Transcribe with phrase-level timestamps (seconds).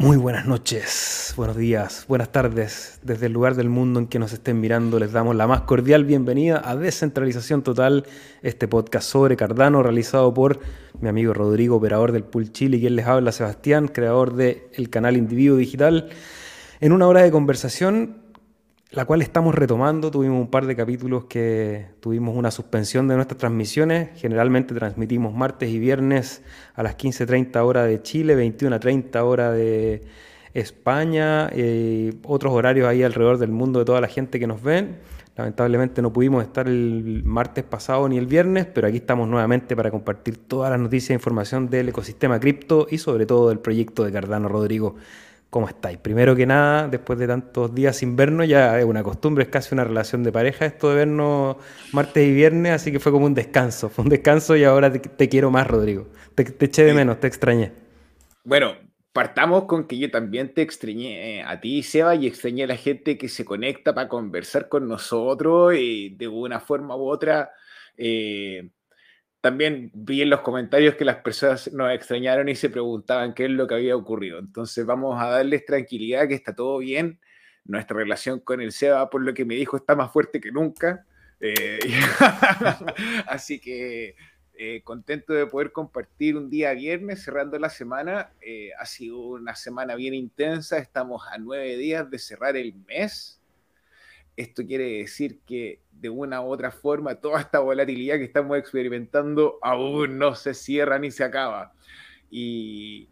[0.00, 2.98] Muy buenas noches, buenos días, buenas tardes.
[3.02, 6.06] Desde el lugar del mundo en que nos estén mirando, les damos la más cordial
[6.06, 8.06] bienvenida a Descentralización Total,
[8.40, 10.60] este podcast sobre Cardano realizado por
[11.02, 15.18] mi amigo Rodrigo, operador del Pool Chile, y quien les habla, Sebastián, creador del canal
[15.18, 16.08] Individuo Digital.
[16.80, 18.19] En una hora de conversación
[18.90, 20.10] la cual estamos retomando.
[20.10, 24.10] Tuvimos un par de capítulos que tuvimos una suspensión de nuestras transmisiones.
[24.16, 26.42] Generalmente transmitimos martes y viernes
[26.74, 30.02] a las 15.30 horas de Chile, 21.30 horas de
[30.54, 34.98] España, eh, otros horarios ahí alrededor del mundo de toda la gente que nos ven.
[35.36, 39.90] Lamentablemente no pudimos estar el martes pasado ni el viernes, pero aquí estamos nuevamente para
[39.90, 44.12] compartir todas las noticias e información del ecosistema cripto y sobre todo del proyecto de
[44.12, 44.96] Cardano Rodrigo.
[45.50, 45.98] ¿Cómo estáis?
[45.98, 49.74] Primero que nada, después de tantos días sin vernos, ya es una costumbre, es casi
[49.74, 51.56] una relación de pareja esto de vernos
[51.92, 55.28] martes y viernes, así que fue como un descanso, fue un descanso y ahora te,
[55.28, 56.06] quiero más, Rodrigo.
[56.36, 57.72] Te, eché de menos, te extrañé.
[58.44, 58.76] Bueno,
[59.12, 63.18] partamos con que yo también te extrañé a ti, Seba, y extrañé a la gente
[63.18, 67.50] que se conecta para conversar con nosotros y de una forma u otra.
[67.96, 68.70] Eh,
[69.40, 73.50] también vi en los comentarios que las personas nos extrañaron y se preguntaban qué es
[73.50, 74.38] lo que había ocurrido.
[74.38, 77.18] Entonces vamos a darles tranquilidad, que está todo bien.
[77.64, 81.06] Nuestra relación con el SEBA, por lo que me dijo, está más fuerte que nunca.
[81.40, 81.78] Eh,
[83.26, 84.14] así que
[84.62, 88.32] eh, contento de poder compartir un día viernes cerrando la semana.
[88.42, 90.76] Eh, ha sido una semana bien intensa.
[90.76, 93.39] Estamos a nueve días de cerrar el mes.
[94.40, 99.58] Esto quiere decir que de una u otra forma toda esta volatilidad que estamos experimentando
[99.60, 101.74] aún no se cierra ni se acaba.
[102.30, 103.10] Y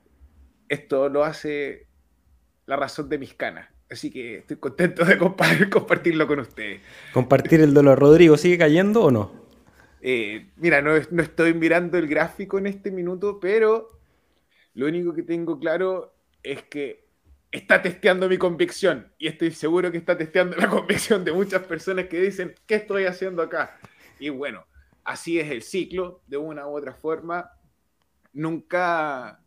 [0.71, 1.87] esto lo hace
[2.65, 3.69] la razón de mis canas.
[3.91, 5.19] Así que estoy contento de
[5.71, 6.81] compartirlo con ustedes.
[7.13, 7.99] Compartir el dolor.
[7.99, 9.31] Rodrigo, ¿sigue cayendo o no?
[10.01, 14.01] Eh, mira, no, no estoy mirando el gráfico en este minuto, pero
[14.73, 17.08] lo único que tengo claro es que
[17.51, 22.07] está testeando mi convicción y estoy seguro que está testeando la convicción de muchas personas
[22.07, 23.79] que dicen, ¿qué estoy haciendo acá?
[24.19, 24.67] Y bueno,
[25.05, 27.51] así es el ciclo, de una u otra forma.
[28.33, 29.41] Nunca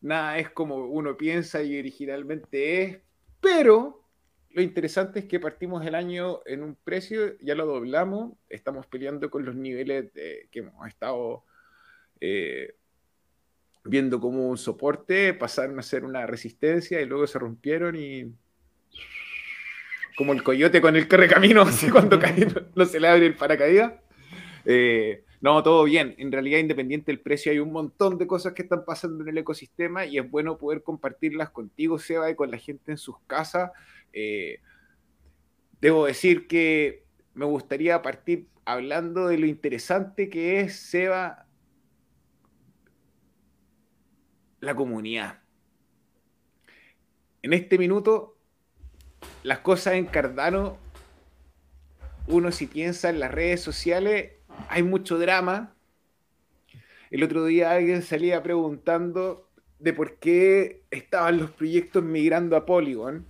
[0.00, 2.98] nada es como uno piensa y originalmente es,
[3.40, 4.04] pero
[4.50, 9.30] lo interesante es que partimos el año en un precio, ya lo doblamos, estamos peleando
[9.30, 11.44] con los niveles que hemos estado
[12.20, 12.74] eh,
[13.84, 18.32] viendo como un soporte, pasaron a ser una resistencia y luego se rompieron y
[20.16, 23.94] como el coyote con el correcamino, así cuando cae, no, se le abre el paracaídas.
[24.66, 26.14] Eh, no, todo bien.
[26.18, 29.38] En realidad, independiente del precio, hay un montón de cosas que están pasando en el
[29.38, 33.70] ecosistema y es bueno poder compartirlas contigo, Seba, y con la gente en sus casas.
[34.12, 34.60] Eh,
[35.80, 41.46] debo decir que me gustaría partir hablando de lo interesante que es, Seba,
[44.60, 45.40] la comunidad.
[47.42, 48.36] En este minuto,
[49.42, 50.76] las cosas en Cardano,
[52.26, 54.32] uno si piensa en las redes sociales,
[54.68, 55.74] hay mucho drama.
[57.10, 59.48] El otro día alguien salía preguntando
[59.78, 63.26] de por qué estaban los proyectos migrando a Polygon.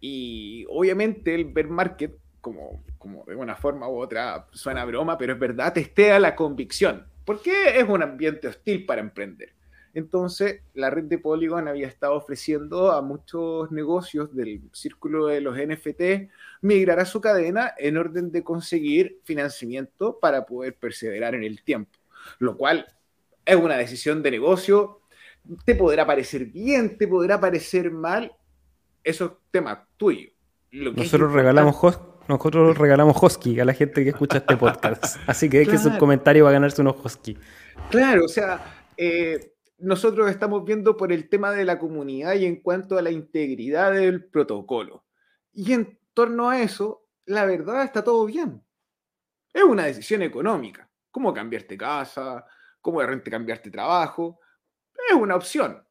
[0.00, 5.32] Y obviamente el bear market, como, como de una forma u otra suena broma, pero
[5.32, 7.06] es verdad, testea la convicción.
[7.24, 9.55] Porque es un ambiente hostil para emprender.
[9.96, 15.56] Entonces, la red de Polygon había estado ofreciendo a muchos negocios del círculo de los
[15.56, 16.30] NFT
[16.60, 21.98] migrar a su cadena en orden de conseguir financiamiento para poder perseverar en el tiempo,
[22.40, 22.86] lo cual
[23.46, 25.00] es una decisión de negocio.
[25.64, 28.32] Te podrá parecer bien, te podrá parecer mal,
[29.02, 30.28] eso es tema tuyo.
[30.72, 31.74] nosotros, regalamos
[32.28, 35.16] nosotros regalamos Hosky a la gente que escucha este podcast.
[35.26, 37.38] Así que es que su comentario va a ganarse unos Hosky.
[37.88, 42.62] Claro, o sea, eh, nosotros estamos viendo por el tema de la comunidad y en
[42.62, 45.04] cuanto a la integridad del protocolo.
[45.52, 48.62] Y en torno a eso, la verdad está todo bien.
[49.52, 50.88] Es una decisión económica.
[51.10, 52.46] ¿Cómo cambiarte casa?
[52.80, 54.40] ¿Cómo de repente cambiarte trabajo?
[55.08, 55.82] Es una opción.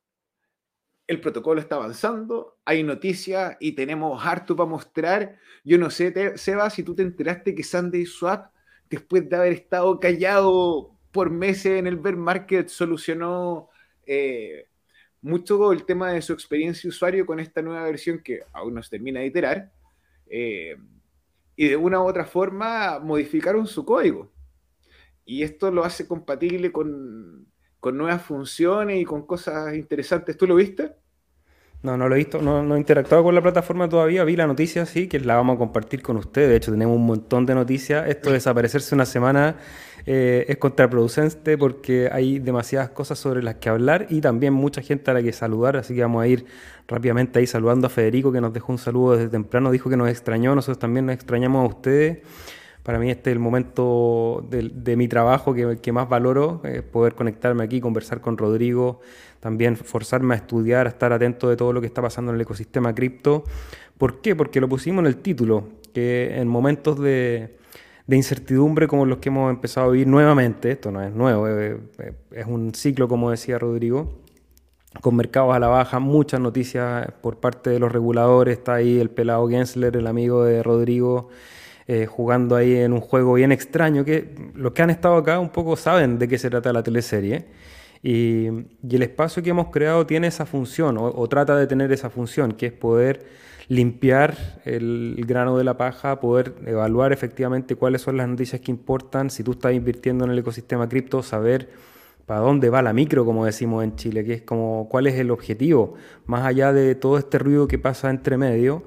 [1.07, 5.37] El protocolo está avanzando, hay noticias y tenemos harto para mostrar.
[5.63, 8.51] Yo no sé, Seba, si tú te enteraste que Sunday Swap,
[8.89, 13.69] después de haber estado callado por meses en el bear market, solucionó
[14.05, 14.67] eh,
[15.21, 18.91] mucho el tema de su experiencia usuario con esta nueva versión que aún no se
[18.91, 19.71] termina de iterar.
[20.27, 20.77] Eh,
[21.55, 24.31] y de una u otra forma modificaron su código.
[25.25, 27.47] Y esto lo hace compatible con,
[27.79, 30.37] con nuevas funciones y con cosas interesantes.
[30.37, 30.93] ¿Tú lo viste?
[31.81, 34.47] No, no lo he visto, no, no, he interactuado con la plataforma todavía, vi la
[34.47, 36.49] noticia, sí, que la vamos a compartir con ustedes.
[36.49, 38.07] De hecho, tenemos un montón de noticias.
[38.07, 39.57] Esto de desaparecerse una semana
[40.07, 45.09] eh, es contraproducente porque hay demasiadas cosas sobre las que hablar y también mucha gente
[45.09, 46.45] a la que saludar, así que vamos a ir
[46.87, 50.09] rápidamente ahí saludando a Federico, que nos dejó un saludo desde temprano, dijo que nos
[50.09, 52.19] extrañó, nosotros también nos extrañamos a ustedes.
[52.83, 56.61] Para mí este es el momento de, mi trabajo que, más valoro,
[56.91, 58.99] poder conectarme aquí, conversar con Rodrigo,
[59.39, 62.41] también forzarme a estudiar, a estar atento de todo lo que está pasando en el
[62.41, 63.43] ecosistema cripto.
[63.97, 64.35] ¿Por qué?
[64.35, 67.55] Porque lo pusimos en el título, que en momentos de,
[68.13, 72.13] incertidumbre como los que hemos empezado a vivir nuevamente, esto no es nuevo, eh, eh,
[72.31, 74.19] es un ciclo, como decía Rodrigo,
[75.01, 79.09] con mercados a la baja, muchas noticias por parte de los reguladores, está ahí el
[79.09, 81.29] pelado Gensler, el amigo de Rodrigo,
[81.87, 85.49] eh, jugando ahí en un juego bien extraño, que los que han estado acá un
[85.49, 87.45] poco saben de qué se trata la teleserie.
[88.01, 92.53] Y, el espacio que hemos creado tiene esa función, o, trata de tener esa función,
[92.53, 93.25] que es poder
[93.67, 99.29] limpiar el, grano de la paja, poder evaluar efectivamente cuáles son las noticias que importan,
[99.29, 101.69] si tú estás invirtiendo en el ecosistema cripto, saber
[102.25, 105.31] para dónde va la micro, como decimos en Chile, que es como cuál es el
[105.31, 105.95] objetivo,
[106.25, 108.83] más allá de todo este ruido que pasa entre medio.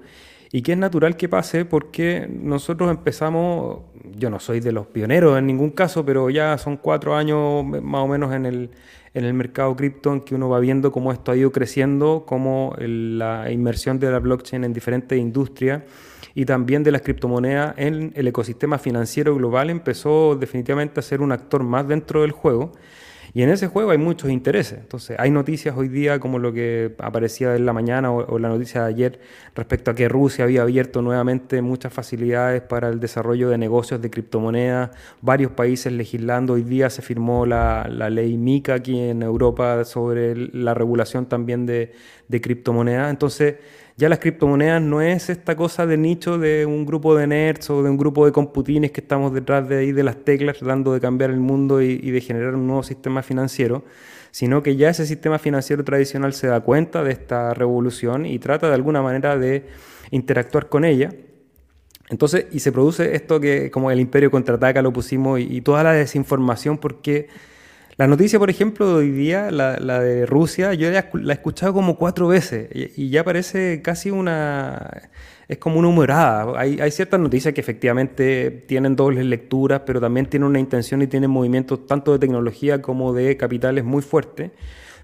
[0.50, 3.80] Y que es natural que pase porque nosotros empezamos,
[4.16, 8.00] yo no soy de los pioneros en ningún caso, pero ya son cuatro años más
[8.00, 8.70] o menos en el,
[9.18, 12.74] en el mercado cripto en que uno va viendo cómo esto ha ido creciendo, cómo
[12.78, 15.82] la inmersión de la blockchain en diferentes industrias
[16.34, 21.32] y también de las criptomonedas en el ecosistema financiero global empezó definitivamente a ser un
[21.32, 22.72] actor más dentro del juego.
[23.34, 24.78] Y en ese juego hay muchos intereses.
[24.78, 28.82] Entonces, hay noticias hoy día como lo que aparecía en la mañana o, la noticia
[28.82, 29.20] de ayer
[29.54, 34.10] respecto a que Rusia había abierto nuevamente muchas facilidades para el desarrollo de negocios de
[34.10, 34.90] criptomonedas.
[35.20, 36.54] Varios países legislando.
[36.54, 41.92] Hoy día se firmó la, ley MICA aquí en Europa sobre la regulación también de,
[42.28, 43.10] criptomonedas.
[43.10, 43.56] Entonces,
[43.98, 47.82] ya las criptomonedas no es esta cosa de nicho de un grupo de nerds o
[47.82, 51.00] de un grupo de computines que estamos detrás de ahí de las teclas tratando de
[51.00, 53.82] cambiar el mundo y, de generar un nuevo sistema financiero,
[54.30, 58.68] sino que ya ese sistema financiero tradicional se da cuenta de esta revolución y trata
[58.68, 59.66] de alguna manera de
[60.12, 61.12] interactuar con ella.
[62.08, 65.92] Entonces, y se produce esto que como el imperio contraataca lo pusimos y, toda la
[65.92, 67.26] desinformación porque
[67.98, 71.96] la noticia, por ejemplo, de hoy día, la, de Rusia, yo la, he escuchado como
[71.96, 75.10] cuatro veces y, ya parece casi una...
[75.48, 76.58] es como una humorada.
[76.60, 81.08] Hay, hay, ciertas noticias que efectivamente tienen dobles lecturas, pero también tienen una intención y
[81.08, 84.52] tienen movimientos tanto de tecnología como de capitales muy fuertes.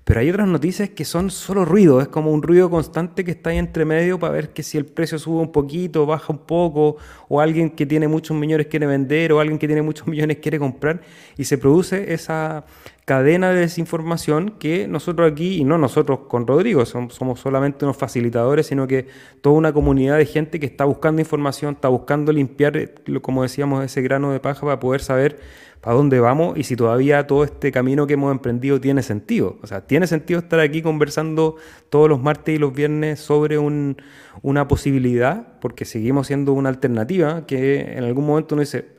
[0.05, 3.51] Pero hay otras noticias que son solo ruido, es como un ruido constante que está
[3.51, 6.99] ahí entre medio para ver que si el precio sube un poquito, baja un poco,
[7.29, 10.59] o alguien que tiene muchos millones quiere vender, o alguien que tiene muchos millones quiere
[10.59, 11.01] comprar,
[11.39, 12.67] y se produce esa
[13.05, 18.67] cadena de desinformación que nosotros aquí, y no nosotros con Rodrigo, somos, solamente unos facilitadores,
[18.67, 19.09] sino que
[19.43, 24.01] toda una comunidad de gente que está buscando información, está buscando limpiar, como decíamos, ese
[24.01, 25.39] grano de paja para poder saber
[25.83, 29.59] para dónde vamos y si todavía todo este camino que hemos emprendido tiene sentido.
[29.63, 31.57] O sea, tiene sentido estar aquí conversando
[31.91, 37.99] todos los martes y los viernes sobre una posibilidad, porque seguimos siendo una alternativa que
[37.99, 38.94] en algún momento uno dice,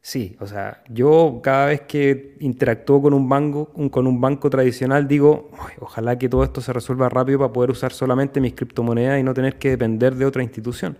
[0.00, 5.06] sí, o sea, yo cada vez que interactúo con un banco, con un banco tradicional,
[5.06, 5.50] digo,
[5.80, 9.34] ojalá que todo esto se resuelva rápido para poder usar solamente mis criptomonedas y no
[9.34, 10.98] tener que depender de otra institución.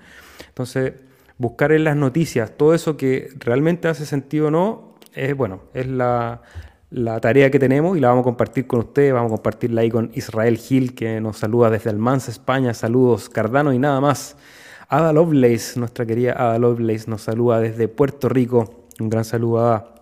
[0.48, 0.94] Entonces,
[1.38, 5.86] buscar en las noticias todo eso que realmente hace sentido o no, es, bueno, es
[5.86, 6.42] la,
[7.20, 9.12] tarea que tenemos y la vamos a compartir con ustedes.
[9.12, 12.74] Vamos a compartirla ahí con Israel Gil, que nos saluda desde Almanza, España.
[12.74, 14.36] Saludos, Cardano y nada más.
[14.88, 18.77] Ada Lovelace, nuestra querida Ada Lovelace, nos saluda desde Puerto Rico.
[19.00, 19.94] Un gran saludo a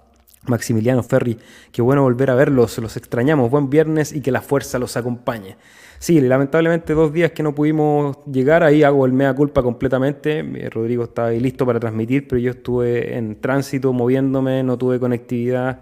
[0.46, 1.36] Maximiliano Ferri.
[1.70, 3.50] Qué bueno volver a verlos, los extrañamos.
[3.50, 5.56] Buen viernes y que la fuerza los acompañe.
[5.98, 10.42] Sí, lamentablemente dos días que no pudimos llegar, ahí hago el mea culpa completamente.
[10.70, 15.80] Rodrigo estaba ahí listo para transmitir, pero yo estuve en tránsito moviéndome, no tuve conectividad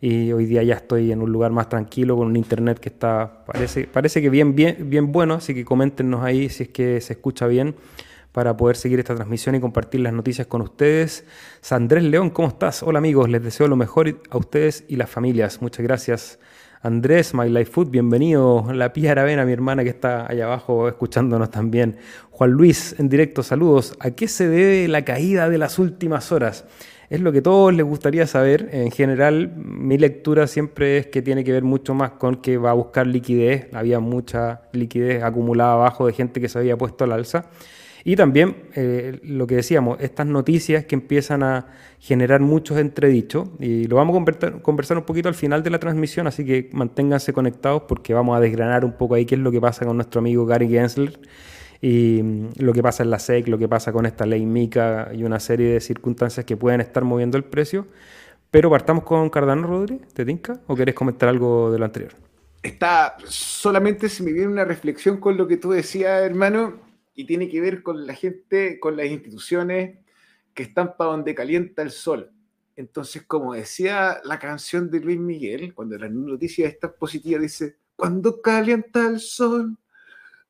[0.00, 3.44] y hoy día ya estoy en un lugar más tranquilo con un internet que está,
[3.46, 7.14] parece, parece que bien, bien, bien bueno, así que coméntenos ahí si es que se
[7.14, 7.74] escucha bien
[8.34, 11.24] para poder seguir esta transmisión y compartir las noticias con ustedes.
[11.60, 12.82] Sandrés León, ¿cómo estás?
[12.82, 15.62] Hola amigos, les deseo lo mejor a ustedes y las familias.
[15.62, 16.40] Muchas gracias.
[16.82, 18.66] Andrés, My Life Food, bienvenido.
[18.74, 21.96] La Pía Aravena, mi hermana que está allá abajo escuchándonos también.
[22.32, 23.96] Juan Luis, en directo, saludos.
[24.00, 26.64] ¿A qué se debe la caída de las últimas horas?
[27.10, 28.68] Es lo que todos les gustaría saber.
[28.72, 32.70] En general, mi lectura siempre es que tiene que ver mucho más con que va
[32.70, 33.72] a buscar liquidez.
[33.72, 37.48] Había mucha liquidez acumulada abajo de gente que se había puesto al alza.
[38.06, 41.68] Y también eh, lo que decíamos, estas noticias que empiezan a
[41.98, 46.26] generar muchos entredichos, y lo vamos a conversar, un poquito al final de la transmisión,
[46.26, 49.60] así que manténganse conectados porque vamos a desgranar un poco ahí qué es lo que
[49.60, 51.18] pasa con nuestro amigo Gary Gensler
[51.80, 55.10] y mm, lo que pasa en la SEC, lo que pasa con esta ley MICA
[55.14, 57.86] y una serie de circunstancias que pueden estar moviendo el precio.
[58.50, 60.60] Pero partamos con Cardano, Rodríguez, ¿te tinca?
[60.66, 62.12] ¿O querés comentar algo de lo anterior?
[62.62, 66.74] Está, solamente se me viene una reflexión con lo que tú decías, hermano,
[67.14, 69.98] y tiene que ver con la gente, con las instituciones
[70.52, 72.30] que están para donde calienta el sol.
[72.76, 78.40] Entonces, como decía la canción de Luis Miguel, cuando la noticia está positiva, dice, cuando
[78.40, 79.76] calienta el sol,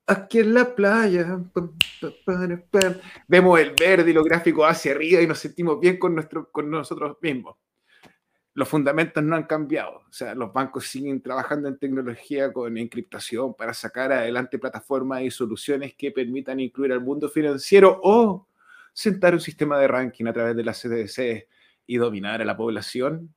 [0.06, 1.40] aquí en la playa,
[3.28, 6.70] vemos el verde y lo gráfico hacia arriba y nos sentimos bien con, nuestro, con
[6.70, 7.56] nosotros mismos
[8.54, 10.02] los fundamentos no han cambiado.
[10.08, 15.30] O sea, los bancos siguen trabajando en tecnología con encriptación para sacar adelante plataformas y
[15.30, 18.46] soluciones que permitan incluir al mundo financiero o
[18.92, 21.48] sentar un sistema de ranking a través de las CDC
[21.86, 23.34] y dominar a la población.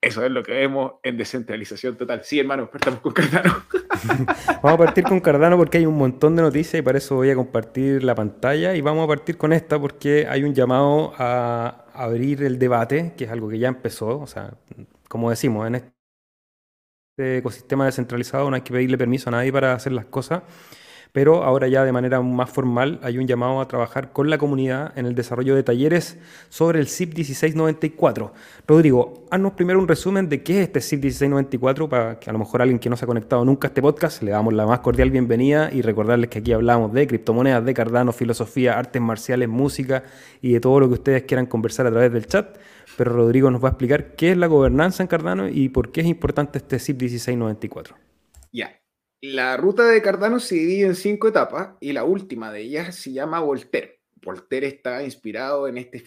[0.00, 2.22] Eso es lo que vemos en descentralización total.
[2.24, 3.62] Sí, hermano, partamos con Cardano.
[4.62, 7.30] vamos a partir con Cardano porque hay un montón de noticias y para eso voy
[7.30, 8.74] a compartir la pantalla.
[8.74, 13.24] Y vamos a partir con esta porque hay un llamado a abrir el debate, que
[13.24, 14.54] es algo que ya empezó, o sea,
[15.08, 19.92] como decimos, en este ecosistema descentralizado no hay que pedirle permiso a nadie para hacer
[19.92, 20.42] las cosas
[21.14, 24.92] pero ahora ya de manera más formal hay un llamado a trabajar con la comunidad
[24.98, 26.18] en el desarrollo de talleres
[26.48, 28.32] sobre el CIP 1694.
[28.66, 32.40] Rodrigo, haznos primero un resumen de qué es este CIP 1694 para que a lo
[32.40, 34.80] mejor alguien que no se ha conectado nunca a este podcast le damos la más
[34.80, 40.02] cordial bienvenida y recordarles que aquí hablamos de criptomonedas, de Cardano, filosofía, artes marciales, música
[40.42, 42.58] y de todo lo que ustedes quieran conversar a través del chat.
[42.96, 46.00] Pero Rodrigo nos va a explicar qué es la gobernanza en Cardano y por qué
[46.00, 47.94] es importante este CIP 1694.
[48.50, 48.72] Ya,
[49.32, 53.12] la ruta de Cardano se divide en cinco etapas y la última de ellas se
[53.12, 54.00] llama Voltaire.
[54.22, 56.02] Voltaire está inspirado en este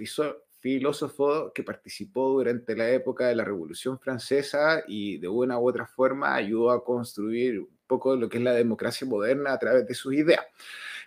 [0.60, 5.88] filósofo que participó durante la época de la Revolución Francesa y de una u otra
[5.88, 9.96] forma ayudó a construir un poco lo que es la democracia moderna a través de
[9.96, 10.46] sus ideas.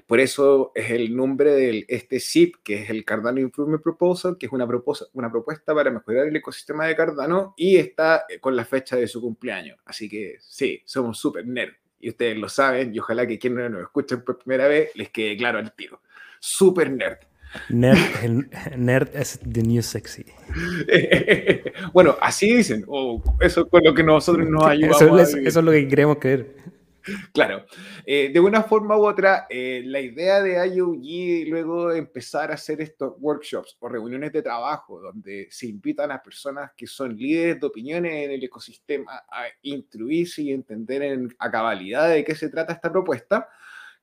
[0.06, 4.46] Por eso es el nombre de este SIP, que es el Cardano Improvement Proposal, que
[4.46, 9.06] es una, propuesta para mejorar el ecosistema de Cardano y está con la fecha de
[9.06, 9.78] su cumpleaños.
[9.84, 13.68] Así que sí, somos súper nerds y ustedes lo saben, y ojalá que quienes no
[13.68, 16.00] nos escuchen por primera vez les quede claro al tiro.
[16.38, 17.18] Super nerd.
[17.68, 20.24] Nerd, es the new sexy.
[21.92, 25.02] bueno, así dicen, o eso con lo que nosotros nos ayudamos.
[25.02, 26.54] Eso, eso es lo que queremos creer.
[27.32, 27.64] Claro,
[28.06, 32.80] eh, de una forma u otra, eh, la idea de IOG luego empezar a hacer
[32.80, 37.66] estos workshops o reuniones de trabajo donde se invitan a personas que son líderes de
[37.66, 42.72] opiniones en el ecosistema a instruirse y entender en, a cabalidad de qué se trata
[42.72, 43.48] esta propuesta,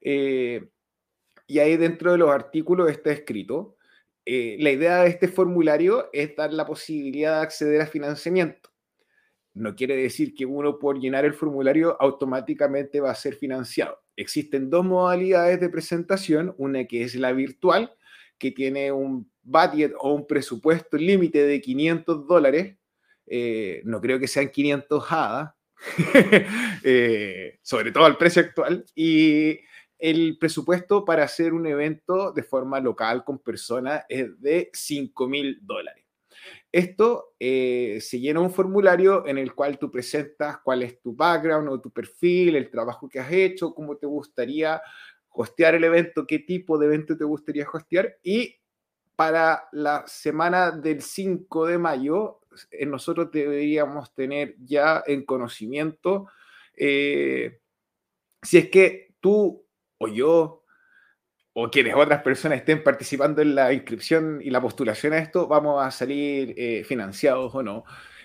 [0.00, 0.68] Eh,
[1.46, 3.78] y ahí dentro de los artículos está escrito
[4.30, 8.70] eh, la idea de este formulario es dar la posibilidad de acceder a financiamiento.
[9.54, 14.02] No quiere decir que uno por llenar el formulario automáticamente va a ser financiado.
[14.16, 17.94] Existen dos modalidades de presentación, una que es la virtual,
[18.36, 22.76] que tiene un budget o un presupuesto límite de 500 dólares.
[23.26, 25.54] Eh, no creo que sean 500 hadas,
[26.84, 28.84] eh, sobre todo al precio actual.
[28.94, 29.58] Y
[29.98, 35.58] el presupuesto para hacer un evento de forma local con personas es de 5 mil
[35.62, 36.04] dólares.
[36.70, 41.68] Esto eh, se llena un formulario en el cual tú presentas cuál es tu background
[41.68, 44.80] o tu perfil, el trabajo que has hecho, cómo te gustaría
[45.30, 48.18] hostear el evento, qué tipo de evento te gustaría hostear.
[48.22, 48.56] Y
[49.16, 52.40] para la semana del 5 de mayo,
[52.70, 56.28] eh, nosotros deberíamos tener ya en conocimiento
[56.74, 57.60] eh,
[58.42, 59.66] si es que tú
[59.98, 60.64] o yo
[61.60, 65.84] o quienes otras personas estén participando en la inscripción y la postulación a esto, vamos
[65.84, 67.82] a salir eh, financiados o no.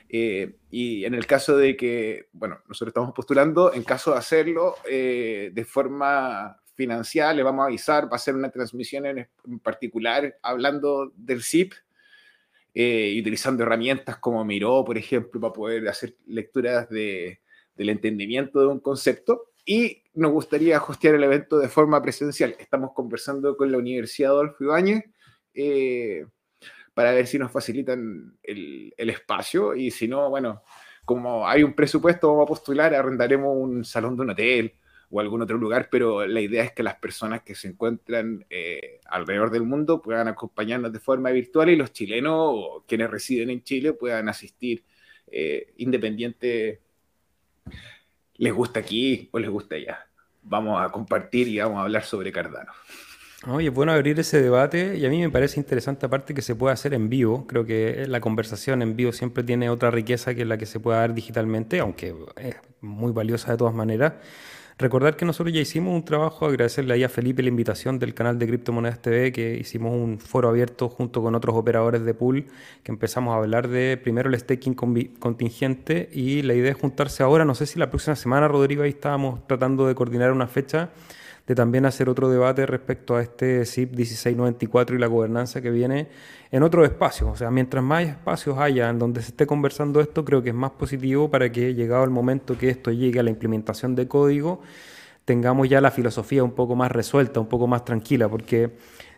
[0.08, 4.76] Eh, y en el caso de que, bueno, nosotros estamos postulando, en caso de hacerlo
[4.88, 9.28] eh, de forma financiera, le vamos a avisar, va a ser una transmisión en,
[9.64, 11.74] particular hablando del SIP
[12.76, 17.42] y utilizando herramientas como Miro, por ejemplo, para poder hacer lecturas de,
[17.76, 22.56] del entendimiento de un concepto y nos gustaría hostear el evento de forma presencial.
[22.60, 25.04] Estamos conversando con la Universidad Adolfo Ibáñez
[25.54, 26.26] eh,
[26.94, 30.64] para ver si nos facilitan el, espacio y si no, bueno,
[31.06, 34.76] como hay un presupuesto, vamos a postular, arrendaremos un salón de un hotel
[35.10, 39.00] o algún otro lugar, pero la idea es que las personas que se encuentran eh,
[39.06, 43.64] alrededor del mundo puedan acompañarnos de forma virtual y los chilenos o quienes residen en
[43.64, 44.84] Chile puedan asistir
[45.28, 46.82] eh, independiente
[48.36, 50.08] les gusta aquí o les gusta allá.
[50.42, 52.72] Vamos a compartir y vamos a hablar sobre Cardano.
[53.46, 56.56] Oye, es bueno abrir ese debate y a mí me parece interesante aparte que se
[56.56, 57.46] pueda hacer en vivo.
[57.46, 61.00] Creo que la conversación en vivo siempre tiene otra riqueza que la que se pueda
[61.00, 64.14] dar digitalmente, aunque es muy valiosa de todas maneras.
[64.78, 68.40] Recordar que nosotros ya hicimos un trabajo, agradecerle ahí a Felipe la invitación del canal
[68.40, 72.46] de Criptomonedas TV, que hicimos un foro abierto junto con otros operadores de pool,
[72.82, 77.46] que empezamos a hablar de primero el staking contingente y la idea es juntarse ahora,
[77.46, 80.90] no sé si la próxima semana, Rodrigo, ahí estábamos tratando de coordinar una fecha
[81.48, 86.08] de también hacer otro debate respecto a este SIP 1694 y la gobernanza que viene
[86.52, 87.30] en otros espacios.
[87.30, 90.56] O sea, mientras más espacios haya en donde se esté conversando esto, creo que es
[90.56, 94.62] más positivo para que llegado el momento que esto llegue a la implementación de código,
[95.26, 98.72] tengamos ya la filosofía un poco más resuelta, un poco más tranquila, porque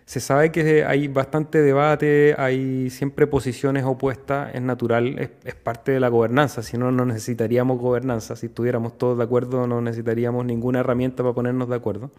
[0.05, 6.00] se sabe que hay bastante debate, hay siempre posiciones opuestas, es natural, es, parte de
[6.00, 10.81] la gobernanza, si no, no necesitaríamos gobernanza, si estuviéramos todos de acuerdo no necesitaríamos ninguna
[10.81, 12.12] herramienta para ponernos de acuerdo.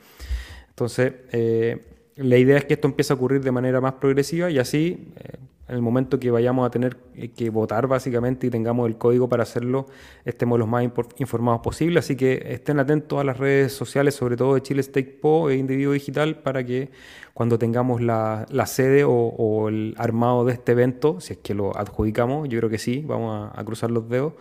[0.71, 4.59] Entonces, eh, la idea es que esto empiece a ocurrir de manera más progresiva y
[4.59, 5.37] así, eh,
[5.69, 6.97] en el momento que vayamos a tener
[7.35, 9.87] que votar básicamente y tengamos el código para hacerlo,
[10.25, 10.85] estemos los más
[11.19, 11.99] informados posible.
[11.99, 15.57] Así que estén atentos a las redes sociales, sobre todo de Chile Stake Po e
[15.57, 16.91] Individuo Digital, para que
[17.35, 22.49] cuando tengamos la, sede o, el armado de este evento, si es que lo adjudicamos,
[22.49, 24.35] yo creo que sí, vamos a, a cruzar los dedos,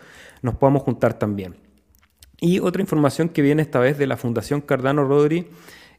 [0.44, 1.56] nos podamos juntar también.
[2.40, 5.48] Y otra información que viene esta vez de la Fundación Cardano Rodri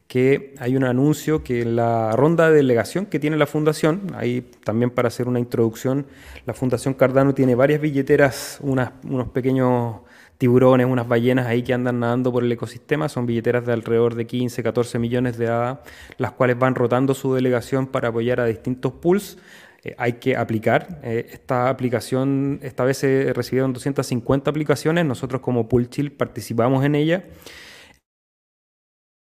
[0.07, 4.49] que hay un anuncio que en la ronda de delegación que tiene la fundación, ahí
[4.63, 6.05] también para hacer una introducción,
[6.45, 9.97] la Fundación Cardano tiene varias billeteras, unos pequeños
[10.37, 14.27] tiburones, unas ballenas ahí que andan nadando por el ecosistema, son billeteras de alrededor de
[14.27, 15.81] 15, 14 millones de ADA,
[16.17, 19.37] las cuales van rotando su delegación para apoyar a distintos pools.
[19.83, 20.99] Eh, hay que aplicar.
[21.03, 26.95] Eh, esta aplicación, esta vez se recibieron 250 aplicaciones, nosotros como Pool Chill participamos en
[26.95, 27.23] ella.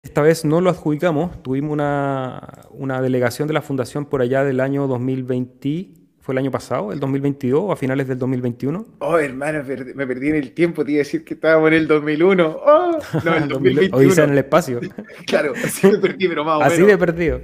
[0.08, 4.88] Esta vez no lo adjudicamos, tuvimos una, delegación de la fundación por allá del año
[4.88, 5.90] 2020,
[6.22, 8.86] fue el año pasado, el 2022 o a finales del 2021.
[9.00, 11.88] Oh, hermano, me perdí en el tiempo, te iba a decir que estábamos en el
[11.88, 12.48] 2001.
[12.48, 13.98] Oh, no, el 2021.
[13.98, 14.80] o dice en el espacio.
[15.28, 17.42] claro, así me perdí, pero más o Así de perdido.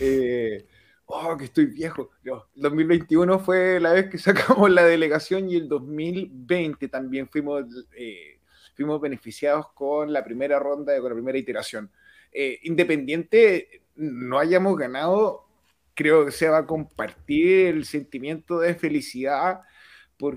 [0.00, 0.64] Eh,
[1.04, 2.08] oh, que estoy viejo.
[2.24, 7.66] el 2021 fue la vez que sacamos la delegación y el 2020 también fuimos...
[7.94, 8.38] Eh,
[8.74, 11.90] fuimos beneficiados con la primera ronda, con la primera iteración.
[12.32, 15.46] Eh, independiente no hayamos ganado,
[15.94, 19.60] creo que se va a compartir el sentimiento de felicidad,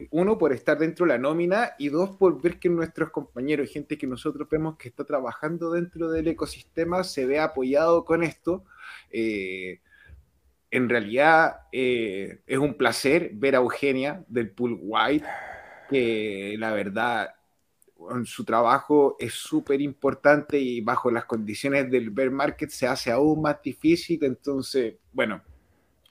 [0.09, 3.97] uno, por estar dentro de la nómina y dos, por ver que nuestros compañeros, gente
[3.97, 8.65] que nosotros vemos que está trabajando dentro del ecosistema, se ve apoyado con esto.
[9.11, 9.81] Eh,
[10.71, 15.27] en realidad eh, es un placer ver a Eugenia del Pool White,
[15.89, 17.34] que la verdad
[18.25, 23.41] su trabajo es súper importante y bajo las condiciones del bear market se hace aún
[23.41, 24.23] más difícil.
[24.23, 25.41] Entonces, bueno,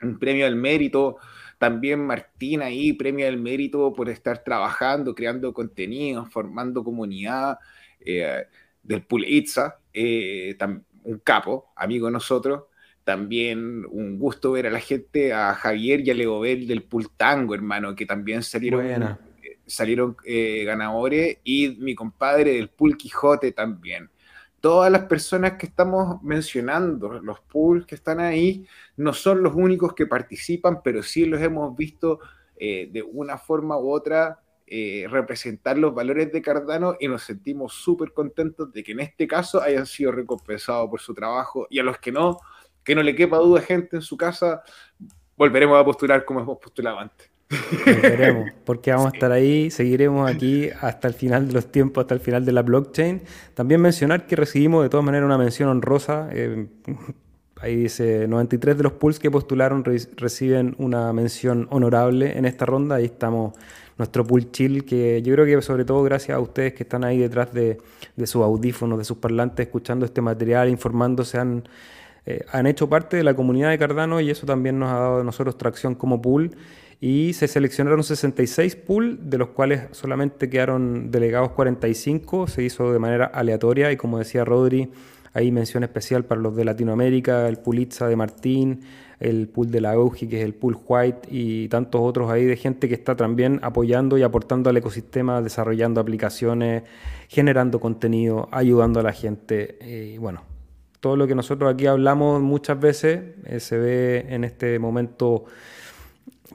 [0.02, 1.16] un premio al mérito.
[1.58, 7.58] También Martín ahí, premio al mérito por estar trabajando, creando contenido, formando comunidad
[8.00, 8.44] eh,
[8.82, 10.56] del Pool Itza, eh,
[11.04, 12.64] un capo, amigo de nosotros.
[13.04, 17.54] También un gusto ver a la gente, a Javier y a Leobel del Pool Tango,
[17.54, 19.18] hermano, que también salieron
[19.66, 24.10] salieron eh, ganadores y mi compadre del Pool Quijote también.
[24.60, 29.94] Todas las personas que estamos mencionando, los pools que están ahí, no son los únicos
[29.94, 32.20] que participan, pero sí los hemos visto
[32.56, 37.74] eh, de una forma u otra eh, representar los valores de Cardano y nos sentimos
[37.74, 41.82] súper contentos de que en este caso hayan sido recompensados por su trabajo y a
[41.82, 42.38] los que no,
[42.82, 44.62] que no le quepa duda gente en su casa,
[45.36, 47.33] volveremos a postular como hemos postulado antes.
[47.86, 52.14] Veremos, porque vamos a estar ahí, seguiremos aquí hasta el final de los tiempos, hasta
[52.14, 53.22] el final de la blockchain.
[53.54, 56.28] También mencionar que recibimos de todas maneras una mención honrosa.
[56.32, 56.66] Eh,
[57.60, 59.84] ahí dice, 93 de los pools que postularon
[60.16, 62.96] reciben una mención honorable en esta ronda.
[62.96, 63.54] Ahí estamos,
[63.96, 67.18] nuestro pool chill, que yo creo que sobre todo gracias a ustedes que están ahí
[67.18, 67.78] detrás de,
[68.16, 71.64] de sus audífonos, de sus parlantes, escuchando este material, informándose, han,
[72.26, 75.20] eh, han hecho parte de la comunidad de Cardano y eso también nos ha dado
[75.20, 76.50] a nosotros tracción como pool.
[77.00, 82.98] Y se seleccionaron 66 pools, de los cuales solamente quedaron delegados 45, se hizo de
[82.98, 84.90] manera aleatoria y como decía Rodri,
[85.32, 88.82] hay mención especial para los de Latinoamérica, el Pulitza de Martín,
[89.18, 92.56] el pool de la Augi, que es el pool White, y tantos otros ahí de
[92.56, 96.84] gente que está también apoyando y aportando al ecosistema, desarrollando aplicaciones,
[97.28, 99.78] generando contenido, ayudando a la gente.
[99.80, 100.42] Y bueno,
[101.00, 105.44] todo lo que nosotros aquí hablamos muchas veces eh, se ve en este momento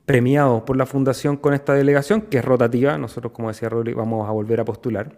[0.10, 2.98] premiado por la fundación con esta delegación, que es rotativa.
[2.98, 5.15] Nosotros, como decía Rodri, vamos a volver a postular.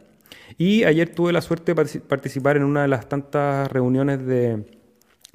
[0.57, 4.65] Y ayer tuve la suerte de participar en una de las tantas reuniones de,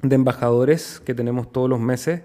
[0.03, 2.21] embajadores que tenemos todos los meses.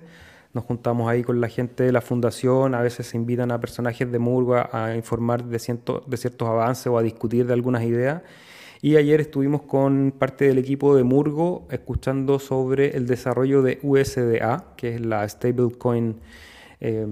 [0.53, 4.13] Nos juntamos ahí con la gente de la fundación, a veces se invitan a personajes
[4.13, 5.59] de Murga a informar de,
[6.07, 8.21] de ciertos avances o a discutir de algunas ideas.
[8.83, 14.75] Y ayer estuvimos con parte del equipo de Murgo escuchando sobre el desarrollo de USDA,
[14.77, 16.17] que es la stablecoin
[16.83, 17.07] eh,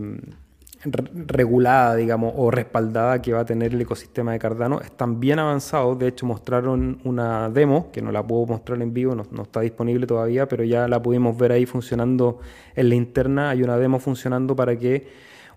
[0.83, 5.99] regulada, digamos, o respaldada que va a tener el ecosistema de Cardano están bien avanzados.
[5.99, 10.07] De hecho, mostraron una demo, que no la puedo mostrar en vivo, no, está disponible
[10.07, 12.41] todavía, pero ya la pudimos ver ahí funcionando
[12.75, 13.51] en la interna.
[13.51, 15.09] Hay una demo funcionando para que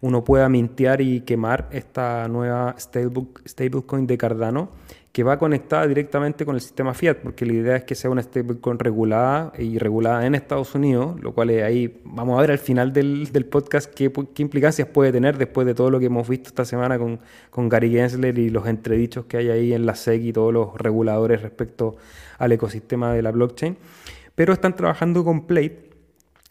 [0.01, 4.69] uno pueda mintear y quemar esta nueva stablecoin de Cardano
[5.13, 8.23] que va conectada directamente con el sistema Fiat, porque la idea es que sea una
[8.23, 12.57] stablecoin regulada y regulada en Estados Unidos, lo cual es ahí vamos a ver al
[12.57, 16.65] final del, podcast qué, implicancias puede tener después de todo lo que hemos visto esta
[16.65, 17.19] semana con,
[17.51, 20.75] con Gary Gensler y los entredichos que hay ahí en la SEC y todos los
[20.79, 21.95] reguladores respecto
[22.39, 23.77] al ecosistema de la blockchain.
[24.33, 25.91] Pero están trabajando con Plate,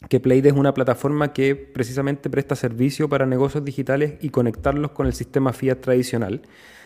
[0.09, 5.09] que Plate es una plataforma que precisamente presta servicio para negocios digitales y conectarlos con
[5.09, 6.43] el sistema Fiat tradicional.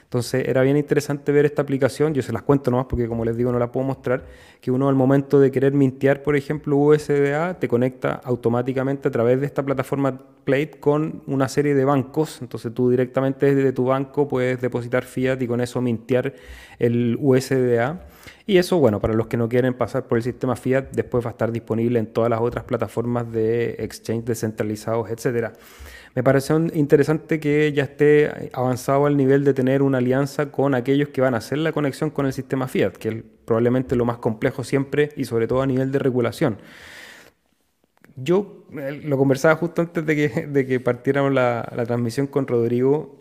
[0.06, 3.36] Entonces era bien interesante ver esta aplicación, yo se las cuento nomás porque como les
[3.36, 4.24] digo no la puedo mostrar,
[4.60, 9.40] que uno al momento de querer mintear, por ejemplo, USDA, te conecta automáticamente a través
[9.40, 14.28] de esta plataforma Plate con una serie de bancos, entonces tú directamente desde tu banco
[14.28, 16.34] puedes depositar fiat y con eso mintear
[16.78, 18.06] el USDA.
[18.46, 21.30] Y eso, bueno, para los que no quieren pasar por el sistema fiat, después va
[21.30, 25.52] a estar disponible en todas las otras plataformas de exchange descentralizados, etcétera.
[26.16, 31.10] Me pareció interesante que ya esté avanzado al nivel de tener una alianza con aquellos
[31.10, 34.16] que van a hacer la conexión con el sistema Fiat, que es probablemente lo más
[34.16, 36.56] complejo siempre y sobre todo a nivel de regulación.
[38.16, 43.18] Yo lo conversaba justo antes de que, de que partiéramos la, transmisión con Rodrigo.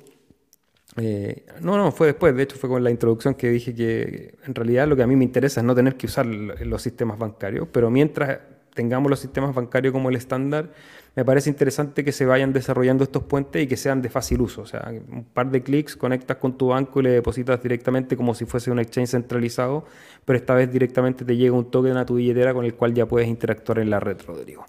[0.95, 4.55] Eh, no, no, fue después, de hecho fue con la introducción que dije que en
[4.55, 7.67] realidad lo que a mí me interesa es no tener que usar los sistemas bancarios,
[7.73, 8.39] pero mientras
[8.73, 10.71] tengamos los sistemas bancarios como el estándar,
[11.15, 14.63] me parece interesante que se vayan desarrollando estos puentes y que sean de fácil uso.
[14.63, 18.35] O sea, un par de clics, conectas con tu banco y le depositas directamente como
[18.35, 19.85] si fuese un exchange centralizado,
[20.25, 23.05] pero esta vez directamente te llega un token a tu billetera con el cual ya
[23.05, 24.65] puedes interactuar en la red, Rodrigo.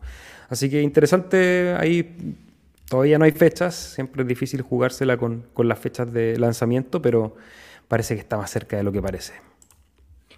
[0.48, 2.36] Así que interesante, ahí
[2.88, 7.34] todavía no hay fechas, siempre es difícil jugársela con, con las fechas de lanzamiento, pero
[7.88, 9.32] parece que está más cerca de lo que parece.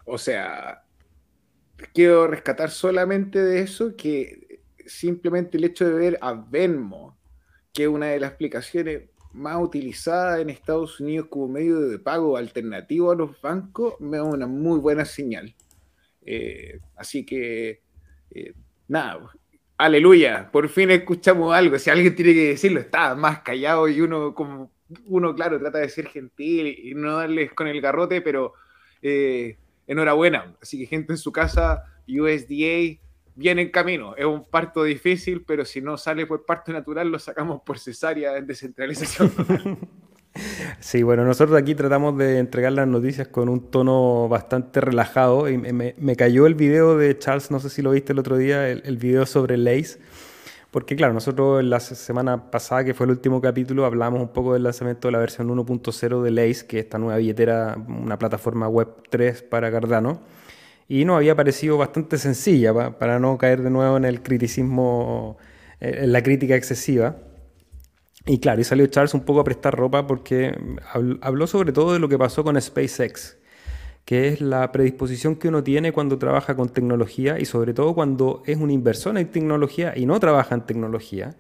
[0.07, 0.85] O sea,
[1.93, 4.48] quiero rescatar solamente de eso que
[4.89, 7.17] simplemente el hecho de ver a Venmo,
[7.73, 12.37] que es una de las aplicaciones más utilizadas en Estados Unidos como medio de pago
[12.37, 15.55] alternativo a los bancos, me da una muy buena señal.
[16.25, 17.83] Eh, así que,
[18.31, 18.53] eh,
[18.89, 19.31] nada,
[19.77, 21.79] aleluya, por fin escuchamos algo.
[21.79, 24.73] Si alguien tiene que decirlo, está más callado y uno, como
[25.07, 28.55] uno, claro, trata de ser gentil y no darles con el garrote, pero
[29.03, 30.57] eh, enhorabuena.
[30.61, 32.99] Así que, gente en su casa, USDA
[33.39, 34.17] viene en camino.
[34.17, 38.37] Es un parto difícil, pero si no sale por parto natural, lo sacamos por cesárea
[38.37, 39.33] en descentralización.
[40.79, 45.49] Sí, bueno, nosotros aquí tratamos de entregar las noticias con un tono bastante relajado.
[45.49, 48.69] Y me, cayó el video de Charles, no sé si lo viste el otro día,
[48.69, 49.99] el, video sobre Lace.
[50.71, 54.63] Porque claro, nosotros la semana pasada, que fue el último capítulo, hablamos un poco del
[54.63, 58.89] lanzamiento de la versión 1.0 de Lace, que es esta nueva billetera, una plataforma web
[59.11, 60.21] 3 para Cardano
[60.89, 65.37] y nos había parecido bastante sencilla para no caer de nuevo en el criticismo,
[65.81, 67.17] eh, en la crítica excesiva.
[68.27, 70.59] Y claro, y salió Charles un poco a prestar ropa porque
[71.21, 73.37] habló sobre todo de lo que pasó con SpaceX,
[74.05, 78.43] que es la predisposición que uno tiene cuando trabaja con tecnología y sobre todo cuando
[78.47, 81.37] es un inversor en tecnología y no trabaja en tecnología,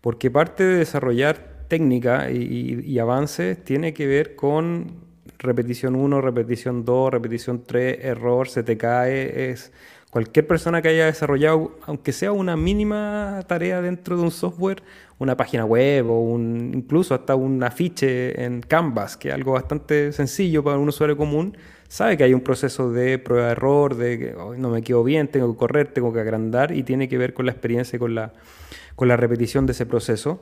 [0.00, 5.11] porque parte de desarrollar técnica y avances tiene que ver con
[5.42, 9.50] repetición 1, repetición 2, repetición 3, error, se te cae.
[9.50, 9.72] Es
[10.10, 14.82] cualquier persona que haya desarrollado, aunque sea una mínima tarea dentro de un software,
[15.18, 20.62] una página web o incluso hasta un afiche en Canvas, que es algo bastante sencillo
[20.62, 21.56] para un usuario común,
[21.88, 25.58] sabe que hay un proceso de prueba-error, de que no me quedo bien, tengo que
[25.58, 28.32] correr, tengo que agrandar y tiene que ver con la experiencia y con la,
[28.96, 30.40] con la repetición de ese proceso.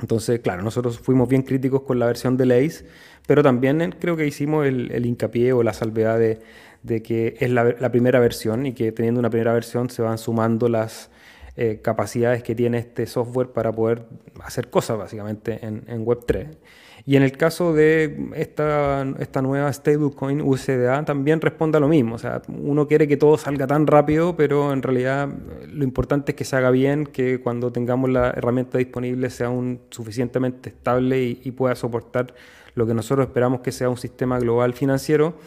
[0.00, 2.86] Entonces, claro, nosotros fuimos bien críticos con la versión de Lace,
[3.26, 8.20] pero también creo que hicimos el, hincapié o la salvedad de, que es la, primera
[8.20, 11.10] versión y que teniendo una primera versión se van sumando las
[11.56, 14.04] eh, capacidades que tiene este software para poder
[14.42, 16.56] hacer cosas básicamente en, en Web3.
[17.08, 22.16] Y en el caso de esta, esta nueva stablecoin USDA también responde a lo mismo.
[22.16, 25.26] O sea, uno quiere que todo salga tan rápido, pero en realidad
[25.72, 29.80] lo importante es que se haga bien, que cuando tengamos la herramienta disponible sea un,
[29.88, 32.34] suficientemente estable y, pueda soportar
[32.74, 35.38] lo que nosotros esperamos que sea un sistema global financiero.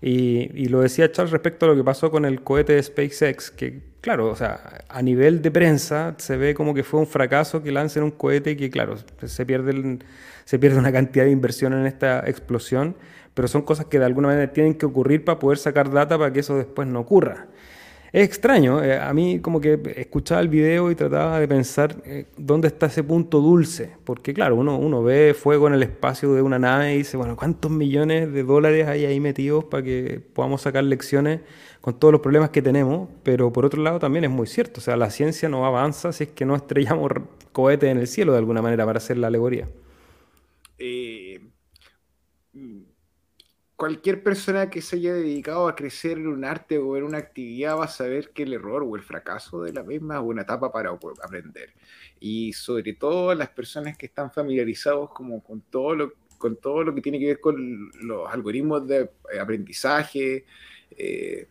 [0.00, 3.50] Y, y, lo decía Charles respecto a lo que pasó con el cohete de SpaceX,
[3.50, 7.62] que claro, o sea, a nivel de prensa se ve como que fue un fracaso
[7.62, 9.98] que lancen un cohete que, claro, se pierde
[10.44, 12.96] se pierde una cantidad de inversión en esta explosión,
[13.34, 16.32] pero son cosas que de alguna manera tienen que ocurrir para poder sacar data para
[16.32, 17.48] que eso después no ocurra.
[18.10, 22.24] Es extraño, eh, a mí como que escuchaba el video y trataba de pensar eh,
[22.38, 26.40] dónde está ese punto dulce, porque claro, uno, uno ve fuego en el espacio de
[26.40, 30.62] una nave y dice, bueno, ¿cuántos millones de dólares hay ahí metidos para que podamos
[30.62, 31.40] sacar lecciones
[31.82, 33.10] con todos los problemas que tenemos?
[33.24, 36.24] Pero por otro lado también es muy cierto, o sea, la ciencia no avanza si
[36.24, 37.12] es que no estrellamos
[37.52, 39.68] cohetes en el cielo de alguna manera para hacer la alegoría.
[40.78, 41.27] Eh,
[43.78, 47.78] cualquier persona que se haya dedicado a crecer en un arte o en una actividad
[47.78, 50.72] va a saber que el error o el fracaso de la misma es una etapa
[50.72, 51.70] para aprender.
[52.18, 56.92] Y sobre todo las personas que están familiarizados como con todo lo, con todo lo
[56.92, 59.10] que tiene que ver con los algoritmos de
[59.40, 60.44] aprendizaje
[60.90, 61.46] eh,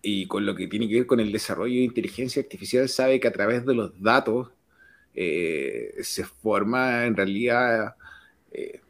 [0.00, 3.28] y con lo que tiene que ver con el desarrollo de inteligencia artificial, sabe que
[3.28, 4.52] a través de los datos
[5.14, 7.94] eh, se forma en realidad
[8.52, 8.80] eh,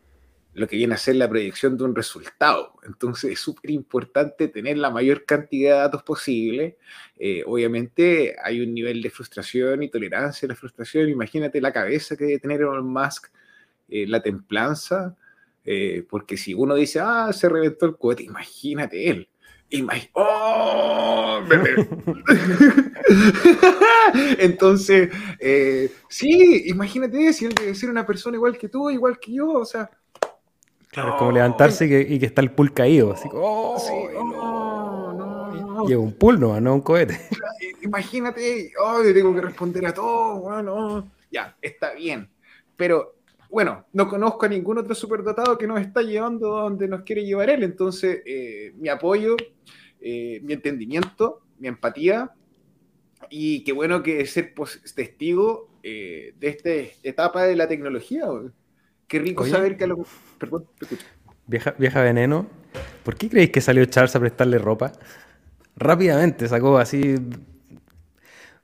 [0.59, 2.75] lo que viene a ser la predicción de un resultado.
[2.87, 6.79] Entonces es súper importante tener la mayor cantidad de datos posible.
[7.18, 11.09] Eh, obviamente hay un nivel de frustración y tolerancia a la frustración.
[11.09, 13.29] Imagínate la cabeza que debe tener Elon Musk,
[13.88, 15.16] la templanza,
[16.11, 19.29] porque si uno dice, ah, se reventó el cohete, imagínate él.
[20.14, 21.42] ¡Oh!
[24.38, 29.33] Entonces, eh, sí, imagínate si él debe ser una persona igual que tú, igual que
[29.33, 29.90] yo, o sea.
[30.90, 33.12] Claro, es como levantarse y que, está el pool caído.
[33.12, 37.20] Así, oh, sí, no, no, Y es un pool, no, no un cohete.
[37.83, 42.31] Imagínate, oh, yo tengo que responder a todo, bueno, ya, está bien.
[42.77, 43.18] Pero
[43.51, 47.51] bueno, no conozco a ningún otro superdotado que nos está llevando donde nos quiere llevar
[47.51, 47.62] él.
[47.62, 49.37] Entonces, eh, mi apoyo,
[50.01, 52.31] eh, mi entendimiento, mi empatía.
[53.31, 54.55] Y qué bueno que ser
[54.94, 56.70] testigo eh, de esta
[57.03, 58.27] etapa de la tecnología.
[59.09, 60.05] Qué rico saber que a lo...
[60.38, 60.66] Perdón,
[61.47, 62.47] Vieja, vieja veneno,
[63.03, 64.92] ¿por qué creéis que salió Charles a prestarle ropa?
[65.77, 67.16] Rápidamente sacó así.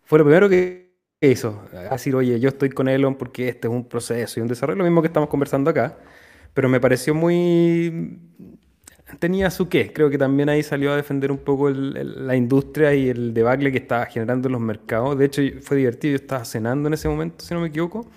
[0.03, 3.89] Fue lo primero que eso, decir, oye, yo estoy con Elon porque este es un
[3.89, 5.97] proceso y un desarrollo, lo mismo que estamos conversando acá,
[6.53, 8.19] pero me pareció muy...
[9.19, 13.09] tenía su qué, creo que también ahí salió a defender un poco la industria y
[13.09, 15.17] el debacle que estaba generando en los mercados.
[15.17, 18.11] De hecho, fue divertido, yo estaba cenando en ese momento, si no me equivoco,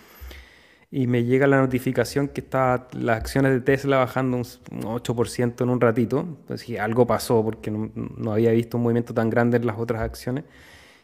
[0.97, 5.69] y me llega la notificación que está las acciones de Tesla bajando un 8% en
[5.69, 6.39] un ratito.
[6.47, 10.01] Pues algo pasó porque no, no había visto un movimiento tan grande en las otras
[10.01, 10.45] acciones.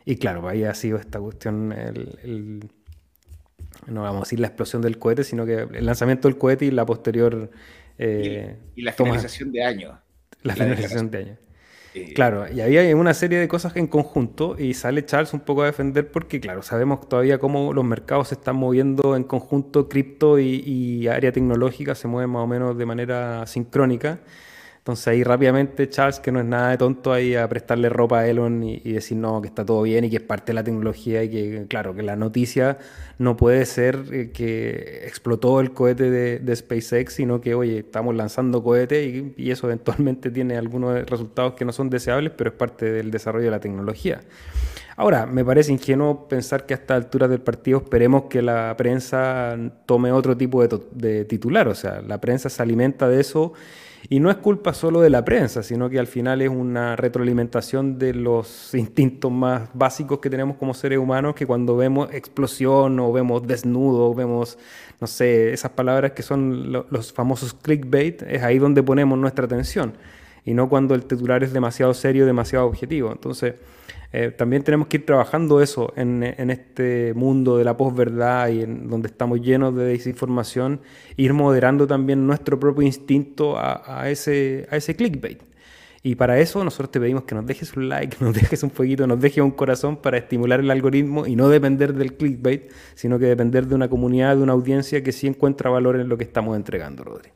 [0.04, 2.72] Y claro, ahí ha sido esta cuestión, el,
[3.86, 6.72] no vamos a decir la explosión del cohete, sino que el lanzamiento del cohete y
[6.72, 7.52] la posterior...
[8.00, 10.00] Eh, y, la finalización de año.
[10.42, 11.38] La, finalización de año.
[12.16, 15.68] Claro, y había una serie de cosas en conjunto y sale Charles un poco a
[15.68, 20.64] defender porque, claro, sabemos todavía cómo los mercados se están moviendo en conjunto, cripto y,
[20.66, 24.22] y área tecnológica se mueven más o menos de manera sincrónica.
[24.84, 28.28] Entonces ahí rápidamente Charles, que no es nada de tonto, ahí a prestarle ropa a
[28.28, 31.24] Elon y, decir no, que está todo bien y que es parte de la tecnología
[31.24, 32.80] y que, claro, que la noticia
[33.18, 38.62] no puede ser eh, que explotó el cohete de, SpaceX, sino que, oye, estamos lanzando
[38.62, 42.92] cohetes y, y, eso eventualmente tiene algunos resultados que no son deseables, pero es parte
[42.92, 44.20] del desarrollo de la tecnología.
[44.98, 49.58] Ahora, me parece ingenuo pensar que a esta altura del partido esperemos que la prensa
[49.86, 53.54] tome otro tipo de, de titular, o sea, la prensa se alimenta de eso
[54.10, 57.98] y no es culpa solo de la prensa, sino que al final es una retroalimentación
[57.98, 63.12] de los instintos más básicos que tenemos como seres humanos, que cuando vemos explosión o
[63.14, 64.58] vemos desnudo, vemos,
[65.00, 69.94] no sé, esas palabras que son los famosos clickbait, es ahí donde ponemos nuestra atención.
[70.46, 73.12] Y no cuando el titular es demasiado serio, demasiado objetivo.
[73.12, 73.56] Entonces,
[74.16, 78.88] eh, también tenemos que ir trabajando eso en, este mundo de la posverdad y en
[78.88, 80.82] donde estamos llenos de desinformación,
[81.18, 85.42] ir moderando también nuestro propio instinto a, ese, a ese clickbait.
[86.04, 89.08] Y para eso nosotros te pedimos que nos dejes un like, nos dejes un fueguito,
[89.08, 93.26] nos dejes un corazón para estimular el algoritmo y no depender del clickbait, sino que
[93.26, 96.56] depender de una comunidad, de una audiencia que sí encuentra valor en lo que estamos
[96.56, 97.32] entregando, Rodri.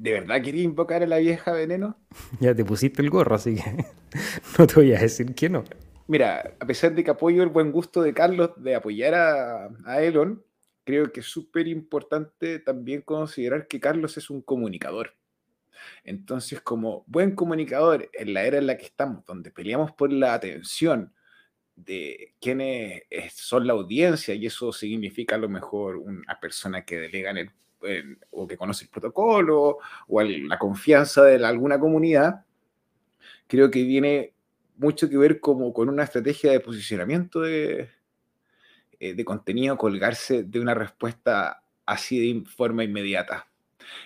[0.00, 1.94] ¿De verdad quería invocar a la vieja veneno?
[2.40, 3.84] ya te pusiste el gorro, así que
[4.58, 5.62] no te voy a decir que no.
[6.06, 10.02] Mira, a pesar de que apoyo el buen gusto de Carlos de apoyar a, a
[10.02, 10.42] Elon,
[10.84, 15.16] creo que es súper importante también considerar que Carlos es un comunicador.
[16.02, 20.32] Entonces, como buen comunicador en la era en la que estamos, donde peleamos por la
[20.32, 21.12] atención
[21.76, 23.02] de quiénes
[23.34, 27.50] son la audiencia, y eso significa a lo mejor una persona que delega en el,
[28.30, 32.44] o que conoce el protocolo, o la confianza de alguna comunidad,
[33.46, 34.32] creo que tiene
[34.76, 37.90] mucho que ver como con una estrategia de posicionamiento de,
[38.98, 43.46] eh, de contenido, colgarse de una respuesta así de forma inmediata.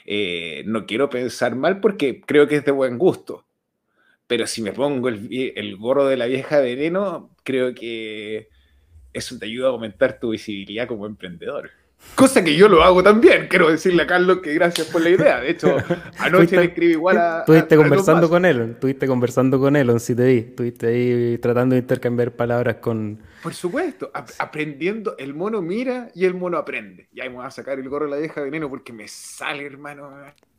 [0.07, 3.47] Eh, no quiero pensar mal porque creo que es de buen gusto.
[4.27, 8.49] Pero si me pongo el, el gorro de la vieja veneno, creo que
[9.13, 11.71] eso te ayuda a aumentar tu visibilidad como emprendedor.
[12.15, 13.49] Cosa que yo lo hago también.
[13.49, 15.41] Quiero decirle a Carlos que gracias por la idea.
[15.41, 15.77] De hecho,
[16.19, 17.41] anoche le escribí igual a.
[17.41, 20.39] Estuviste conversando con él, estuviste conversando con él, si te vi.
[20.39, 23.21] Estuviste ahí tratando de intercambiar palabras con.
[23.43, 25.17] Por supuesto, aprendiendo.
[25.19, 27.09] El mono mira y el mono aprende.
[27.13, 29.67] Y ahí me voy a sacar el gorro de la vieja veneno porque me sale,
[29.67, 30.11] hermano.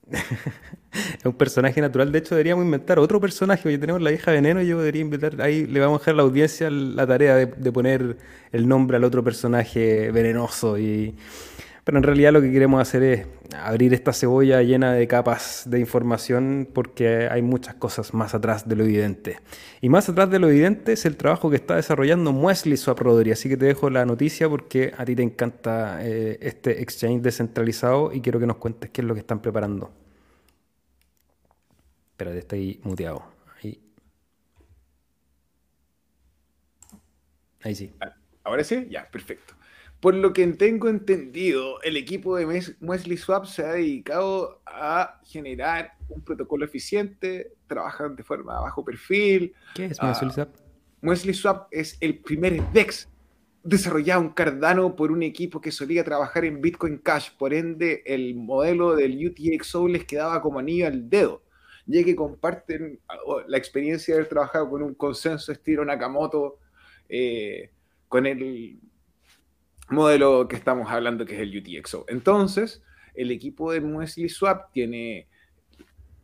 [1.19, 2.11] es un personaje natural.
[2.11, 3.67] De hecho, deberíamos inventar otro personaje.
[3.67, 5.41] Hoy tenemos la vieja veneno y yo debería invitar.
[5.41, 8.17] Ahí le vamos a dejar a la audiencia la tarea de, poner
[8.51, 10.77] el nombre al otro personaje venenoso.
[10.77, 11.15] Y...
[11.85, 15.79] Pero en realidad lo que queremos hacer es abrir esta cebolla llena de capas de
[15.79, 19.37] información porque hay muchas cosas más atrás de lo evidente.
[19.81, 23.31] Y más atrás de lo evidente es el trabajo que está desarrollando Muesli Rodri.
[23.31, 28.11] Así que te dejo la noticia porque a ti te encanta eh, este exchange descentralizado
[28.11, 29.91] y quiero que nos cuentes qué es lo que están preparando.
[32.13, 33.23] Espérate, estoy muteado.
[33.61, 33.79] Ahí.
[37.61, 37.93] Ahí sí.
[38.01, 38.87] Ah, ¿Ahora sí?
[38.89, 39.54] Ya, perfecto.
[40.05, 42.45] Por lo que tengo entendido, el equipo de
[42.79, 49.55] Wesley Swap se ha dedicado a generar un protocolo eficiente, trabajan de forma bajo perfil.
[49.73, 50.49] ¿Qué es Wesley Swap?
[51.01, 53.09] Wesley Swap es el primer DEX
[53.63, 58.35] desarrollado en Cardano por un equipo que solía trabajar en Bitcoin Cash, por ende el
[58.35, 61.41] modelo del UTXO les quedaba como anillo al dedo,
[61.87, 62.99] ya que comparten
[63.47, 66.59] la experiencia de haber trabajado con un consenso estilo Nakamoto,
[67.09, 67.71] eh,
[68.07, 68.77] con el
[69.89, 72.05] modelo que estamos hablando, que es el UTXO.
[72.07, 75.27] Entonces, el equipo de Muesli Swap tiene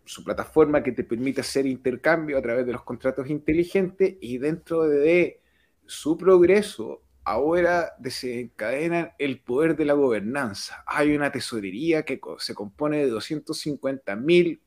[0.06, 4.84] su plataforma que te permite hacer intercambio a través de los contratos inteligentes y dentro
[4.84, 5.39] de
[5.86, 10.84] su progreso ahora desencadenan el poder de la gobernanza.
[10.88, 14.62] Hay una tesorería que se compone de 250 mil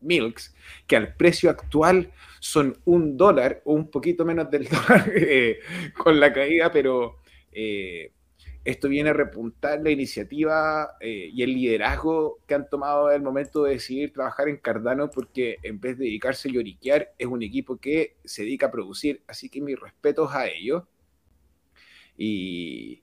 [0.00, 0.54] milks,
[0.86, 5.60] que al precio actual son un dólar o un poquito menos del dólar eh,
[5.96, 7.18] con la caída, pero
[7.52, 8.12] eh,
[8.64, 13.64] esto viene a repuntar la iniciativa eh, y el liderazgo que han tomado el momento
[13.64, 17.78] de decidir trabajar en Cardano porque en vez de dedicarse a lloriquear es un equipo
[17.78, 19.22] que se dedica a producir.
[19.26, 20.84] Así que mis respetos a ellos.
[22.16, 23.02] Y...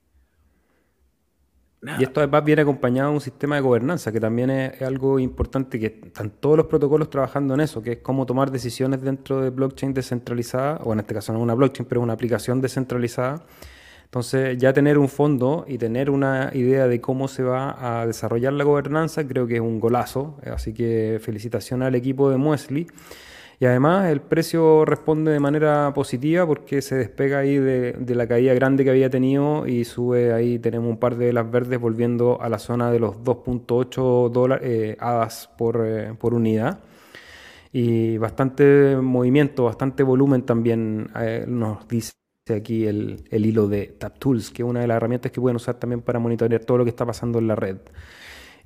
[2.00, 5.80] Y esto además viene acompañado de un sistema de gobernanza, que también es, algo importante,
[5.80, 9.52] que están todos los protocolos trabajando en eso, que es cómo tomar decisiones dentro de
[9.52, 13.46] blockchain descentralizada, o en este caso no es una blockchain, pero es una aplicación descentralizada,
[14.08, 18.54] entonces, ya tener un fondo y tener una idea de cómo se va a desarrollar
[18.54, 20.38] la gobernanza, creo que es un golazo.
[20.46, 22.88] Así que felicitaciones al equipo de Muesli.
[23.60, 28.54] Y además el precio responde de manera positiva porque se despega ahí de, la caída
[28.54, 32.48] grande que había tenido y sube ahí, tenemos un par de las verdes volviendo a
[32.50, 36.80] la zona de los 2.8 dólares eh, hadas por, eh, por unidad
[37.74, 42.12] y bastante movimiento, bastante volumen también eh, nos dice
[42.56, 46.02] aquí el, hilo de TapTools, que es una de las herramientas que pueden usar también
[46.02, 47.78] para monitorear todo lo que está pasando en la red.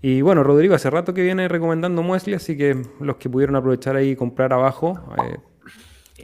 [0.01, 3.95] Y bueno, Rodrigo, hace rato que viene recomendando Muesli, así que los que pudieron aprovechar
[3.95, 5.37] ahí y comprar abajo, eh,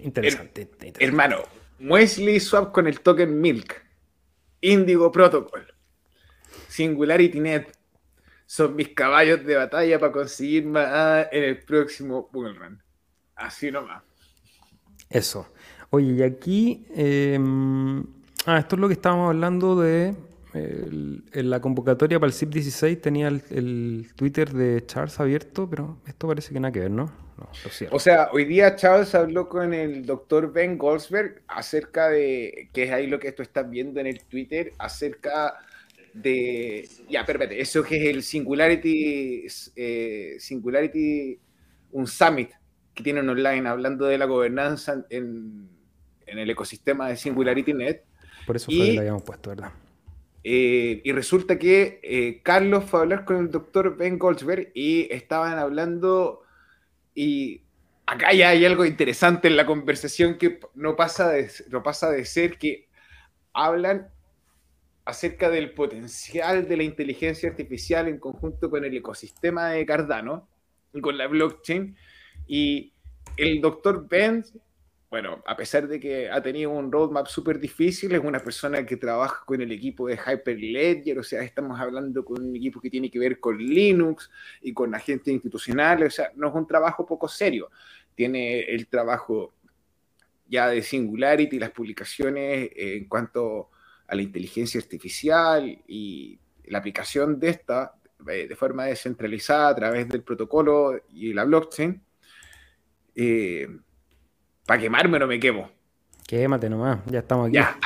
[0.04, 1.38] interesante, Hermano,
[1.80, 3.84] Muesli Swap con el token Milk,
[4.62, 5.68] Indigo Protocol,
[6.68, 7.78] Singularity Net,
[8.48, 12.82] son mis caballos de batalla para conseguir más en el próximo Bullrun.
[13.36, 14.02] Así nomás.
[15.10, 15.52] Eso.
[15.90, 18.04] Oye, y aquí, em,
[18.46, 20.16] ah, esto es lo que estábamos hablando de
[20.54, 26.28] en la convocatoria para el CIP 16 tenía el, Twitter de Charles abierto, pero esto
[26.28, 27.12] parece que nada que ver, ¿no?
[27.92, 32.92] o sea, hoy día Charles habló con el doctor Ben Goldsberg acerca de, que es
[32.92, 35.60] ahí lo que tú estás viendo en el Twitter, acerca
[36.14, 41.40] de, ya, espérate, eso que es el Singularity, eh, Singularity
[41.92, 42.50] un summit
[42.96, 45.70] que tienen online hablando de la gobernanza en,
[46.28, 48.04] el ecosistema de SingularityNet.
[48.46, 49.72] Por eso fue que lo habíamos puesto, ¿verdad?
[50.44, 55.12] Eh, y resulta que eh, Carlos fue a hablar con el doctor Ben Goldsberg y
[55.12, 56.44] estaban hablando
[57.14, 57.64] y
[58.06, 62.24] acá ya hay algo interesante en la conversación que no pasa de, no pasa de
[62.24, 62.88] ser que
[63.54, 64.10] hablan
[65.04, 70.48] acerca del potencial de la inteligencia artificial en conjunto con el ecosistema de Cardano
[70.94, 71.96] y con la blockchain.
[72.46, 72.94] Y
[73.38, 74.54] el doctor Benz,
[75.10, 78.98] bueno, a pesar de que ha tenido un roadmap súper difícil, es una persona que
[78.98, 83.10] trabaja con el equipo de Hyperledger, o sea, estamos hablando con un equipo que tiene
[83.10, 84.30] que ver con Linux
[84.62, 87.70] y con agentes institucionales, o sea, no es un trabajo poco serio.
[88.16, 89.54] Tiene el trabajo
[90.48, 93.70] ya de Singularity, las publicaciones en cuanto
[94.08, 97.94] a la inteligencia artificial y la aplicación de esta
[98.28, 102.02] eh, de forma descentralizada a través del protocolo y la blockchain.
[103.16, 103.68] Eh,
[104.68, 105.72] para quemarme no me quemo.
[106.28, 107.56] Quémate nomás, ya estamos aquí.
[107.56, 107.80] Ya,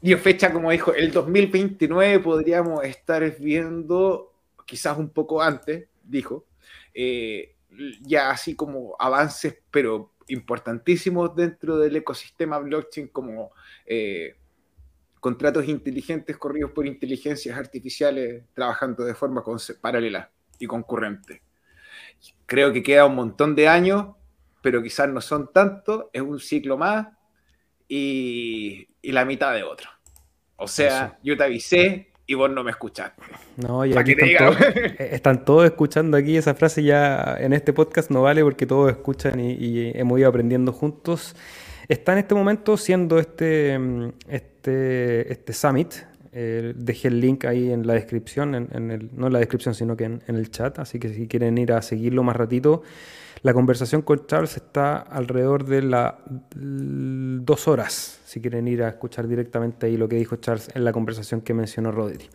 [0.00, 4.32] dio fecha, como dijo, el 2029 podríamos estar viendo,
[4.64, 6.46] quizás un poco antes, dijo,
[6.94, 7.54] eh,
[8.00, 13.52] ya así como avances, pero importantísimos dentro del ecosistema blockchain, como
[15.24, 19.42] contratos inteligentes corridos por inteligencias artificiales trabajando de forma
[19.80, 21.40] paralela y concurrente.
[22.44, 24.16] Creo que queda un montón de años,
[24.64, 27.08] pero quizás no son tantos, es un ciclo más
[27.86, 29.90] y, la mitad de otro.
[30.56, 33.22] O sea, yo te avisé y vos no me escuchaste.
[33.58, 38.22] No, ya aquí eh, están, todos, escuchando aquí esa frase ya en este podcast no
[38.22, 41.36] vale porque todos escuchan y, y hemos ido aprendiendo juntos.
[41.86, 45.94] Está en este momento siendo este, mm, este, este summit.
[46.36, 49.96] Eh, dejé el link ahí en la descripción, en, el, no en la descripción, sino
[49.96, 50.78] que en, el chat.
[50.80, 52.82] Así que si quieren ir a seguirlo más ratito,
[53.44, 56.14] la conversación con Charles está alrededor de las
[56.54, 58.18] dos horas.
[58.24, 61.52] Si quieren ir a escuchar directamente ahí lo que dijo Charles en la conversación que
[61.52, 62.30] mencionó Rodri.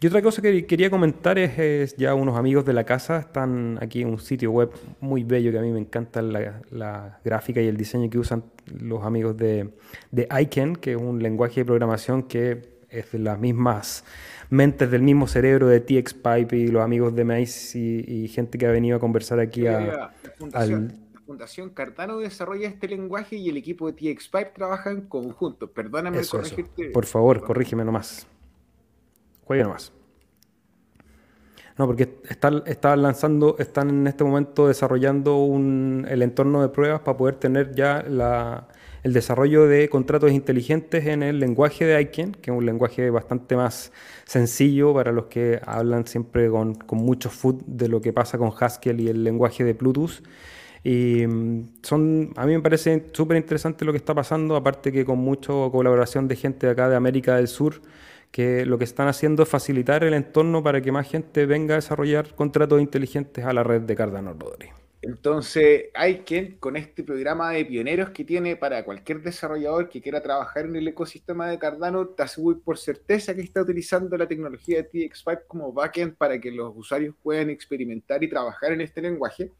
[0.00, 4.00] Y otra cosa que quería comentar es, ya unos amigos de la casa están aquí
[4.00, 7.76] en un sitio web muy bello que a mí me encanta la, gráfica y el
[7.76, 8.42] diseño que usan
[8.80, 9.74] los amigos de,
[10.10, 14.04] de ICANN, que es un lenguaje de programación que es de las mismas
[14.50, 18.66] mentes del mismo cerebro de TX Pipe y los amigos de Mace y, gente que
[18.66, 23.56] ha venido a conversar aquí a, la fundación, la Cardano desarrolla este lenguaje y el
[23.56, 25.70] equipo de TX Pipe trabaja en conjunto.
[25.70, 26.90] Perdóname corregirte.
[26.90, 28.26] Por favor, corrígeme nomás.
[29.44, 29.92] Juegue nomás.
[31.78, 32.62] No, porque están,
[33.02, 38.02] lanzando, están en este momento desarrollando un, el entorno de pruebas para poder tener ya
[39.06, 43.54] el desarrollo de contratos inteligentes en el lenguaje de ICANN, que es un lenguaje bastante
[43.54, 43.92] más
[44.24, 49.00] sencillo para los que hablan siempre con, mucho food de lo que pasa con Haskell
[49.00, 50.24] y el lenguaje de Bluetooth.
[50.82, 55.04] Y mm, son, a mí me parece súper interesante lo que está pasando, aparte que
[55.04, 57.74] con mucha colaboración de gente de acá de América del Sur
[58.32, 61.76] que lo que están haciendo es facilitar el entorno para que más gente venga a
[61.76, 64.70] desarrollar contratos inteligentes a la red de Cardano Rodri.
[65.06, 70.20] Entonces, hay quien con este programa de pioneros que tiene para cualquier desarrollador que quiera
[70.20, 74.78] trabajar en el ecosistema de Cardano, te aseguro por certeza que está utilizando la tecnología
[74.78, 79.52] de TX5 como backend para que los usuarios puedan experimentar y trabajar en este lenguaje.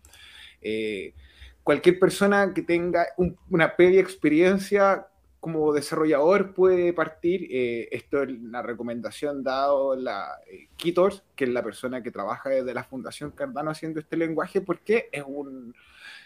[0.60, 1.14] Eh,
[1.62, 3.06] cualquier persona que tenga
[3.48, 5.06] una previa experiencia
[5.46, 11.62] como desarrollador puede partir, eh, esto es una recomendación dado la eh, que es la
[11.62, 15.72] persona que trabaja desde la Fundación Cardano haciendo este lenguaje, porque es un,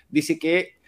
[0.09, 0.80] dice que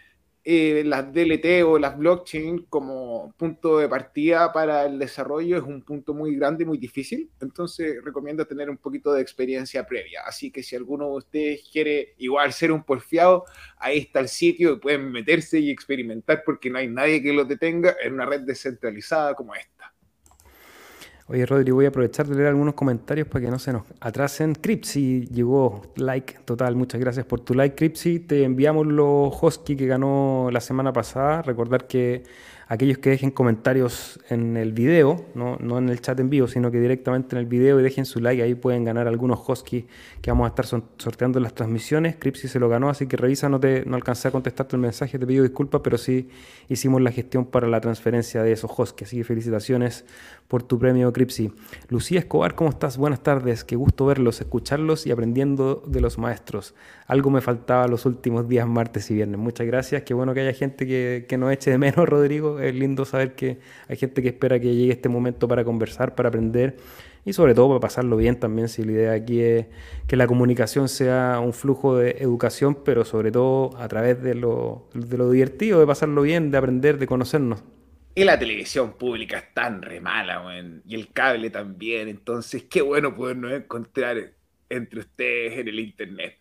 [0.44, 5.82] eh, las DLT o las blockchain como punto de partida para el desarrollo es un
[5.82, 7.30] punto muy grande y muy difícil.
[7.40, 10.22] Entonces recomiendo tener un poquito de experiencia previa.
[10.26, 13.44] Así que si alguno de ustedes quiere igual ser un porfiado,
[13.78, 17.96] ahí está el sitio, pueden meterse y experimentar porque no hay nadie que lo detenga
[18.02, 19.91] en una red descentralizada como esta.
[21.32, 24.54] Oye, Rodri, voy a aprovechar de leer algunos comentarios para que no se nos atrasen.
[24.54, 28.20] Cripsy llegó, like total, muchas gracias por tu like, Cripsy.
[28.20, 31.40] Te enviamos los Hosky que ganó la semana pasada.
[31.40, 32.24] Recordar que
[32.72, 36.70] aquellos que dejen comentarios en el video, no, no, en el chat en vivo, sino
[36.70, 39.86] que directamente en el video y dejen su like, ahí pueden ganar algunos Hosky
[40.22, 40.66] que vamos a estar
[40.96, 42.16] sorteando en las transmisiones.
[42.16, 45.18] Cripsy se lo ganó, así que revisa, no, te, no alcancé a contestarte el mensaje,
[45.18, 46.30] te pido disculpas, pero sí
[46.68, 50.06] hicimos la gestión para la transferencia de esos Hosky, así que felicitaciones
[50.48, 51.52] por tu premio Cripsy.
[51.88, 52.96] Lucía Escobar, ¿cómo estás?
[52.98, 56.74] Buenas tardes, qué gusto verlos, escucharlos y aprendiendo de los maestros.
[57.06, 59.38] Algo me faltaba los últimos días, martes y viernes.
[59.38, 62.74] Muchas gracias, qué bueno que haya gente que, que nos eche de menos, Rodrigo es
[62.74, 66.76] lindo saber que hay gente que espera que llegue este momento para conversar, para aprender
[67.24, 69.66] y sobre todo para pasarlo bien también, si la idea aquí es
[70.06, 74.88] que la comunicación sea un flujo de educación, pero sobre todo a través de lo,
[74.94, 77.62] de lo divertido, de pasarlo bien, de aprender, de conocernos.
[78.14, 80.42] Y la televisión pública es tan re mala,
[80.86, 84.32] y el cable también, entonces qué bueno podernos encontrar
[84.68, 86.36] entre ustedes en el internet.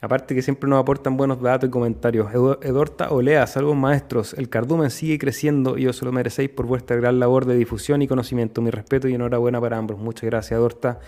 [0.00, 2.30] Aparte que siempre nos aportan buenos datos y comentarios.
[2.60, 4.34] Edorta Olea, saludos maestros.
[4.34, 8.08] El cardumen sigue creciendo y os lo merecéis por vuestra gran labor de difusión y
[8.08, 8.60] conocimiento.
[8.60, 9.98] Mi respeto y enhorabuena para ambos.
[9.98, 11.00] Muchas gracias, Edorta.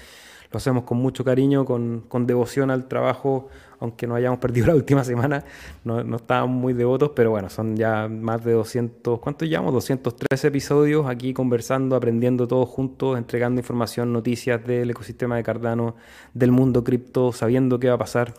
[0.50, 3.48] Lo hacemos con mucho cariño, con, devoción al trabajo,
[3.80, 5.44] aunque no hayamos perdido la última semana.
[5.84, 9.72] No, no estábamos muy devotos, pero bueno, son ya más de 200, ¿cuántos llevamos?
[9.72, 15.96] 213 episodios aquí conversando, aprendiendo todos juntos, entregando información, noticias del ecosistema de Cardano,
[16.34, 18.34] del mundo cripto, sabiendo qué va a pasar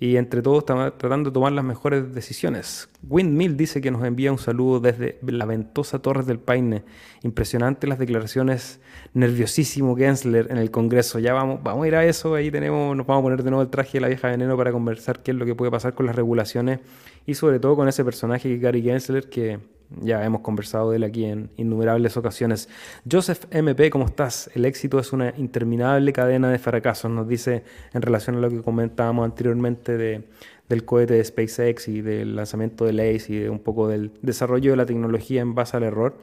[0.00, 2.88] y entre todos tratando de tomar las mejores decisiones.
[3.06, 6.84] Windmill dice que nos envía un saludo desde la ventosa Torres del Paine.
[7.22, 8.80] Impresionante las declaraciones,
[9.12, 11.18] nerviosísimo Gensler en el Congreso.
[11.18, 13.62] Ya vamos, vamos a ir a eso, ahí tenemos, nos vamos a poner de nuevo
[13.62, 16.06] el traje de la vieja veneno para conversar qué es lo que puede pasar con
[16.06, 16.80] las regulaciones
[17.26, 19.58] y sobre todo con ese personaje Gary Gensler que
[20.00, 22.68] ya hemos conversado de él aquí en innumerables ocasiones.
[23.10, 24.50] Joseph MP, ¿cómo estás?
[24.54, 28.62] El éxito es una interminable cadena de fracasos, nos dice en relación a lo que
[28.62, 30.28] comentábamos anteriormente de,
[30.68, 34.70] del cohete de SpaceX y del lanzamiento de LACE y de un poco del desarrollo
[34.70, 36.18] de la tecnología en base al error.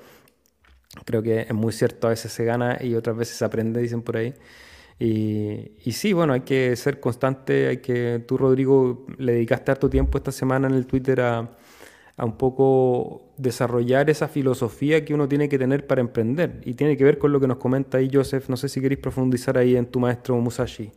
[1.06, 4.02] Creo que es muy cierto, a veces se gana y otras veces se aprende, dicen
[4.02, 4.34] por ahí.
[5.00, 9.90] Y, y, sí, bueno, hay que ser constante, hay que, tú Rodrigo, le dedicaste harto
[9.92, 11.52] tiempo esta semana en el Twitter a,
[12.18, 16.62] a un poco desarrollar esa filosofía que uno tiene que tener para emprender.
[16.66, 18.50] Y tiene que ver con lo que nos comenta ahí Joseph.
[18.50, 20.92] No sé si queréis profundizar ahí en tu maestro Musashi.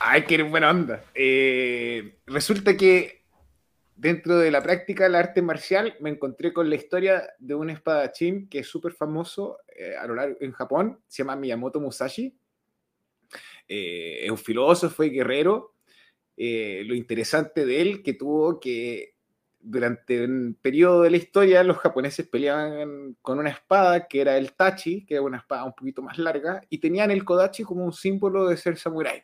[0.00, 1.04] Ay, qué buena onda.
[1.14, 3.22] Eh, resulta que
[3.94, 8.48] dentro de la práctica del arte marcial me encontré con la historia de un espadachín
[8.48, 11.00] que es súper famoso eh, a lo largo, en Japón.
[11.06, 12.36] Se llama Miyamoto Musashi.
[13.68, 15.76] Eh, es un filósofo y guerrero.
[16.36, 19.13] lo interesante de él que tuvo que
[19.64, 24.52] durante un periodo de la historia los japoneses peleaban con una espada que era el
[24.52, 27.92] tachi, que era una espada un poquito más larga, y tenían el kodachi como un
[27.92, 29.22] símbolo de ser samurái.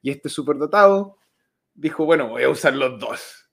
[0.00, 1.18] Y este superdotado
[1.74, 3.50] dijo, bueno, voy a usar los dos.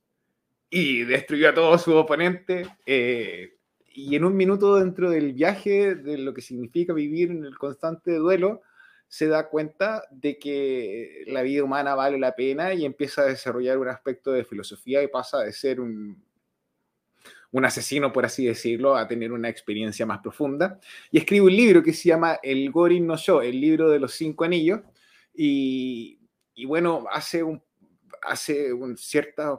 [0.69, 2.67] Y destruyó a todos sus oponentes.
[2.85, 3.57] Eh,
[3.93, 8.15] y en un minuto dentro del viaje, de lo que significa vivir en el constante
[8.15, 8.61] duelo,
[9.07, 13.77] se da cuenta de que la vida humana vale la pena y empieza a desarrollar
[13.77, 16.23] un aspecto de filosofía y pasa de ser un,
[17.51, 20.79] un asesino, por así decirlo, a tener una experiencia más profunda.
[21.11, 24.13] Y escribe un libro que se llama El Gorin no Sho, el libro de los
[24.13, 24.81] cinco anillos.
[25.33, 26.19] Y,
[26.53, 27.63] y bueno, hace un,
[28.23, 29.57] hace un cierta,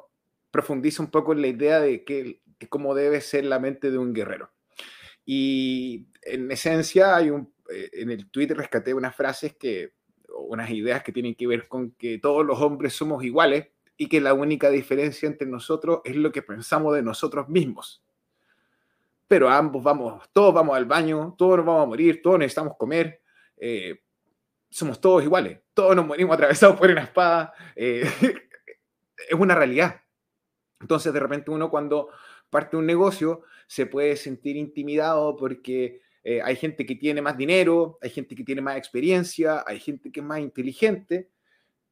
[0.50, 3.96] profundiza un poco en la idea de, que, de cómo debe ser la mente de
[3.96, 4.50] un guerrero.
[5.24, 9.92] Y en esencia hay un eh, en el Twitter rescaté unas frases que,
[10.28, 14.20] unas ideas que tienen que ver con que todos los hombres somos iguales y que
[14.20, 18.02] la única diferencia entre nosotros es lo que pensamos de nosotros mismos.
[19.28, 23.22] Pero ambos vamos, todos vamos al baño, todos nos vamos a morir, todos necesitamos comer,
[23.56, 24.02] eh,
[24.70, 28.04] somos todos iguales, todos nos morimos atravesados por una espada, eh,
[29.28, 30.02] es una realidad.
[30.80, 32.10] Entonces de repente uno cuando
[32.50, 38.00] parte un negocio se puede sentir intimidado porque eh, hay gente que tiene más dinero,
[38.02, 41.30] hay gente que tiene más experiencia, hay gente que es más inteligente,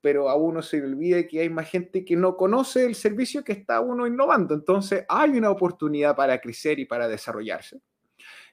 [0.00, 3.44] pero a uno se le olvida que hay más gente que no conoce el servicio
[3.44, 4.52] que está uno innovando.
[4.52, 7.80] Entonces hay una oportunidad para crecer y para desarrollarse.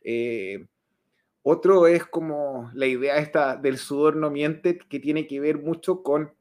[0.03, 0.67] Eh,
[1.41, 6.03] otro es como la idea esta del sudor no miente, que tiene que ver mucho
[6.03, 6.31] con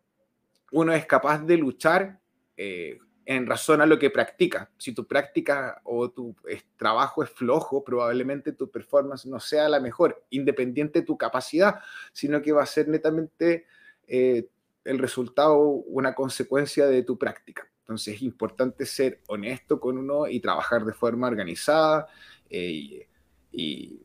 [0.70, 2.20] uno es capaz de luchar
[2.58, 2.98] eh,
[3.30, 4.72] en razón a lo que practica.
[4.76, 6.34] Si tu práctica o tu
[6.76, 11.76] trabajo es flojo, probablemente tu performance no sea la mejor, independiente de tu capacidad,
[12.12, 13.66] sino que va a ser netamente
[14.08, 14.48] eh,
[14.82, 17.70] el resultado, una consecuencia de tu práctica.
[17.82, 22.08] Entonces es importante ser honesto con uno y trabajar de forma organizada
[22.48, 23.06] eh,
[23.52, 24.00] y,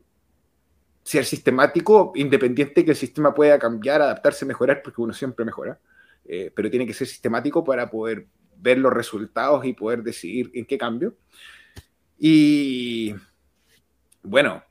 [1.02, 5.80] ser sistemático, independiente que el sistema pueda cambiar, adaptarse, mejorar, porque uno siempre mejora,
[6.24, 8.26] eh, pero tiene que ser sistemático para poder
[8.58, 11.16] ver los resultados y poder decidir en qué cambio.
[12.18, 13.14] Y
[14.22, 14.62] bueno,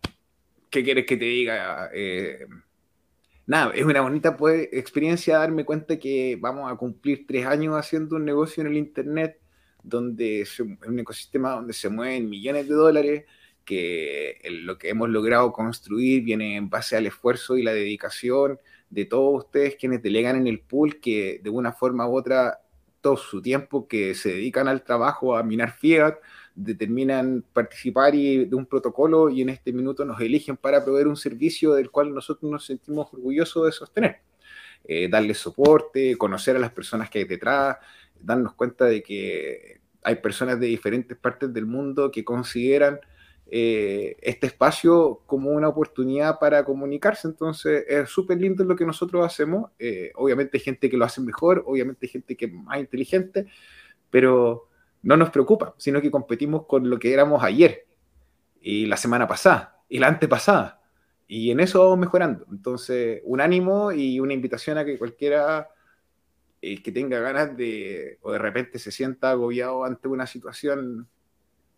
[0.69, 1.89] ¿qué quieres que te diga?
[1.93, 2.45] Eh,
[3.45, 8.15] nada, es una bonita pues, experiencia darme cuenta que vamos a cumplir tres años haciendo
[8.15, 9.39] un negocio en el Internet,
[9.83, 13.25] donde es un ecosistema donde se mueven millones de dólares,
[13.63, 18.59] que lo que hemos logrado construir viene en base al esfuerzo y la dedicación
[18.89, 22.59] de todos ustedes quienes delegan en el pool, que de una forma u otra
[23.05, 26.15] todo su tiempo que se dedican al trabajo, a minar fiat,
[26.55, 31.15] determinan participar y, de un protocolo y en este minuto nos eligen para proveer un
[31.15, 34.21] servicio del cual nosotros nos sentimos orgullosos de sostener.
[34.83, 37.77] Eh, darle soporte, conocer a las personas que hay detrás,
[38.19, 42.99] darnos cuenta de que hay personas de diferentes partes del mundo que consideran
[43.47, 47.27] eh, este espacio como una oportunidad para comunicarse.
[47.27, 49.71] Entonces es súper lindo lo que nosotros hacemos.
[49.79, 53.47] Eh, obviamente gente que lo hace mejor, obviamente gente que es más inteligente,
[54.09, 54.69] pero
[55.03, 57.85] no nos preocupa, sino que competimos con lo que éramos ayer
[58.59, 60.81] y la semana pasada y la antepasada.
[61.27, 62.45] Y en eso vamos mejorando.
[62.51, 65.69] Entonces, un ánimo y una invitación a que cualquiera
[66.61, 71.07] eh, que tenga ganas de, o de repente se sienta agobiado ante una situación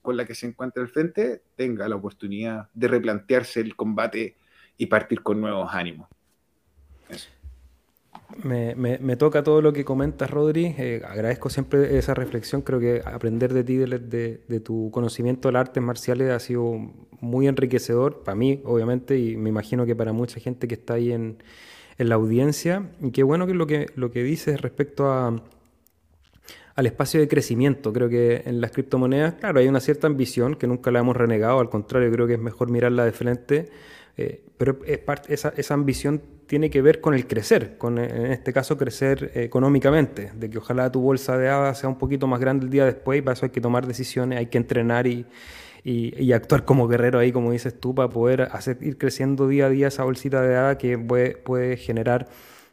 [0.08, 4.38] con la que se encuentra al frente, tenga la oportunidad de replantearse el combate
[4.78, 6.08] y partir con nuevos ánimos.
[8.42, 10.74] Me, me, toca todo lo que comentas, Rodri.
[10.78, 12.62] Eh, agradezco siempre esa reflexión.
[12.62, 16.64] Creo que aprender de ti, de, de, tu conocimiento de las artes marciales, ha sido
[17.20, 21.12] muy enriquecedor para mí, obviamente, y me imagino que para mucha gente que está ahí
[21.12, 21.44] en,
[21.98, 22.92] en la audiencia.
[23.02, 25.36] Y qué bueno que lo que, lo que dices respecto a,
[26.78, 27.92] al espacio de crecimiento.
[27.92, 31.60] Creo que en las criptomonedas, claro, hay una cierta ambición que nunca la hemos renegado,
[31.60, 33.70] al contrario, creo que es mejor mirarla de frente.
[34.16, 38.78] Eh, pero esa, esa ambición tiene que ver con el crecer, con en este caso
[38.78, 42.72] crecer económicamente, de que ojalá tu bolsa de hadas sea un poquito más grande el
[42.72, 45.26] día después y para eso hay que tomar decisiones, hay que entrenar y,
[45.84, 49.70] y, actuar como guerrero ahí, como dices tú, para poder hacer, ir creciendo día a
[49.70, 52.28] día esa bolsita de hadas que puede, puede generar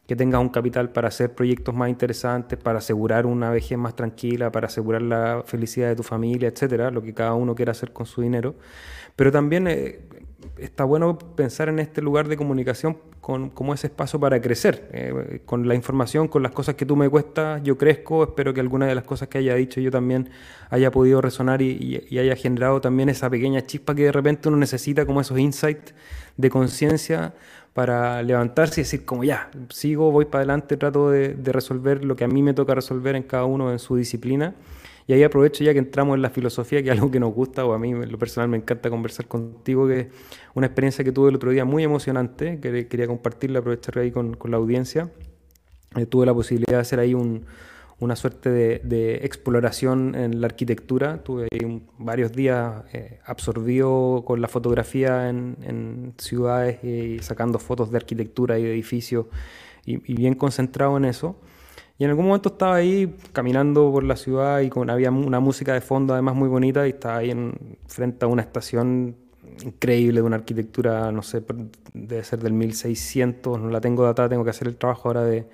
[0.06, 4.52] que tengas un capital para hacer proyectos más interesantes, para asegurar una vejez más tranquila,
[4.52, 8.06] para asegurar la felicidad de tu familia, etcétera, lo que cada uno quiera hacer con
[8.06, 8.54] su dinero.
[9.16, 10.00] Pero también eh,
[10.58, 14.88] está bueno pensar en este lugar de comunicación con, como ese espacio para crecer.
[14.92, 18.22] Eh, con la información, con las cosas que tú me cuestas, yo crezco.
[18.24, 20.28] Espero que alguna de las cosas que haya dicho yo también
[20.70, 25.06] haya podido resonar y, haya generado también esa pequeña chispa que de repente uno necesita,
[25.06, 25.94] como esos insights
[26.36, 27.32] de conciencia
[27.72, 32.24] para levantarse y decir como ya, sigo, voy para adelante, trato de, resolver lo que
[32.24, 34.54] a mí me toca resolver en cada uno en su disciplina.
[35.06, 37.64] Y ahí aprovecho ya que entramos en la filosofía, que es algo que nos gusta,
[37.64, 40.06] o a mí lo personal me encanta conversar contigo, que es
[40.54, 44.34] una experiencia que tuve el otro día muy emocionante, que quería compartirla, aprovechar ahí con,
[44.34, 45.10] con la audiencia.
[45.96, 47.44] Eh, tuve la posibilidad de hacer ahí un,
[48.00, 51.22] una suerte de, exploración en la arquitectura.
[51.22, 51.48] Tuve
[51.98, 58.64] varios días eh, absorbido con la fotografía en, ciudades y sacando fotos de arquitectura y
[58.64, 59.26] de edificios
[59.84, 61.36] y, bien concentrado en eso.
[61.98, 65.74] Y en algún momento estaba ahí caminando por la ciudad y con, había una música
[65.74, 69.16] de fondo además muy bonita y estaba ahí en, frente a una estación
[69.64, 71.42] increíble de una arquitectura, no sé,
[71.92, 75.46] debe ser del 1600, no la tengo datada, tengo que hacer el trabajo ahora de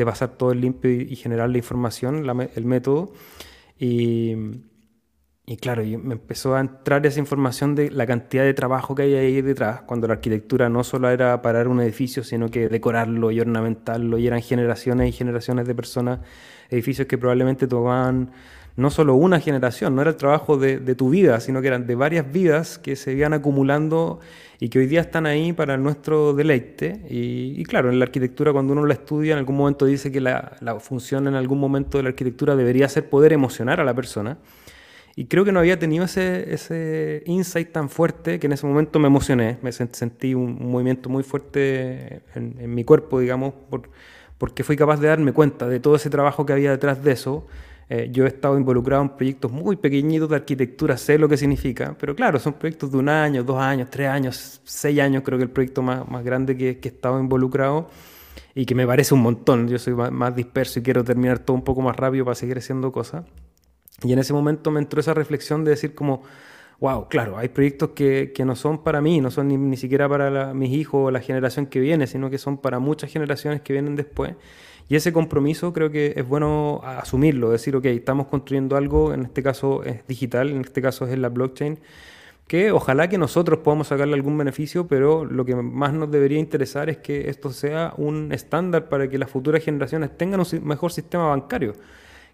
[0.00, 3.12] de pasar todo el limpio y, generar la información, el método.
[3.78, 4.34] Y,
[5.50, 9.14] y claro, me empezó a entrar esa información de la cantidad de trabajo que hay
[9.14, 13.40] ahí detrás, cuando la arquitectura no solo era parar un edificio, sino que decorarlo y
[13.40, 16.20] ornamentarlo, y eran generaciones y generaciones de personas,
[16.70, 18.30] edificios que probablemente tomaban
[18.76, 21.96] no solo una generación, no era el trabajo de, tu vida, sino que eran de
[21.96, 24.20] varias vidas que se iban acumulando
[24.60, 27.00] y que hoy día están ahí para nuestro deleite.
[27.10, 30.56] Y, claro, en la arquitectura cuando uno la estudia, en algún momento dice que la,
[30.78, 34.38] función en algún momento de la arquitectura debería ser poder emocionar a la persona.
[35.16, 38.98] Y creo que no había tenido ese, ese insight tan fuerte que en ese momento
[38.98, 43.54] me emocioné, me sentí un, movimiento muy fuerte en, mi cuerpo, digamos,
[44.38, 47.46] porque fui capaz de darme cuenta de todo ese trabajo que había detrás de eso
[47.92, 51.96] eh, yo he estado involucrado en proyectos muy pequeñitos de arquitectura, sé lo que significa,
[51.98, 55.42] pero claro, son proyectos de un año, dos años, tres años, seis años, creo que
[55.42, 57.90] el proyecto más, más grande que, que he estado involucrado
[58.54, 59.66] y que me parece un montón.
[59.66, 62.92] Yo soy más, disperso y quiero terminar todo un poco más rápido para seguir haciendo
[62.92, 63.24] cosas.
[64.02, 66.22] Y en ese momento me entró esa reflexión de decir como,
[66.80, 70.08] wow, claro, hay proyectos que, que no son para mí, no son ni, ni siquiera
[70.08, 73.72] para mis hijos o la generación que viene, sino que son para muchas generaciones que
[73.72, 74.34] vienen después.
[74.88, 79.40] Y ese compromiso creo que es bueno asumirlo, decir, ok, estamos construyendo algo, en este
[79.40, 81.78] caso es digital, en este caso es la blockchain,
[82.48, 86.90] que ojalá que nosotros podamos sacarle algún beneficio, pero lo que más nos debería interesar
[86.90, 91.28] es que esto sea un estándar para que las futuras generaciones tengan un mejor sistema
[91.28, 91.74] bancario.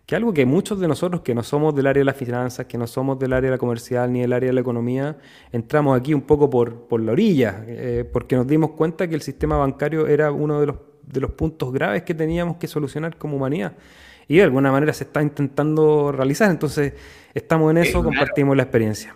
[0.07, 2.79] Que algo que muchos de nosotros que no somos del área de las finanzas, que
[2.79, 5.19] no somos del área de la comercial ni del área de la economía,
[5.53, 9.23] entramos aquí un poco por, por la orilla, eh, porque nos dimos cuenta que el
[9.23, 10.77] sistema bancario era uno de los
[11.07, 13.73] de los puntos graves que teníamos que solucionar como humanidad.
[14.29, 16.51] Y de alguna manera se está intentando realizar.
[16.51, 16.95] Entonces,
[17.33, 19.15] estamos en eso, compartimos la experiencia.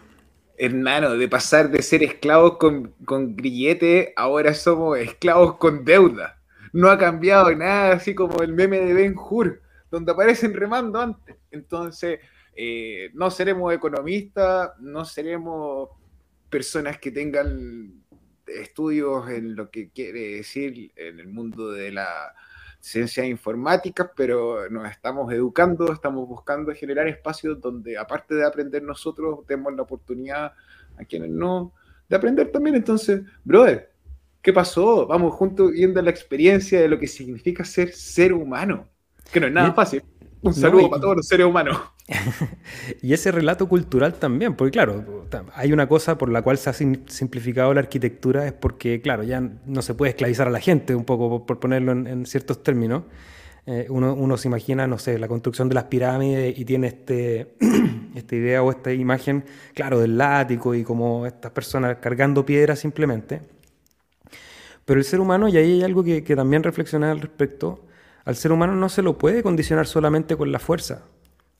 [0.57, 6.39] Hermano, de pasar de ser esclavos con, con grillete, ahora somos esclavos con deuda.
[6.73, 9.63] No ha cambiado nada, así como el meme de Ben Hur.
[9.91, 11.37] Donde aparecen remando antes.
[11.51, 12.21] Entonces,
[12.55, 15.91] eh, no seremos economistas, no seremos
[16.49, 18.03] personas que tengan
[18.47, 22.35] estudios en lo que quiere decir en el mundo de la
[22.81, 29.47] ciencias informáticas, pero nos estamos educando, estamos buscando generar espacios donde, aparte de aprender nosotros,
[29.47, 30.55] demos la oportunidad
[30.97, 31.75] a quienes no
[32.09, 32.77] de aprender también.
[32.77, 33.93] Entonces, brother,
[34.43, 35.07] ¿qué pasó?
[35.07, 38.89] Vamos juntos viendo la experiencia de lo que significa ser ser humano,
[39.31, 40.03] que no es nada fácil.
[40.43, 41.79] Un saludo para todos los seres humanos.
[43.03, 46.73] y ese relato cultural también, porque claro, hay una cosa por la cual se ha
[46.73, 51.05] simplificado la arquitectura, es porque, claro, ya no se puede esclavizar a la gente, un
[51.05, 53.03] poco por ponerlo en, ciertos términos.
[53.67, 57.55] Eh, uno, se imagina, no sé, la construcción de las pirámides y tiene este,
[58.15, 63.43] esta idea o esta imagen, claro, del látigo y como estas personas cargando piedras simplemente.
[64.87, 67.85] Pero el ser humano, y ahí hay algo que, que también reflexionar al respecto,
[68.25, 71.05] al ser humano no se lo puede condicionar solamente con la fuerza.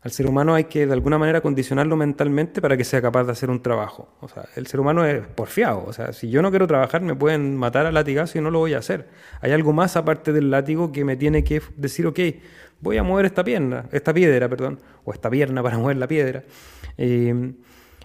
[0.03, 3.33] Al ser humano hay que de alguna manera condicionarlo mentalmente para que sea capaz de
[3.33, 4.09] hacer un trabajo.
[4.21, 5.85] O sea, el ser humano es porfiado.
[5.87, 8.61] O sea, si yo no quiero trabajar, me pueden matar al latigazo y no lo
[8.61, 9.09] voy a hacer.
[9.43, 12.19] Hay algo más aparte del látigo que me tiene que decir, ok,
[12.81, 16.45] voy a mover esta pierna, esta piedra, perdón, o esta pierna para mover la piedra.
[16.97, 17.53] Eh,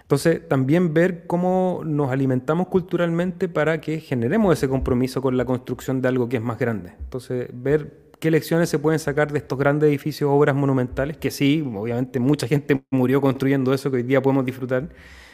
[0.06, 6.00] entonces, también ver cómo nos alimentamos culturalmente para que generemos ese compromiso con la construcción
[6.00, 6.94] de algo que es más grande.
[7.00, 11.64] Entonces, ver qué lecciones se pueden sacar de estos grandes edificios, obras monumentales, que sí,
[11.76, 14.90] obviamente mucha gente murió construyendo eso que hoy día podemos disfrutar,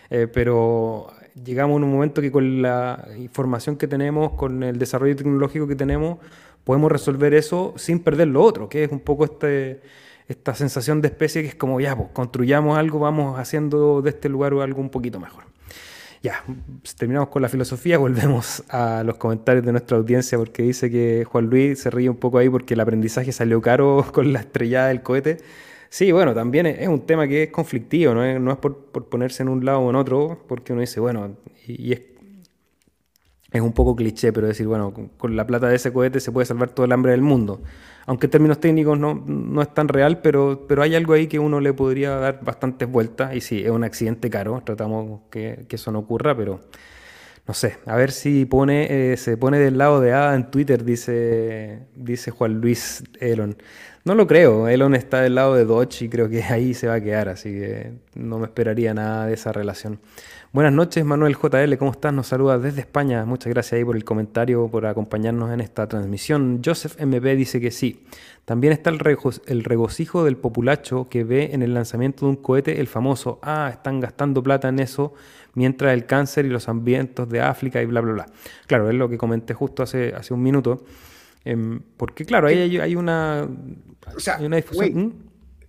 [0.09, 1.07] eh, pero
[1.43, 5.75] llegamos en un momento que con la información que tenemos, con el desarrollo tecnológico que
[5.75, 6.19] tenemos,
[6.63, 9.81] podemos resolver eso sin perder lo otro, que es un poco este,
[10.27, 14.29] esta sensación de especie que es como, ya, pues, construyamos algo, vamos haciendo de este
[14.29, 15.50] lugar algo un poquito mejor.
[16.23, 16.43] Ya,
[16.97, 21.45] terminamos con la filosofía, volvemos a los comentarios de nuestra audiencia porque dice que Juan
[21.47, 25.01] Luis se ríe un poco ahí porque el aprendizaje salió caro con la estrellada del
[25.01, 25.37] cohete.
[25.89, 29.65] Sí, bueno, también es, un tema que es conflictivo, no es, por, ponerse en un
[29.65, 31.35] lado o en otro, porque uno dice, bueno,
[31.67, 36.31] y, es un poco cliché, pero decir, bueno, con la plata de ese cohete se
[36.31, 37.61] puede salvar todo el hambre del mundo
[38.05, 41.39] aunque en términos técnicos no, no, es tan real, pero, pero hay algo ahí que
[41.39, 43.35] uno le podría dar bastantes vueltas.
[43.35, 46.61] Y sí, es un accidente caro, tratamos que, que eso no ocurra, pero
[47.47, 50.83] no sé, a ver si pone, eh, se pone del lado de Ada en Twitter,
[50.85, 53.57] dice, dice Juan Luis Elon.
[54.03, 56.95] No lo creo, Elon está del lado de Dodge y creo que ahí se va
[56.95, 59.99] a quedar, así que no me esperaría nada de esa relación.
[60.53, 62.11] Buenas noches, Manuel JL, ¿cómo estás?
[62.11, 63.23] Nos saluda desde España.
[63.23, 66.61] Muchas gracias ahí por el comentario, por acompañarnos en esta transmisión.
[66.63, 68.05] Joseph MB dice que sí.
[68.43, 68.99] También está el,
[69.45, 73.69] el regocijo del populacho que ve en el lanzamiento de un cohete el famoso, ah,
[73.71, 75.13] están gastando plata en eso,
[75.53, 78.25] mientras el cáncer y los ambientes de África y bla, bla, bla.
[78.67, 80.83] Claro, es lo que comenté justo hace, hace un minuto.
[81.45, 83.47] Em, porque, claro, ahí hay, una,
[84.13, 85.13] o sea, una difusión.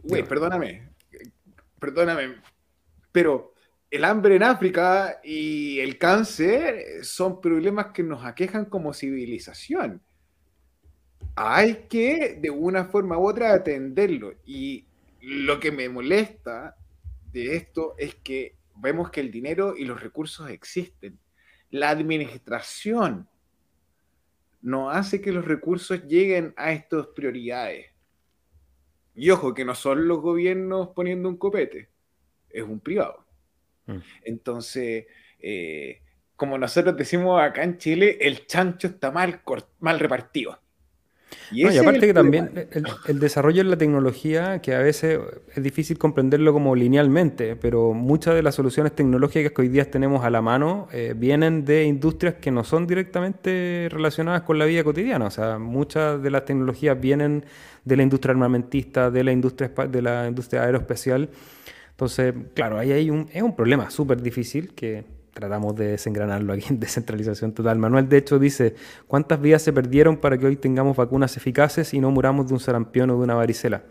[0.03, 0.27] Güey, ¿Mm?
[0.27, 0.89] perdóname.
[1.79, 2.35] Perdóname.
[3.13, 3.52] Pero
[3.93, 10.01] el hambre en África y el cáncer son problemas que nos aquejan como civilización.
[11.37, 14.33] Hay que, de una forma u otra, atenderlo.
[14.47, 14.87] Y
[15.21, 16.75] lo que me molesta
[17.33, 21.19] de esto es que vemos que el dinero y los recursos existen.
[21.71, 23.29] La administración
[24.63, 27.89] no hace que los recursos lleguen a estas prioridades.
[29.15, 31.91] Y ojo, que no son los gobiernos poniendo un copete,
[32.49, 33.27] es un privado.
[33.87, 33.97] Mm.
[34.25, 35.07] Entonces,
[35.41, 36.01] eh,
[36.37, 39.41] como nosotros decimos acá en Chile, el chancho está mal,
[39.81, 40.59] mal repartido.
[41.51, 42.69] Y, aparte que también
[43.07, 45.21] el, desarrollo de la tecnología, que a veces
[45.55, 50.25] es difícil comprenderlo como linealmente, pero muchas de las soluciones tecnológicas que hoy día tenemos
[50.25, 54.83] a la mano eh, vienen de industrias que no son directamente relacionadas con la vida
[54.85, 55.27] cotidiana.
[55.27, 57.45] O sea, muchas de las tecnologías vienen
[57.85, 61.29] de la industria armamentista, de la industria, de la industria aeroespacial
[62.03, 66.65] entonces, claro, ahí hay un, es un problema súper difícil que tratamos de desengranarlo aquí
[66.69, 67.79] en descentralización total.
[67.79, 68.75] Manuel, de hecho, dice,
[69.07, 72.61] ¿cuántas vidas se perdieron para que hoy tengamos vacunas eficaces y no muramos de un
[72.61, 73.85] sarampión o de una varicela?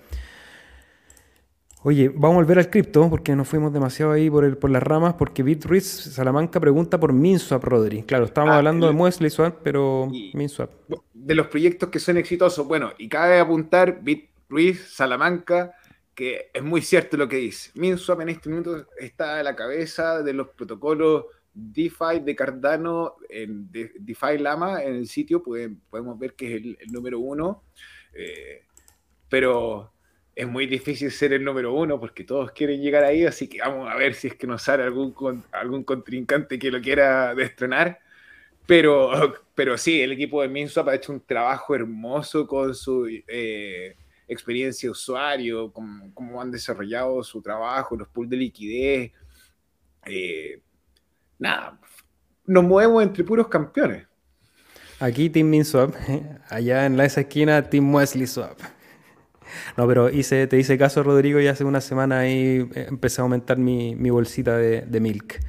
[1.84, 4.84] Oye, vamos a volver al cripto porque nos fuimos demasiado ahí por, el, por las
[4.84, 8.04] ramas porque BitRuiz Salamanca pregunta por MinSwap, Rodri.
[8.04, 10.70] Claro, estábamos ah, hablando de Muesli Swap, pero MinSwap.
[11.14, 15.76] De los proyectos que son exitosos, bueno, y cabe apuntar BitRuiz Salamanca
[16.22, 17.72] que es muy cierto lo que dice.
[17.74, 23.72] MinSwap en este momento está a la cabeza de los protocolos DeFi de Cardano en
[23.72, 27.64] DeFi Lama en el sitio, podemos ver que es el, número uno,
[28.14, 28.62] eh,
[29.30, 29.94] pero
[30.36, 33.90] es muy difícil ser el número uno porque todos quieren llegar ahí, así que vamos
[33.92, 37.98] a ver si es que nos sale algún, algún contrincante que lo quiera destrenar.
[38.68, 39.10] Pero,
[39.56, 43.96] pero sí, el equipo de MinSwap ha hecho un trabajo hermoso con su eh,
[44.32, 49.12] experiencia de usuario, cómo, cómo han desarrollado su trabajo, los pools de liquidez.
[50.06, 50.62] Eh,
[51.38, 51.80] nada,
[52.46, 54.08] nos movemos entre puros campeones.
[55.00, 55.96] Aquí Team MinSwap,
[56.50, 58.60] allá en la esa esquina Team Wesley Swap.
[59.76, 63.24] No, pero hice, te hice caso, Rodrigo, y hace una semana ahí eh, empecé a
[63.24, 65.40] aumentar mi, bolsita de, Milk.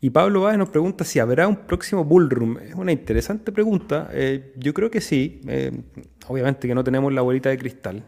[0.00, 2.58] Y Pablo Báez nos pregunta si habrá un próximo Bullroom.
[2.58, 4.08] Es una interesante pregunta.
[4.12, 5.42] Eh, yo creo que sí.
[5.46, 5.82] Eh,
[6.28, 8.04] obviamente que no tenemos la bolita de cristal,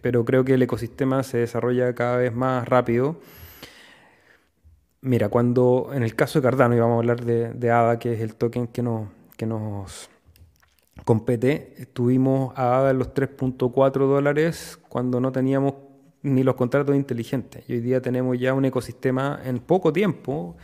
[0.00, 3.18] pero creo que el ecosistema se desarrolla cada vez más rápido.
[5.00, 8.12] Mira, cuando en el caso de Cardano, y vamos a hablar de, de ADA, que
[8.12, 10.10] es el token que, no, que nos
[11.04, 15.74] compete, estuvimos a ADA en los 3.4 dólares cuando no teníamos
[16.22, 17.64] ni los contratos inteligentes.
[17.68, 20.56] Y hoy día tenemos ya un ecosistema en poco tiempo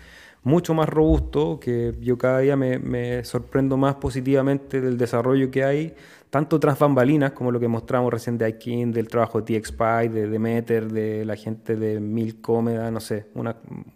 [0.43, 5.95] mucho más robusto, que yo cada día me, sorprendo más positivamente del desarrollo que hay,
[6.31, 10.29] tanto tras bambalinas, como lo que mostramos recién de iKing, del trabajo de TXPy, de
[10.29, 13.53] Demeter, de la gente de Milcomeda, no sé, un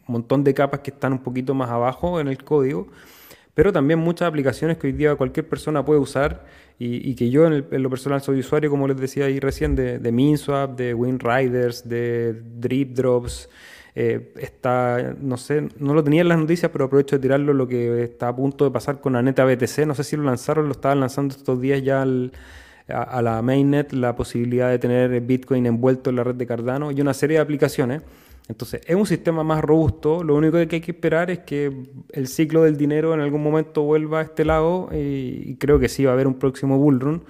[0.07, 2.89] montón de capas que están un poquito más abajo en el código,
[3.55, 6.47] pero también muchas aplicaciones que hoy día cualquier persona puede usar
[6.79, 10.11] y, que yo en, lo personal soy usuario, como les decía ahí recién, de, de
[10.11, 13.49] MinSwap, de WinRiders, de Drip Drops.
[13.95, 17.69] Eh, está, no sé, no lo tenía en las noticias, pero aprovecho de tirarlo lo
[17.69, 19.87] que está a punto de pasar con la neta BTC.
[19.87, 23.93] No sé si lo lanzaron, lo estaban lanzando estos días ya a, a, la mainnet,
[23.93, 27.43] la posibilidad de tener Bitcoin envuelto en la red de Cardano y una serie de
[27.43, 28.03] aplicaciones.
[28.49, 30.25] Entonces, es un sistema más robusto.
[30.25, 31.73] Lo único que hay que esperar es que
[32.11, 36.05] el ciclo del dinero en algún momento vuelva a este lado y, creo que sí
[36.05, 37.23] va a haber un próximo bullrun.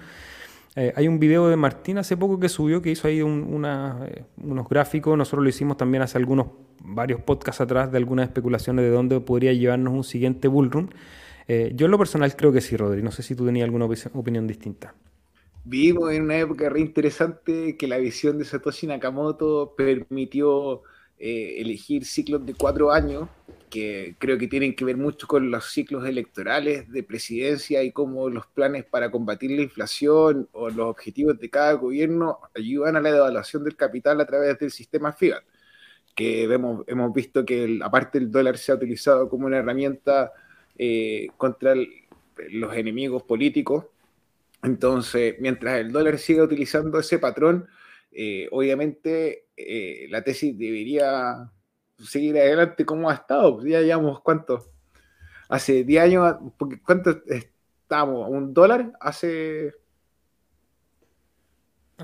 [0.75, 4.69] Eh, hay un video de Martín hace poco que subió que hizo ahí eh, unos
[4.69, 5.17] gráficos.
[5.19, 6.47] Nosotros lo hicimos también hace algunos,
[6.81, 10.95] varios podcasts atrás de algunas especulaciones de dónde podría llevarnos un siguiente bullrun.
[11.49, 13.03] Eh, yo en lo personal creo que sí, Rodri.
[13.03, 14.95] No sé si tú tenías alguna opinión distinta.
[15.65, 20.83] Vivimos en una época re interesante que la visión de Satoshi Nakamoto permitió
[21.19, 23.29] eh, elegir ciclos de cuatro años,
[23.73, 28.29] que creo que tienen que ver mucho con los ciclos electorales de presidencia y cómo
[28.29, 33.11] los planes para combatir la inflación o los objetivos de cada gobierno ayudan a la
[33.11, 35.43] devaluación del capital a través del sistema FIAT,
[36.15, 40.33] que hemos, hemos visto que aparte el dólar se ha utilizado como una herramienta
[40.77, 41.75] eh, contra
[42.51, 43.87] los enemigos políticos.
[44.63, 47.69] Entonces, mientras el dólar siga utilizando ese patrón,
[48.13, 51.51] eh, obviamente eh, la tesis debería
[52.03, 53.57] seguir adelante como ha estado.
[53.57, 54.65] Pues ya llevamos cuánto,
[55.49, 56.37] hace 10 años,
[56.85, 58.29] ¿cuánto estamos?
[58.29, 58.93] ¿Un dólar?
[59.01, 59.75] Hace...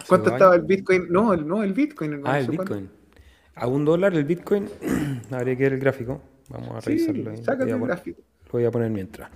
[0.06, 1.08] ¿Cuánto estaba el Bitcoin?
[1.08, 2.22] No, el, no, el Bitcoin.
[2.24, 2.88] ah, el Bitcoin.
[3.56, 4.68] A un dólar el Bitcoin,
[5.32, 6.20] habría que ver el gráfico.
[6.48, 7.36] Vamos a revisarlo.
[7.38, 8.22] Saca el gráfico.
[8.46, 9.30] Lo voy a poner mientras.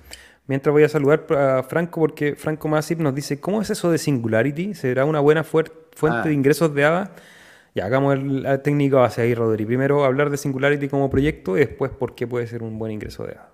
[0.46, 3.98] Mientras voy a saludar a Franco porque Franco Masip nos dice, ¿cómo es eso de
[3.98, 4.74] Singularity?
[4.74, 6.22] ¿Será una buena fuente ah.
[6.22, 7.12] de ingresos de ADA?
[7.74, 9.64] Ya, hagamos el, técnico base ahí, Rodri.
[9.64, 13.24] Primero hablar de Singularity como proyecto y después por qué puede ser un buen ingreso
[13.24, 13.52] de ADA.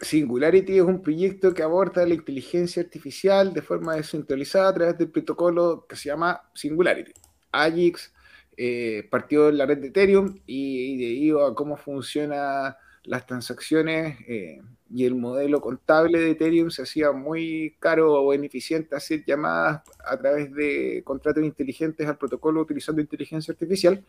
[0.00, 5.10] Singularity es un proyecto que aborda la inteligencia artificial de forma descentralizada a través del
[5.10, 7.12] protocolo que se llama Singularity.
[7.52, 8.12] AGIX
[8.56, 14.60] eh, partió en la red de Ethereum y, debido a cómo funciona las transacciones eh,
[14.92, 20.18] y el modelo contable de Ethereum se hacía muy caro o ineficiente hacer llamadas a
[20.18, 24.04] través de contratos inteligentes al protocolo utilizando inteligencia artificial.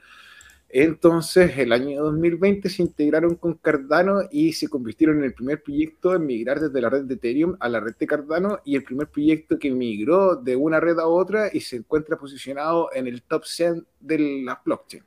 [0.73, 6.15] Entonces, el año 2020 se integraron con Cardano y se convirtieron en el primer proyecto
[6.15, 9.07] en migrar desde la red de Ethereum a la red de Cardano y el primer
[9.07, 13.43] proyecto que migró de una red a otra y se encuentra posicionado en el top
[13.43, 15.03] 100 de la blockchain.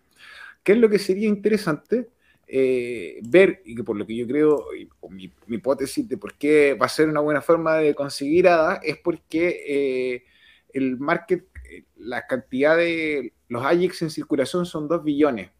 [0.62, 2.10] ¿Qué es lo que sería interesante?
[2.46, 4.66] Eh, ver, y que por lo que yo creo,
[5.10, 8.98] mi, hipótesis de por qué va a ser una buena forma de conseguir ADA, es
[8.98, 10.24] porque eh,
[10.72, 15.50] el market, eh, la cantidad de los AJIX en circulación son 2 billones.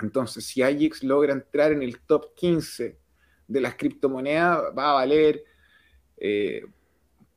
[0.00, 2.98] Entonces, si AJIX logra entrar en el top 15
[3.46, 5.44] de las criptomonedas, va a valer
[6.20, 6.72] un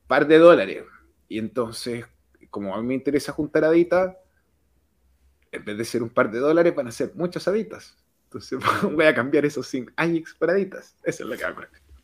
[0.07, 0.83] par de dólares.
[1.27, 2.05] Y entonces,
[2.49, 4.15] como a mí me interesa juntar aditas,
[5.51, 8.04] en vez de ser un par de dólares, van a ser muchas aditas.
[8.25, 10.95] Entonces voy a cambiar esos 5 Ajax paraditas.
[11.03, 11.61] Eso es lo que hago.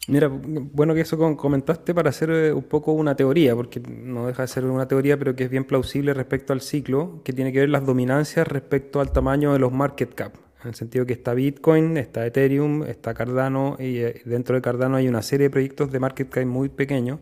[0.07, 4.41] Mira, bueno que eso comentaste para hacer eh, un poco una teoría, porque no deja
[4.41, 7.59] de ser una teoría, pero que es bien plausible respecto al ciclo, que tiene que
[7.59, 10.33] ver las dominancias respecto al tamaño de los market cap.
[10.63, 14.97] En el sentido que está Bitcoin, está Ethereum, está Cardano, y eh, dentro de Cardano
[14.97, 17.19] hay una serie de proyectos de market cap muy pequeños,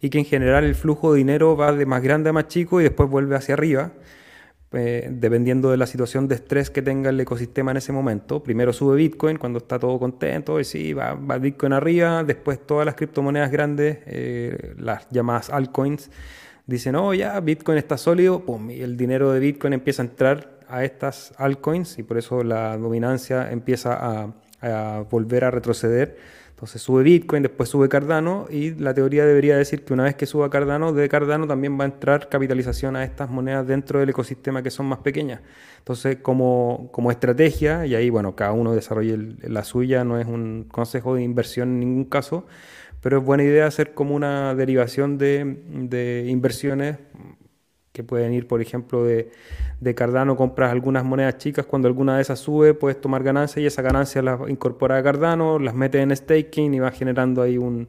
[0.00, 2.80] y que en general el flujo de dinero va de más grande a más chico
[2.80, 3.92] y después vuelve hacia arriba.
[4.72, 8.42] Eh, dependiendo de la situación de estrés que tenga el ecosistema en ese momento.
[8.42, 12.96] Primero sube Bitcoin cuando está todo contento, y sí, va, Bitcoin arriba, después todas las
[12.96, 16.10] criptomonedas grandes, eh, las llamadas altcoins,
[16.66, 20.58] dicen, oh, ya, Bitcoin está sólido, pum, y el dinero de Bitcoin empieza a entrar
[20.68, 26.16] a estas altcoins y por eso la dominancia empieza a volver a retroceder
[26.56, 30.24] entonces sube Bitcoin, después sube Cardano y la teoría debería decir que una vez que
[30.24, 34.62] suba Cardano, de Cardano también va a entrar capitalización a estas monedas dentro del ecosistema
[34.62, 35.42] que son más pequeñas.
[35.80, 40.64] Entonces como, como estrategia, y ahí bueno, cada uno desarrolle la suya, no es un
[40.64, 42.46] consejo de inversión en ningún caso,
[43.02, 46.96] pero es buena idea hacer como una derivación de, de inversiones
[47.92, 49.30] que pueden ir, por ejemplo, de,
[49.80, 53.66] de, Cardano, compras algunas monedas chicas, cuando alguna de esas sube, puedes tomar ganancias y
[53.66, 57.88] esa ganancia las incorpora a Cardano, las metes en staking y va generando ahí un,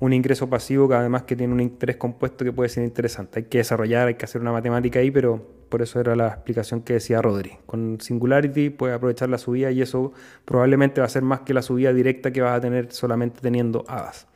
[0.00, 3.40] un, ingreso pasivo que además que tiene un interés compuesto que puede ser interesante.
[3.40, 6.82] Hay que desarrollar, hay que hacer una matemática ahí, pero por eso era la explicación
[6.82, 7.52] que decía Rodri.
[7.64, 10.12] Con Singularity puedes aprovechar la subida y eso
[10.44, 13.84] probablemente va a ser más que la subida directa que vas a tener solamente teniendo
[13.88, 14.26] hadas.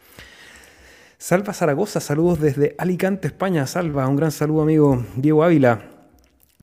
[1.18, 3.66] Salva Zaragoza, saludos desde Alicante, España.
[3.66, 5.95] Salva, un gran saludo amigo Diego Ávila.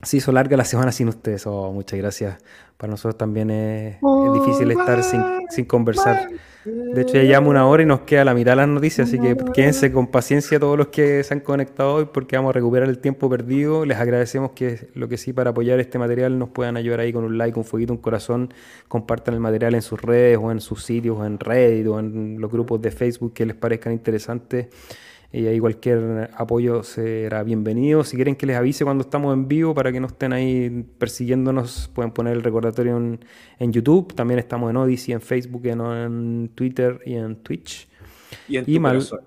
[0.04, 1.46] Se hizo larga la semana sin ustedes.
[1.46, 2.38] Oh, muchas gracias
[2.76, 3.96] para nosotros también es,
[4.34, 5.02] difícil estar
[5.48, 6.28] sin, conversar.
[6.64, 9.18] De hecho, ya llevamos una hora y nos queda la mitad de las noticias, así
[9.18, 12.88] que quédense con paciencia todos los que se han conectado hoy porque vamos a recuperar
[12.88, 13.84] el tiempo perdido.
[13.84, 17.24] Les agradecemos que lo que sí para apoyar este material nos puedan ayudar ahí con
[17.24, 18.52] un like, un fueguito, un corazón,
[18.88, 22.40] compartan el material en sus redes o en sus sitios o en Reddit o en
[22.40, 24.66] los grupos de Facebook que les parezcan interesantes
[25.34, 28.04] y ahí cualquier apoyo será bienvenido.
[28.04, 31.90] Si quieren que les avise cuando estamos en vivo para que no estén ahí persiguiéndonos,
[31.92, 34.14] pueden poner el recordatorio en, YouTube.
[34.14, 37.88] También estamos en Odyssey, en Facebook, en, Twitter y en Twitch.
[38.46, 39.18] Y en tu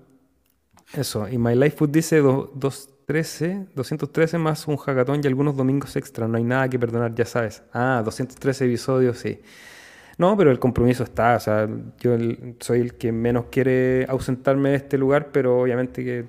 [0.94, 6.26] Eso, y My Life Food dice 213, 213 más un hackathon y algunos domingos extra.
[6.26, 7.62] No hay nada que perdonar, ya sabes.
[7.74, 9.40] Ah, 213 episodios, sí.
[10.18, 11.36] No, pero el compromiso está.
[11.36, 11.68] O sea,
[12.00, 12.16] yo
[12.58, 16.24] soy el que menos quiere ausentarme de este lugar, pero obviamente que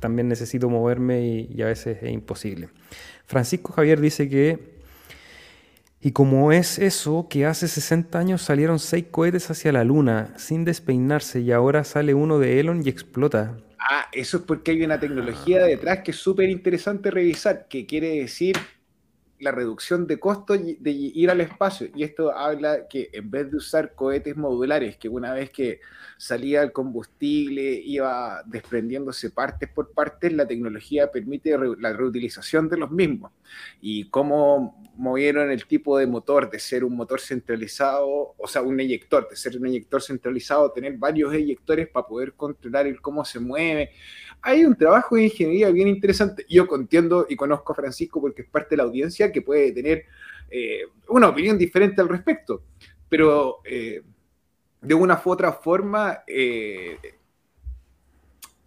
[0.00, 2.70] también necesito moverme y, a veces es imposible.
[3.26, 4.78] Francisco Javier dice que,
[6.00, 10.64] y como es eso, que hace 60 años salieron seis cohetes hacia la Luna sin
[10.64, 13.58] despeinarse y ahora sale uno de Elon y explota.
[13.78, 18.20] Ah, eso es porque hay una tecnología detrás que es súper interesante revisar, que quiere
[18.20, 18.56] decir
[19.40, 21.88] la reducción de costos de ir al espacio.
[21.94, 25.80] Y esto habla que en vez de usar cohetes modulares, que una vez que
[26.16, 32.90] salía el combustible iba desprendiéndose partes por partes, la tecnología permite la reutilización de los
[32.90, 33.32] mismos.
[33.80, 38.80] Y cómo movieron el tipo de motor de ser un motor centralizado, o sea, un
[38.80, 43.38] eyector, de ser un eyector centralizado, tener varios eyectores para poder controlar el cómo se
[43.38, 43.92] mueve
[44.42, 46.44] hay un trabajo de ingeniería bien interesante.
[46.48, 50.04] Yo entiendo y conozco a Francisco porque es parte de la audiencia que puede tener
[50.50, 52.62] eh, una opinión diferente al respecto,
[53.08, 54.02] pero eh,
[54.80, 56.96] de una u otra forma, eh,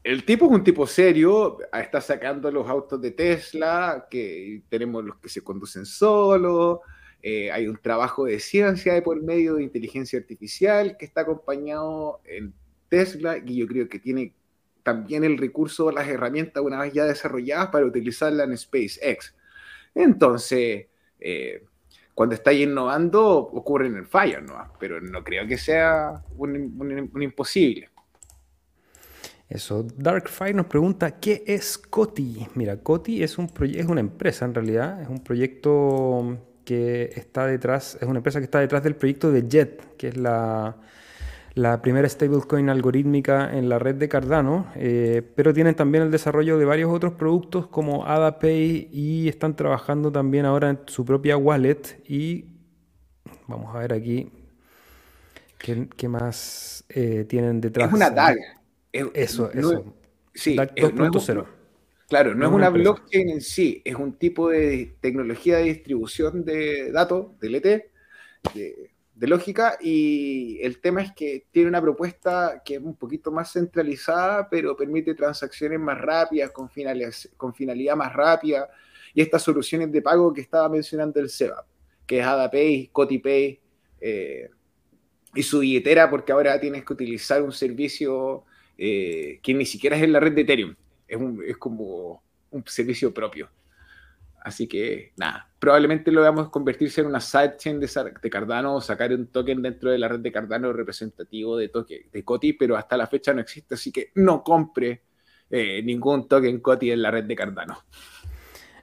[0.04, 5.18] el tipo es un tipo serio, está sacando los autos de Tesla, que tenemos los
[5.18, 6.80] que se conducen solos.
[7.24, 12.54] hay un trabajo de ciencia de por medio de inteligencia artificial que está acompañado en
[12.90, 14.34] Tesla y yo creo que tiene
[14.84, 19.36] también el recurso, las herramientas una vez ya desarrolladas para utilizarla en SpaceX.
[19.94, 20.88] Entonces,
[21.20, 21.64] eh,
[22.14, 24.74] cuando estáis innovando, ocurren el fallo, ¿no?
[24.80, 27.90] pero no creo que sea un, imposible.
[29.50, 32.48] Eso, Darkfire nos pregunta, ¿qué es Coti?
[32.56, 37.98] Mira, Coti es, un es una empresa en realidad, es un proyecto que está detrás,
[38.00, 40.78] es una empresa que está detrás del proyecto de Jet, que es la,
[41.54, 46.58] la primera stablecoin algorítmica en la red de Cardano, eh, pero tienen también el desarrollo
[46.58, 52.02] de varios otros productos como AdaPay y están trabajando también ahora en su propia wallet
[52.08, 52.46] y
[53.48, 54.32] vamos a ver aquí
[55.58, 57.90] qué, más eh, tienen detrás.
[57.90, 58.38] Es una DAG.
[58.92, 59.96] eso, eso.
[60.34, 61.46] sí, 2.0.
[62.08, 66.92] Claro, no, es una, blockchain en sí, es un tipo de tecnología de distribución de
[66.92, 67.86] datos, DLT,
[68.54, 68.91] de,
[69.22, 73.54] de lógica y el tema es que tiene una propuesta que es un poquito más
[73.54, 76.68] centralizada, pero permite transacciones más rápidas, con,
[77.38, 78.68] con finalidad más rápida,
[79.14, 81.64] y estas soluciones de pago que estaba mencionando el SEBA,
[82.08, 83.60] que es AdaPay, CotiPay,
[84.02, 84.50] eh,
[85.36, 88.44] y su billetera, porque ahora tienes que utilizar un servicio
[88.76, 90.76] eh, que ni siquiera es en la red de Ethereum,
[91.08, 93.52] es, es como un servicio propio.
[94.44, 99.28] Así que nada, probablemente lo veamos convertirse en una sidechain de, Cardano o sacar un
[99.28, 103.06] token dentro de la red de Cardano representativo de, toque, de Coti, pero hasta la
[103.06, 105.04] fecha no existe, así que no compre
[105.50, 107.78] eh, ningún token Coti en la red de Cardano.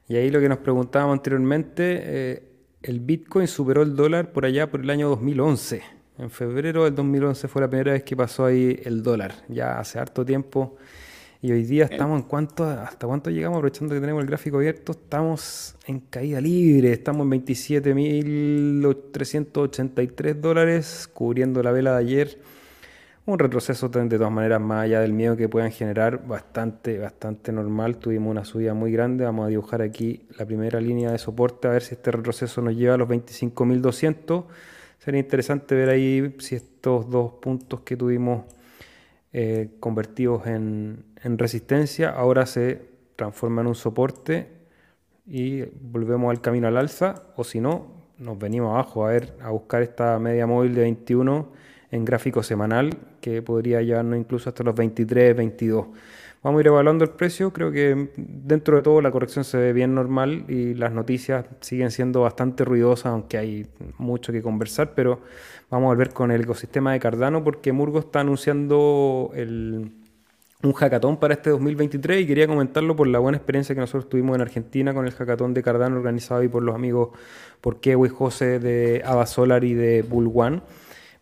[0.06, 2.42] Y ahí lo que nos preguntábamos anteriormente, eh,
[2.82, 5.82] el Bitcoin superó el dólar por allá por el año 2011.
[6.18, 9.34] En febrero del 2011 fue la primera vez que pasó ahí el dólar.
[9.48, 10.76] Ya hace harto tiempo
[11.40, 14.90] Y hoy día estamos en cuánto, hasta cuánto llegamos, aprovechando que tenemos el gráfico abierto,
[14.90, 22.40] estamos en caída libre, estamos en 27.383 dólares, cubriendo la vela de ayer.
[23.24, 27.98] Un retroceso de todas maneras, más allá del miedo que puedan generar, bastante, bastante normal.
[27.98, 29.24] Tuvimos una subida muy grande.
[29.24, 32.74] Vamos a dibujar aquí la primera línea de soporte, a ver si este retroceso nos
[32.74, 34.44] lleva a los 25.200.
[34.98, 38.42] Sería interesante ver ahí si estos dos puntos que tuvimos
[39.30, 42.82] eh, convertidos en, resistencia, ahora se
[43.16, 44.48] transforma en un soporte
[45.26, 47.86] y volvemos al camino al alza, o si no,
[48.18, 51.52] nos venimos abajo a ver, a buscar esta media móvil de 21
[51.90, 55.86] en gráfico semanal, que podría llevarnos incluso hasta los 23, 22.
[56.42, 59.72] Vamos a ir evaluando el precio, creo que dentro de todo la corrección se ve
[59.72, 63.66] bien normal y las noticias siguen siendo bastante ruidosas, aunque hay
[63.98, 65.20] mucho que conversar, pero
[65.70, 69.30] Vamos a volver con el ecosistema de Cardano porque Murgo está anunciando
[70.62, 74.34] un hackathon para este 2023 y quería comentarlo por la buena experiencia que nosotros tuvimos
[74.34, 77.10] en Argentina con el hackathon de Cardano organizado y por los amigos
[77.60, 80.62] por y José de Ava Solar y de Bull One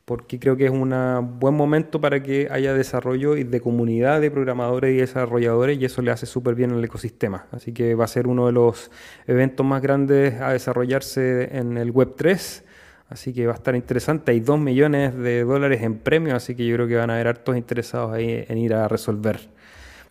[0.07, 0.91] porque creo que es un
[1.39, 6.01] buen momento para que haya desarrollo y de comunidad de programadores y desarrolladores y eso
[6.01, 7.47] le hace súper bien al ecosistema.
[7.51, 8.93] Así que va a ser uno de los
[9.27, 12.66] eventos más grandes a desarrollarse en el Web 3
[13.09, 14.33] Así que va a estar interesante.
[14.33, 17.29] Hay 2 millones de dólares en premios, así que yo creo que van a haber
[17.29, 19.39] hartos interesados ahí en ir a resolver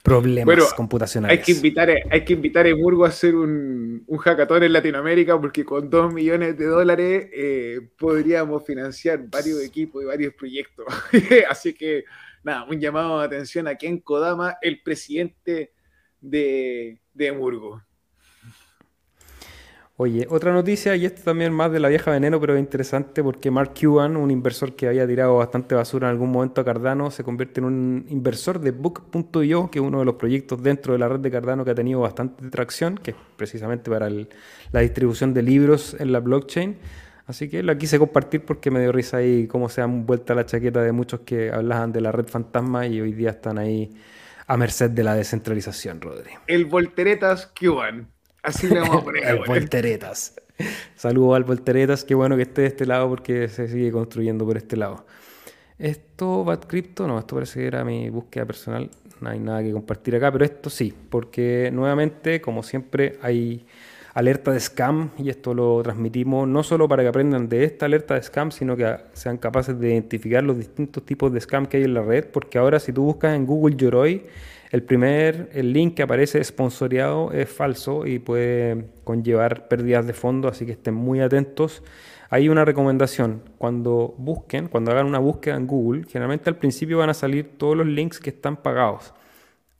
[0.05, 1.39] problemas computacionales.
[1.39, 5.39] Hay que invitar, hay que invitar a Emurgo a hacer un, un hackathon en Latinoamérica
[5.41, 10.85] porque con 2 millones de dólares eh, podríamos financiar varios equipos y varios proyectos.
[11.49, 12.05] así que
[12.43, 15.73] nada, un llamado de atención a Ken Kodama, el presidente
[16.21, 17.81] de, de Emurgo.
[19.97, 23.49] Oye, otra noticia, y esto también más de la vieja veneno, pero es interesante porque
[23.49, 27.23] Mark Cuban, un inversor que había tirado bastante basura en algún momento a Cardano, se
[27.23, 31.07] convierte en un inversor de Book.io, que es uno de los proyectos dentro de la
[31.07, 35.43] red de Cardano que ha tenido bastante tracción, que es precisamente para la distribución de
[35.43, 36.77] libros en la blockchain.
[37.25, 40.45] Así que lo quise compartir porque me dio risa ahí cómo se han vuelto la
[40.45, 43.95] chaqueta de muchos que hablaban de la red fantasma y hoy día están ahí
[44.45, 46.31] a merced de la descentralización, Rodri.
[46.47, 48.14] El Volteretas Cuban.
[48.45, 49.23] Así le vamos a poner.
[49.27, 50.35] el Volteretas.
[50.95, 52.03] Saludos al Volteretas.
[52.03, 55.05] Qué bueno que esté de este lado porque se sigue construyendo por este lado.
[55.77, 58.89] Esto, Bad Crypto, no, esto parece que era mi búsqueda personal.
[59.19, 63.65] No hay nada que compartir acá, pero esto sí, porque nuevamente, como siempre, hay
[64.13, 68.13] alerta de scam y esto lo transmitimos no solo para que aprendan de esta alerta
[68.13, 71.83] de scam, sino que sean capaces de identificar los distintos tipos de scam que hay
[71.83, 74.23] en la red, porque ahora si tú buscas en Google Yoroi,
[74.71, 80.47] el primer el link que aparece sponsoreado es falso y puede conllevar pérdidas de fondo,
[80.47, 81.83] así que estén muy atentos.
[82.29, 87.09] Hay una recomendación, cuando busquen, cuando hagan una búsqueda en Google, generalmente al principio van
[87.09, 89.13] a salir todos los links que están pagados.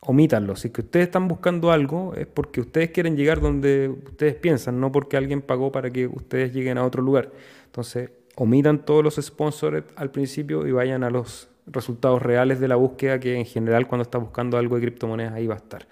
[0.00, 0.60] Omítanlos.
[0.60, 4.92] Si que ustedes están buscando algo es porque ustedes quieren llegar donde ustedes piensan, no
[4.92, 7.32] porque alguien pagó para que ustedes lleguen a otro lugar.
[7.64, 12.76] Entonces, omitan todos los sponsors al principio y vayan a los resultados reales de la
[12.76, 15.86] búsqueda que en general cuando estás buscando algo de criptomonedas ahí va a estar.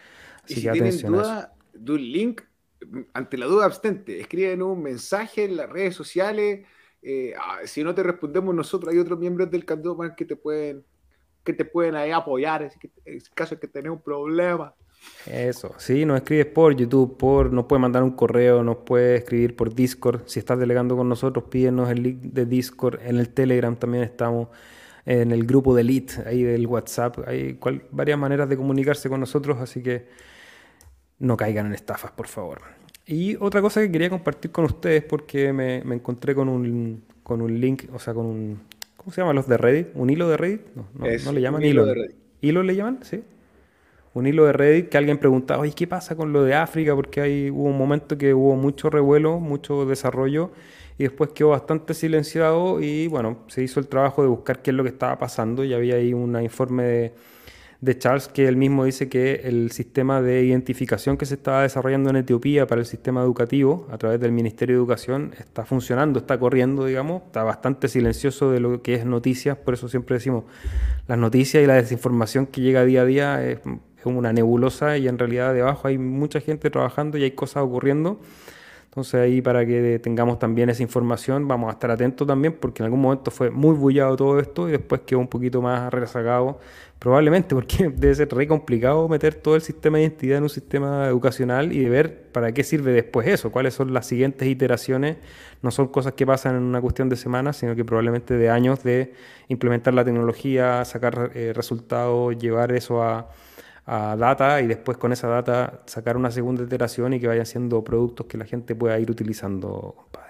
[0.45, 2.43] Así si tienen duda de un link,
[3.13, 6.67] ante la duda abstente, escriben un mensaje en las redes sociales.
[7.03, 10.85] Eh, ah, si no te respondemos nosotros, hay otros miembros del Candoman que te pueden
[11.45, 12.63] que te pueden ahí apoyar
[13.05, 14.75] en caso de que tenés un problema.
[15.27, 19.55] Eso, sí, nos escribes por YouTube, por, nos puedes mandar un correo, nos puedes escribir
[19.55, 20.23] por Discord.
[20.25, 23.01] Si estás delegando con nosotros, pídenos el link de Discord.
[23.03, 24.49] En el Telegram también estamos
[25.07, 27.19] en el grupo de Elite, ahí del WhatsApp.
[27.27, 27.59] Hay
[27.91, 30.07] varias maneras de comunicarse con nosotros, así que
[31.19, 32.63] no caigan en estafas, por favor.
[33.07, 37.61] Y otra cosa que quería compartir con ustedes, porque me, encontré con un, con un
[37.61, 38.61] link, o sea, con un...
[38.97, 39.89] ¿Cómo se llaman los de Reddit?
[39.95, 40.63] ¿Un hilo de Reddit?
[40.75, 41.93] No, no, le llaman hilo.
[41.93, 42.05] hilo.
[42.41, 43.01] ¿Hilo le llaman?
[43.03, 43.23] Sí.
[44.15, 46.95] Un hilo de Reddit que alguien preguntaba, oye, ¿qué pasa con lo de África?
[46.95, 50.53] Porque hay, hubo un momento que hubo mucho revuelo, mucho desarrollo
[50.99, 54.77] y después quedó bastante silenciado y bueno, se hizo el trabajo de buscar qué es
[54.77, 57.15] lo que estaba pasando y había ahí un informe de,
[57.81, 62.11] de Charles que él mismo dice que el sistema de identificación que se estaba desarrollando
[62.11, 66.39] en Etiopía para el sistema educativo a través del Ministerio de Educación está funcionando, está
[66.39, 70.45] corriendo, digamos, está bastante silencioso de lo que es noticias, por eso siempre decimos,
[71.09, 73.59] las noticias y la desinformación que llega día a día es,
[73.99, 78.21] es una nebulosa y en realidad debajo hay mucha gente trabajando y hay cosas ocurriendo.
[78.95, 82.85] Entonces ahí para que tengamos también esa información vamos a estar atentos también porque en
[82.85, 86.61] algún momento fue muy bullado todo esto y después quedó un poquito más rezagado,
[87.01, 91.09] probablemente porque debe ser re complicado meter todo el sistema de identidad en un sistema
[91.09, 95.17] educacional y de ver para qué sirve después eso, cuáles son las siguientes iteraciones,
[95.61, 98.85] no son cosas que pasan en una cuestión de semanas, sino que probablemente de años
[98.85, 99.13] de
[99.49, 103.29] implementar la tecnología, sacar eh, resultados, llevar eso a
[103.87, 107.85] a data y después con esa data sacar una segunda iteración y que vayan siendo
[107.85, 110.25] productos que la gente pueda ir utilizando, compadre.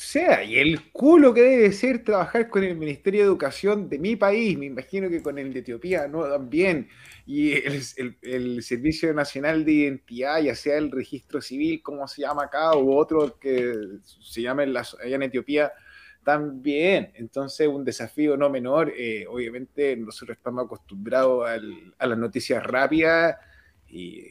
[0.00, 4.14] Sea, y el culo que debe ser trabajar con el Ministerio de Educación de mi
[4.14, 6.88] país, me imagino que con el de Etiopía no también,
[7.26, 7.52] y
[8.22, 12.96] el, Servicio Nacional de Identidad, ya sea el registro civil, como se llama acá, u
[12.96, 15.72] otro que se llama allá en Etiopía,
[16.28, 17.10] también.
[17.14, 18.92] Entonces, un desafío no menor.
[18.94, 23.34] Eh, obviamente, nosotros estamos acostumbrados a las noticias rápidas
[23.88, 24.26] y,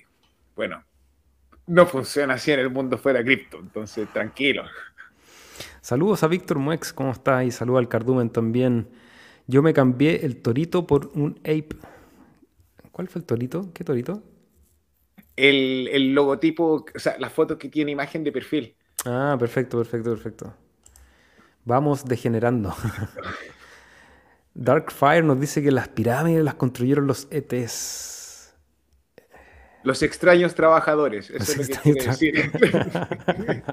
[0.56, 0.84] bueno,
[1.66, 3.58] no funciona así en el mundo fuera cripto.
[3.58, 4.62] Entonces, tranquilo.
[5.82, 7.44] Saludos a Víctor Muex, ¿cómo está?
[7.44, 8.90] Y saludos al Cardumen también.
[9.48, 11.78] Yo me cambié el torito por un ape.
[12.92, 13.74] ¿Cuál fue el torito?
[13.74, 14.22] ¿Qué torito?
[15.36, 18.76] El, el logotipo, o sea, la foto que tiene imagen de perfil.
[19.04, 20.67] Ah, perfecto, perfecto, perfecto.
[21.68, 22.74] Vamos degenerando.
[24.54, 28.56] Darkfire nos dice que las pirámides las construyeron los ETs.
[29.84, 31.30] Los extraños trabajadores.
[31.30, 32.52] Eso es lo que decir.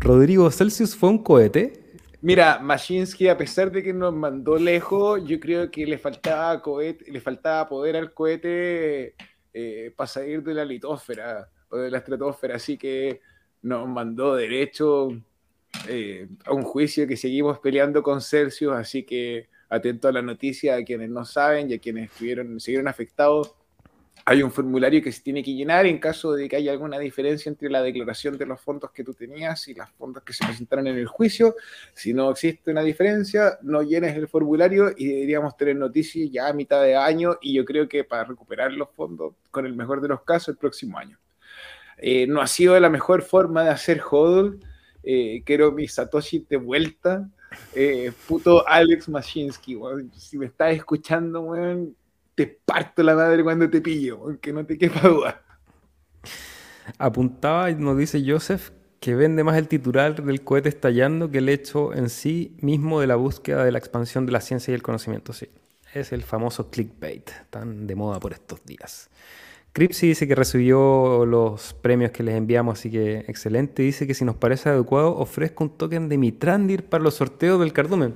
[0.00, 1.82] Rodrigo Celsius fue un cohete.
[2.20, 7.10] Mira, Mashinsky, a pesar de que nos mandó lejos, yo creo que le faltaba cohete,
[7.10, 9.14] le faltaba poder al cohete
[9.54, 13.22] eh, para salir de la litósfera o de la estratosfera, así que
[13.62, 15.08] nos mandó derecho
[15.88, 20.76] eh, a un juicio que seguimos peleando con Celsius, así que atento a la noticia
[20.76, 23.54] a quienes no saben y a quienes estuvieron, siguieron afectados.
[24.26, 27.48] Hay un formulario que se tiene que llenar en caso de que haya alguna diferencia
[27.48, 30.86] entre la declaración de los fondos que tú tenías y los fondos que se presentaron
[30.88, 31.56] en el juicio.
[31.94, 36.52] Si no existe una diferencia, no llenes el formulario y deberíamos tener noticias ya a
[36.52, 40.08] mitad de año y yo creo que para recuperar los fondos, con el mejor de
[40.08, 41.18] los casos, el próximo año.
[41.96, 44.60] Eh, no ha sido la mejor forma de hacer hodl
[45.02, 47.28] eh, quiero mi Satoshi de vuelta.
[47.74, 49.78] Eh, puto Alex Mashinsky,
[50.16, 51.96] Si me estás escuchando, weón,
[52.34, 55.42] te parto la madre cuando te pillo, aunque no te quepa duda.
[56.98, 58.70] Apuntaba, nos dice Joseph,
[59.00, 63.06] que vende más el titular del cohete estallando que el hecho en sí mismo de
[63.06, 65.32] la búsqueda de la expansión de la ciencia y el conocimiento.
[65.32, 65.48] Sí,
[65.94, 69.10] es el famoso clickbait, tan de moda por estos días.
[69.72, 73.82] Cripsy dice que recibió los premios que les enviamos, así que excelente.
[73.82, 77.72] Dice que si nos parece adecuado, ofrezco un token de Mitrandir para los sorteos del
[77.72, 78.14] cardumen.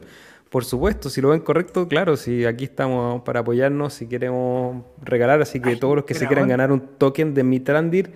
[0.50, 5.42] Por supuesto, si lo ven correcto, claro, si aquí estamos para apoyarnos, si queremos regalar,
[5.42, 8.12] así que todos los que se quieran ganar un token de Mitrandir,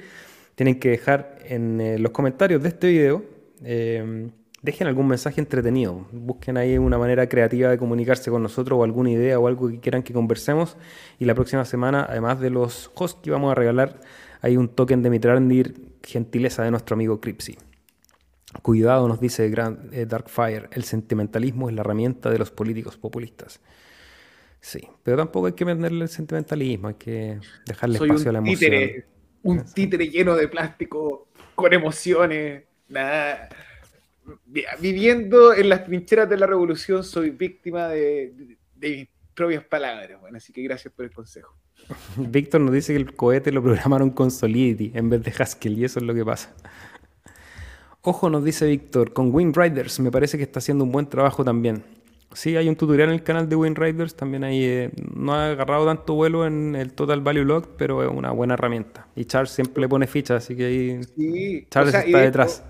[0.55, 3.25] tienen que dejar en eh, los comentarios de este video
[3.65, 4.29] eh,
[4.63, 6.07] dejen algún mensaje entretenido.
[6.13, 9.81] Busquen ahí una manera creativa de comunicarse con nosotros o alguna idea o algo que
[9.81, 10.77] quieran que conversemos.
[11.19, 14.01] Y la próxima semana, además de los hosts que vamos a regalar,
[14.41, 17.59] hay un token de Mitrandir, gentileza de nuestro amigo Cripsy.
[18.63, 23.61] Cuidado, nos dice Grand, eh, Darkfire, el sentimentalismo es la herramienta de los políticos populistas.
[24.61, 29.05] Sí, pero tampoco hay que venderle el sentimentalismo, hay que dejarle espacio a la emoción.
[29.43, 33.49] un títere lleno de plástico, con emociones, nada
[34.81, 40.21] viviendo en las trincheras de la revolución, soy víctima de, mis propias palabras.
[40.21, 41.55] Bueno, así que gracias por el consejo.
[42.17, 45.85] Víctor nos dice que el cohete lo programaron con Solidity en vez de Haskell y
[45.85, 46.55] eso es lo que pasa.
[48.03, 51.45] Ojo, nos dice Víctor, con Wind Riders me parece que está haciendo un buen trabajo
[51.45, 51.83] también.
[52.33, 55.51] Sí, hay un tutorial en el canal de Wind Riders, también ahí eh, no ha
[55.51, 59.09] agarrado tanto vuelo en el Total Value Log, pero es una buena herramienta.
[59.17, 62.63] Y Charles siempre le pone fichas, así que ahí Charles está detrás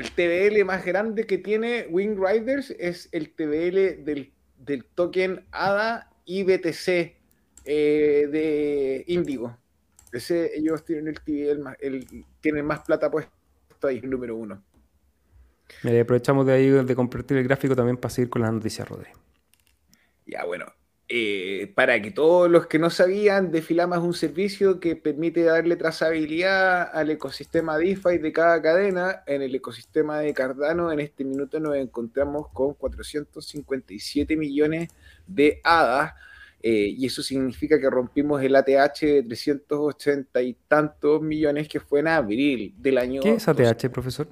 [0.00, 6.42] el TBL más grande que tiene Wing Riders es el TBL del, token ADA y
[6.44, 6.88] BTC
[7.64, 9.56] eh, de Indigo.
[10.12, 12.06] Ese, ellos tienen el TBL más, el,
[12.40, 13.30] tienen más plata puesto
[13.82, 14.62] ahí, el número uno.
[16.00, 19.10] aprovechamos de ahí de compartir el gráfico también para seguir con las noticias, Rodri.
[20.26, 20.66] Ya, bueno,
[21.10, 25.76] eh, para que todos los que no sabían, Defilama es un servicio que permite darle
[25.76, 29.22] trazabilidad al ecosistema DeFi de cada cadena.
[29.26, 34.90] En el ecosistema de Cardano, en este minuto nos encontramos con 457 millones
[35.26, 36.12] de hadas.
[36.60, 42.00] Eh, y eso significa que rompimos el ATH de 380 y tantos millones que fue
[42.00, 43.22] en abril del año.
[43.22, 44.28] ¿Qué es ATH, profesor?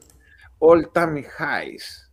[0.59, 2.11] All Time Highs.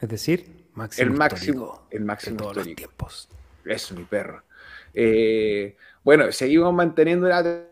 [0.00, 0.63] Es decir,
[0.98, 3.28] el máximo, el máximo de todos los tiempos.
[3.64, 4.42] Eso, mi perro.
[4.92, 7.66] Eh, bueno, seguimos manteniendo la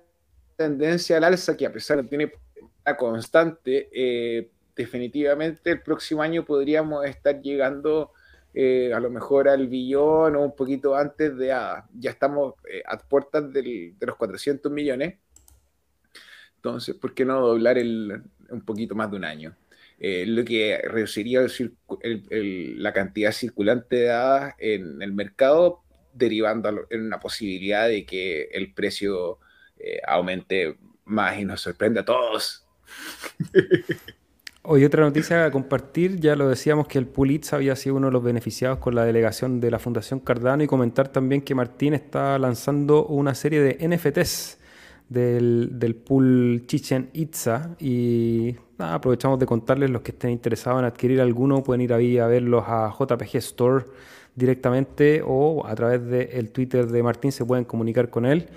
[0.56, 2.36] tendencia al alza que a pesar de tener
[2.84, 8.12] una constante, eh, definitivamente el próximo año podríamos estar llegando
[8.54, 11.88] eh, a lo mejor al billón o un poquito antes de ADA.
[11.94, 12.54] Ya estamos
[12.86, 15.16] a puertas de los 400 millones.
[16.56, 19.56] Entonces, ¿por qué no doblar el, un poquito más de un año?
[19.98, 21.46] Eh, lo que reduciría
[22.00, 25.82] la cantidad circulante de hadas en el mercado
[26.12, 29.38] derivando en una posibilidad de que el precio
[29.78, 32.66] eh, aumente más y nos sorprende a todos.
[34.64, 38.12] Hoy otra noticia a compartir, ya lo decíamos que el Pulitz había sido uno de
[38.12, 42.38] los beneficiados con la delegación de la Fundación Cardano y comentar también que Martín está
[42.38, 44.61] lanzando una serie de NFTs
[45.12, 51.20] del, del pool Chichen Itza y aprovechamos de contarles los que estén interesados en adquirir
[51.20, 53.84] alguno pueden ir ahí a verlos a JPG Store
[54.34, 58.48] directamente o a través del Twitter de Martín se pueden comunicar con él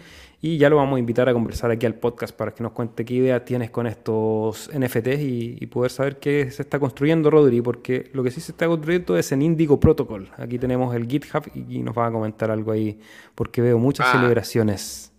[0.41, 3.03] y ya lo vamos a invitar a conversar aquí al podcast para que nos cuente
[3.03, 8.11] qué idea tienes con estos NFTs y, poder saber qué se está construyendo, Rodri, porque
[8.13, 10.29] lo que sí se está construyendo es en Indigo Protocol.
[10.37, 12.99] Aquí tenemos el GitHub y, nos va a comentar algo ahí,
[13.33, 14.11] porque veo muchas ah.
[14.11, 15.14] celebraciones.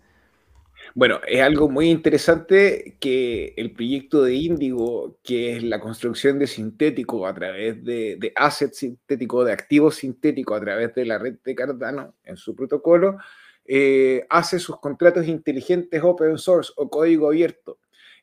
[0.97, 6.47] Bueno, es algo muy interesante que el proyecto de Indigo, que es la construcción de
[6.47, 11.35] sintético a través de, de assets sintéticos, de activos sintéticos a través de la red
[11.45, 13.19] de Cardano en su protocolo,
[13.67, 17.79] eh, hace sus contratos inteligentes open source o código abierto.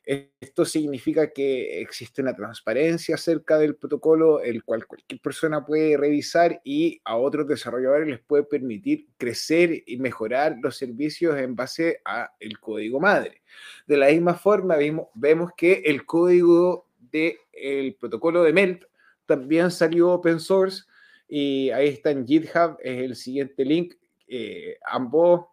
[0.06, 6.60] Esto significa que existe una transparencia acerca del protocolo, el cual cualquier persona puede revisar
[6.62, 12.58] y a otros desarrolladores les puede permitir crecer y mejorar los servicios en base al
[12.60, 13.42] código madre.
[13.86, 18.84] De la misma forma, vemos, vemos que el código del protocolo de Melt
[19.24, 20.82] también salió open source
[21.26, 23.94] y ahí está en GitHub, es el siguiente link
[24.26, 25.46] eh, ambos,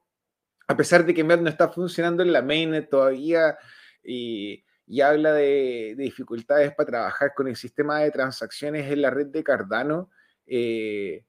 [0.68, 3.58] a pesar de que Melt no está funcionando en la mainnet todavía
[4.04, 4.64] y,
[5.02, 10.10] habla de, dificultades para trabajar con el sistema de transacciones en la red de Cardano,
[10.46, 11.24] eh,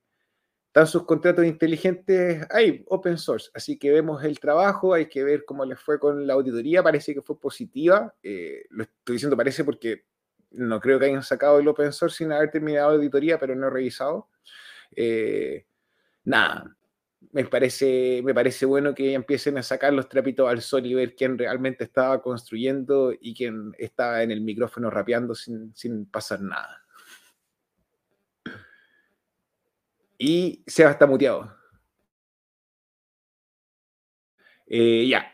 [0.66, 3.50] están sus contratos inteligentes ahí, open source.
[3.54, 7.14] Así que vemos el trabajo, hay que ver cómo les fue con la auditoría, parece
[7.14, 8.14] que fue positiva.
[8.22, 10.06] Eh, lo estoy diciendo parece porque
[10.50, 13.66] no creo que hayan sacado el open source sin haber terminado la auditoría, pero no
[13.66, 14.28] he revisado.
[16.24, 16.76] nada,
[17.30, 21.14] me parece, me parece bueno que empiecen a sacar los trapitos al sol y ver
[21.14, 25.72] quién realmente estaba construyendo y quién estaba en el micrófono rapeando sin,
[26.10, 26.82] pasar nada.
[30.18, 31.56] Y Seba está muteado.
[34.66, 35.32] Eh, ya,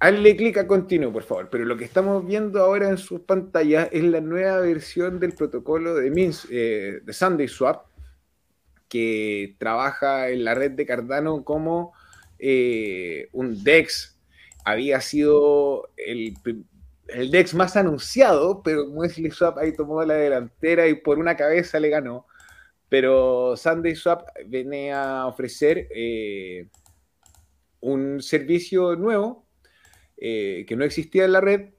[0.00, 1.48] hazle clic a continuo, por favor.
[1.50, 5.94] Pero lo que estamos viendo ahora en sus pantallas es la nueva versión del protocolo
[5.94, 7.93] de, Mins, eh, de Sunday Swap
[8.88, 11.92] que trabaja en la red de Cardano como
[12.38, 14.18] eh, un DEX.
[14.64, 16.34] Había sido el,
[17.30, 21.90] DEX más anunciado, pero Wesley Swap ahí tomó la delantera y por una cabeza le
[21.90, 22.26] ganó.
[22.88, 26.68] Pero Sunday Swap viene a ofrecer eh,
[27.80, 29.46] un servicio nuevo
[30.16, 31.70] eh, que no existía en la red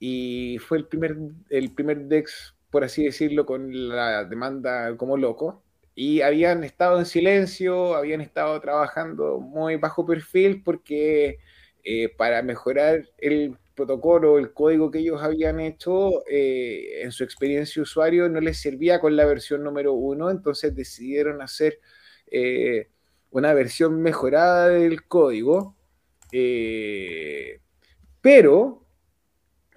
[0.00, 1.16] y fue el primer,
[1.50, 5.64] el primer DEX, por así decirlo, con la demanda como loco
[6.00, 11.40] y habían estado en silencio, habían estado trabajando muy bajo perfil porque
[11.82, 17.82] eh, para mejorar el protocolo, el código que ellos habían hecho eh, en su experiencia
[17.82, 21.80] usuario no les servía con la versión número uno, entonces decidieron hacer
[22.30, 22.90] eh,
[23.32, 25.74] una versión mejorada del código,
[28.20, 28.86] pero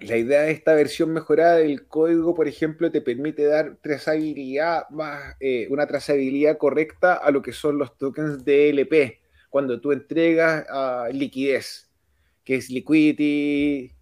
[0.06, 5.36] la idea de esta versión mejorada del código, por ejemplo, te permite dar trazabilidad más,
[5.40, 9.20] eh, una trazabilidad correcta a lo que son los tokens de LP,
[9.50, 10.66] cuando tú entregas
[11.12, 11.90] liquidez,
[12.44, 13.92] que es liquidity,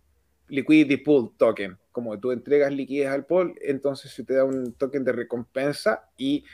[0.48, 1.76] liquidity pool token.
[1.92, 6.44] Como tú entregas liquidez al pool, entonces se te da un token de recompensa y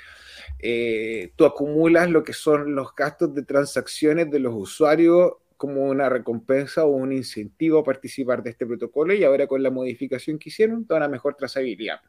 [0.58, 6.08] eh, tú acumulas lo que son los gastos de transacciones de los usuarios como una
[6.08, 10.50] recompensa o un incentivo a participar de este protocolo y ahora con la modificación que
[10.50, 12.00] hicieron, da una mejor trazabilidad.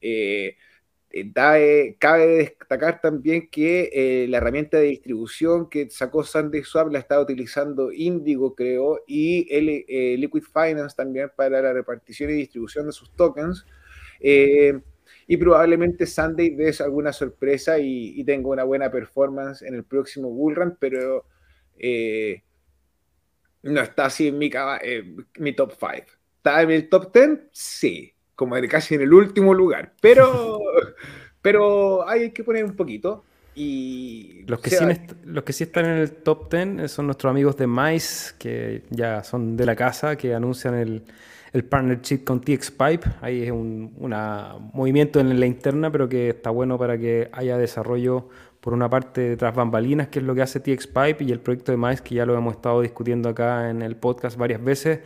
[0.00, 0.56] Eh,
[1.10, 7.20] eh, cabe destacar también que eh, la herramienta de distribución que sacó SandySwap la está
[7.20, 9.44] utilizando Indigo, creo, y
[10.16, 13.66] Liquid Finance también para la repartición y distribución de sus tokens.
[14.20, 20.30] y probablemente Sunday des alguna sorpresa y, y, tenga una buena performance en el próximo
[20.30, 21.26] Bullrun, pero
[23.62, 24.50] no está así en mi,
[24.82, 26.06] eh, mi top 5.
[26.36, 27.40] ¿Está en el top 10?
[27.52, 29.94] Sí, como casi en el último lugar.
[30.00, 30.60] Pero,
[31.42, 33.24] pero hay que poner un poquito.
[33.54, 34.84] Y los que, sí
[35.24, 39.22] los que sí están en el top 10 son nuestros amigos de Mice, que ya
[39.22, 41.02] son de la casa, que anuncian el,
[41.52, 43.10] el partnership con TX Pipe.
[43.20, 43.94] Ahí es un
[44.72, 48.28] movimiento en la interna, pero que está bueno para que haya desarrollo
[48.62, 51.72] por una parte tras bambalinas, que es lo que hace TX Pipe y el proyecto
[51.72, 55.00] de MICE, que ya lo hemos estado discutiendo acá en el podcast varias veces.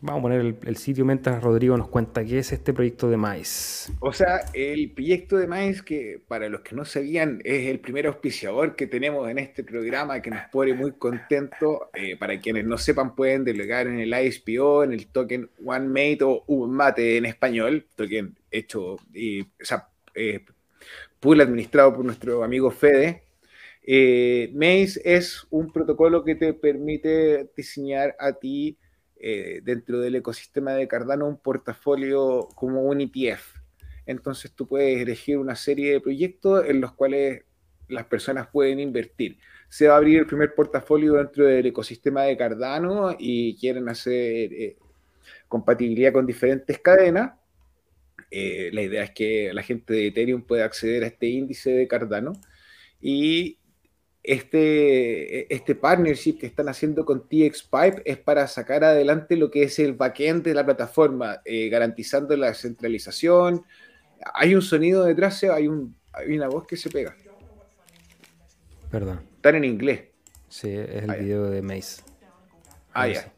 [0.00, 3.92] Vamos a poner el, sitio mientras Rodrigo nos cuenta qué es este proyecto de maíz.
[4.00, 8.06] O sea, el proyecto de maíz, que para los que no sabían, es el primer
[8.06, 11.90] auspiciador que tenemos en este programa, que nos pone muy contento.
[11.92, 16.66] Eh, para quienes no sepan, pueden delegar en el ISPO, en el token OneMate o
[16.66, 19.00] Mate en español, token hecho, o
[19.60, 20.44] sea, eh,
[21.26, 23.24] pool administrado por nuestro amigo Fede.
[23.82, 28.78] Eh, Maze es un protocolo que te permite diseñar a ti
[29.16, 33.56] eh, dentro del ecosistema de Cardano un portafolio como un ETF.
[34.06, 37.42] Entonces tú puedes elegir una serie de proyectos en los cuales
[37.88, 39.40] las personas pueden invertir.
[39.68, 44.52] Se va a abrir el primer portafolio dentro del ecosistema de Cardano y quieren hacer
[44.52, 44.76] eh,
[45.48, 47.32] compatibilidad con diferentes cadenas.
[48.30, 51.86] Eh, la idea es que la gente de Ethereum pueda acceder a este índice de
[51.86, 52.32] Cardano
[53.00, 53.58] y
[54.22, 59.62] este, este partnership que están haciendo con TX Pipe es para sacar adelante lo que
[59.62, 63.64] es el backend de la plataforma, eh, garantizando la centralización.
[64.34, 67.14] Hay un sonido detrás, hay, un, hay una voz que se pega.
[68.90, 69.20] Perdón.
[69.36, 70.06] Están en inglés.
[70.48, 72.02] Sí, es el ah, video de Mace.
[72.92, 73.32] Ah, ya.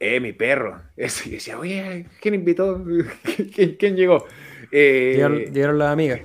[0.00, 0.80] Eh, mi perro.
[0.96, 2.84] Ese, decía, oye, ¿quién invitó?
[3.78, 4.26] ¿Quién, llegó?
[4.70, 6.20] Eh, llegaron, llegaron las amigas.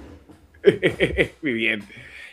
[1.42, 1.84] Muy bien.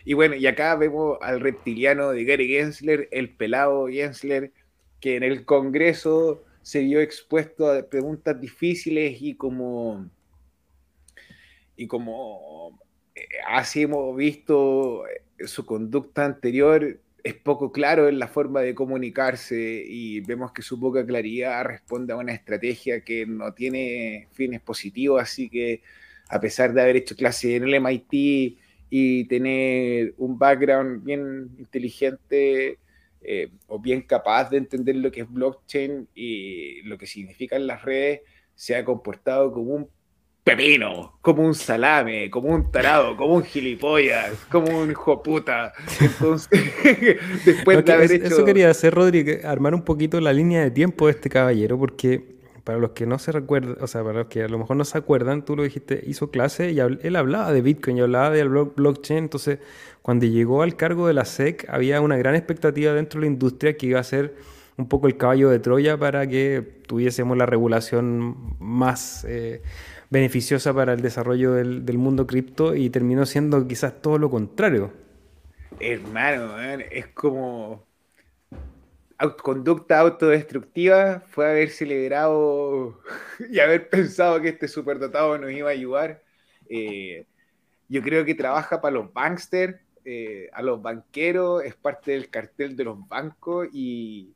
[0.05, 4.53] Y bueno, y acá vemos al reptiliano de Gary Gensler, el pelado Gensler,
[5.01, 10.09] que en el Congreso se vio expuesto a preguntas difíciles y como
[11.77, 12.79] y como
[13.15, 18.75] eh, así hemos visto eh, su conducta anterior es poco claro en la forma de
[18.75, 24.61] comunicarse y vemos que su poca claridad responde a una estrategia que no tiene fines
[24.61, 25.83] positivos, así que
[26.29, 28.59] a pesar de haber hecho clase en el MIT
[28.91, 32.79] y tener un background bien inteligente
[33.23, 37.83] eh, o bien capaz de entender lo que es blockchain y lo que significan las
[37.83, 38.21] redes,
[38.55, 39.89] se ha comportado como un
[40.45, 45.73] pepino, como un salame, como un tarado, como un gilipollas, como un hijo puta.
[46.01, 46.51] Entonces,
[47.45, 48.27] después de haber hecho...
[48.27, 52.41] Eso quería hacer, Rodri, armar un poquito la línea de tiempo de este caballero, porque
[52.65, 54.85] para los que no se recuerdan, o sea, para los que a lo mejor no
[54.85, 58.49] se acuerdan, tú lo dijiste, hizo clase y él hablaba de Bitcoin y hablaba del
[58.49, 59.25] blockchain.
[59.25, 59.59] Entonces,
[60.03, 63.77] cuando llegó al cargo de la SEC, había una gran expectativa dentro de la industria
[63.77, 64.35] que iba a ser
[64.77, 69.63] un poco el caballo de Troya para que tuviésemos la regulación más eh,
[70.11, 74.93] beneficiosa para el desarrollo del, del mundo cripto y terminó siendo quizás todo lo contrario.
[75.79, 76.59] Hermano,
[76.91, 77.87] es como
[79.29, 83.01] conducta autodestructiva fue haber celebrado
[83.51, 86.23] y haber pensado que este superdotado nos iba a ayudar.
[86.69, 87.27] Eh,
[87.89, 92.77] yo creo que trabaja para los banksters, eh, a los banqueros, es parte del cartel
[92.77, 94.33] de los bancos y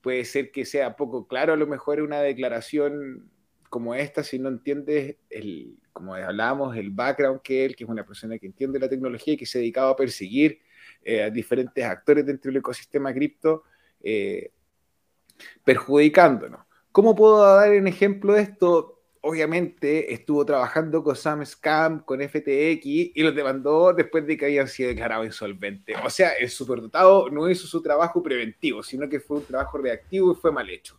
[0.00, 3.30] puede ser que sea poco claro, a lo mejor una declaración
[3.76, 8.06] como esta, si no entiendes, el, como hablábamos, el background que él, que es una
[8.06, 10.60] persona que entiende la tecnología y que se dedicaba a perseguir
[11.02, 13.64] eh, a diferentes actores dentro del ecosistema cripto,
[14.02, 14.50] eh,
[15.62, 16.60] perjudicándonos.
[16.90, 19.02] ¿Cómo puedo dar un ejemplo de esto?
[19.20, 24.68] Obviamente estuvo trabajando con Sam Scam, con FTX y los demandó después de que habían
[24.68, 25.98] sido declarados insolventes.
[26.02, 30.32] O sea, el superdotado no hizo su trabajo preventivo, sino que fue un trabajo reactivo
[30.32, 30.98] y fue mal hecho.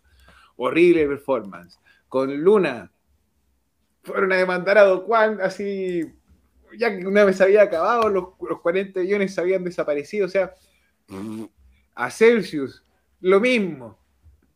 [0.58, 1.80] Horrible performance.
[2.10, 2.92] Con Luna,
[4.08, 5.06] fueron a demandar a Do
[5.44, 6.02] así,
[6.78, 10.26] ya que una vez había acabado, los, los 40 millones habían desaparecido.
[10.26, 10.54] O sea,
[11.94, 12.84] a Celsius,
[13.20, 14.00] lo mismo.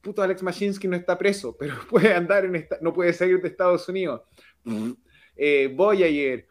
[0.01, 3.49] Puto Alex Mashinsky no está preso, pero puede andar en esta, no puede salir de
[3.49, 4.21] Estados Unidos.
[5.35, 6.47] Eh, Voyager.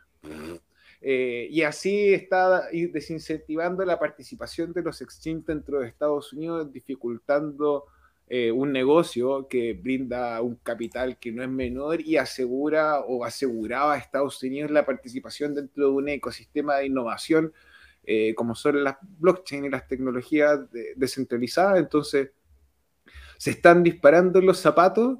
[1.02, 7.86] Eh, y así está desincentivando la participación de los exchanges dentro de Estados Unidos, dificultando
[8.32, 13.94] eh, un negocio que brinda un capital que no es menor y asegura o aseguraba
[13.94, 17.52] a Estados Unidos la participación dentro de un ecosistema de innovación
[18.04, 20.60] eh, como son las blockchain y las tecnologías
[20.94, 21.80] descentralizadas.
[21.80, 22.30] Entonces,
[23.36, 25.18] ¿se están disparando los zapatos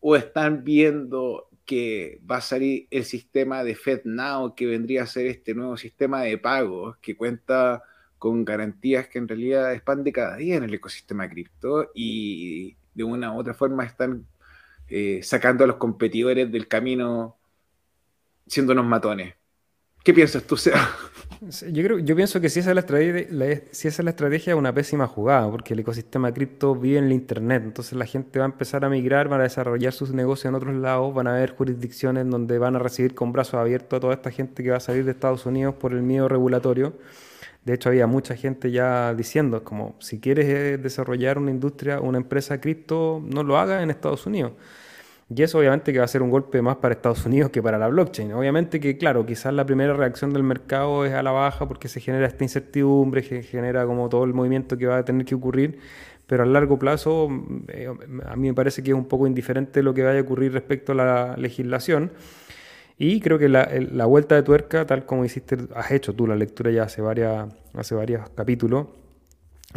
[0.00, 5.26] o están viendo que va a salir el sistema de FedNow, que vendría a ser
[5.26, 7.82] este nuevo sistema de pagos que cuenta
[8.18, 13.32] con garantías que en realidad expande cada día en el ecosistema cripto y de una
[13.32, 14.26] u otra forma están
[14.88, 17.36] eh, sacando a los competidores del camino
[18.46, 19.34] siendo unos matones.
[20.04, 20.88] ¿Qué piensas tú, Seba?
[21.40, 23.26] Yo, creo, yo pienso que si esa, es la estrategia,
[23.72, 27.06] si esa es la estrategia es una pésima jugada, porque el ecosistema cripto vive en
[27.06, 30.46] el Internet, entonces la gente va a empezar a migrar, van a desarrollar sus negocios
[30.46, 34.00] en otros lados, van a haber jurisdicciones donde van a recibir con brazos abiertos a
[34.00, 36.94] toda esta gente que va a salir de Estados Unidos por el miedo regulatorio
[37.66, 42.16] De hecho, había mucha gente ya diciendo, como, si quieres eh, desarrollar una industria, una
[42.18, 44.52] empresa cripto, no lo hagas en Estados Unidos.
[45.28, 47.76] Y eso obviamente que va a ser un golpe más para Estados Unidos que para
[47.76, 48.32] la blockchain.
[48.34, 52.00] Obviamente que, claro, quizás la primera reacción del mercado es a la baja porque se
[52.00, 55.80] genera esta incertidumbre, se genera como todo el movimiento que va a tener que ocurrir,
[56.28, 57.28] pero a largo plazo
[57.66, 57.88] eh,
[58.26, 60.92] a mí me parece que es un poco indiferente lo que vaya a ocurrir respecto
[60.92, 62.12] a la legislación.
[62.98, 66.34] Y creo que la, la, vuelta de tuerca, tal como hiciste, has hecho tú la
[66.34, 68.86] lectura ya hace, varias, hace varios capítulos,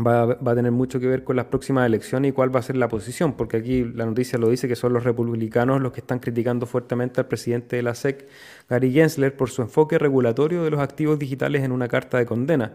[0.06, 2.64] va, va, a tener mucho que ver con las próximas elecciones y cuál va a
[2.64, 6.02] ser la posición, porque aquí la noticia lo dice que son los republicanos los que
[6.02, 8.28] están criticando fuertemente al presidente de la SEC,
[8.70, 12.74] Gary Gensler, por su enfoque regulatorio de los activos digitales en una carta de condena.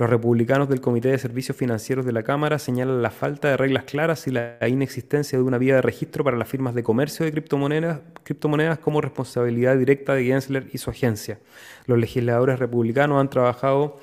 [0.00, 3.84] Los republicanos del Comité de Servicios Financieros de la Cámara señalan la falta de reglas
[3.84, 7.32] claras y la inexistencia de una vía de registro para las firmas de comercio de
[7.32, 11.38] criptomonedas, criptomonedas como responsabilidad directa de Gensler y su agencia.
[11.84, 13.98] Los legisladores republicanos han trabajado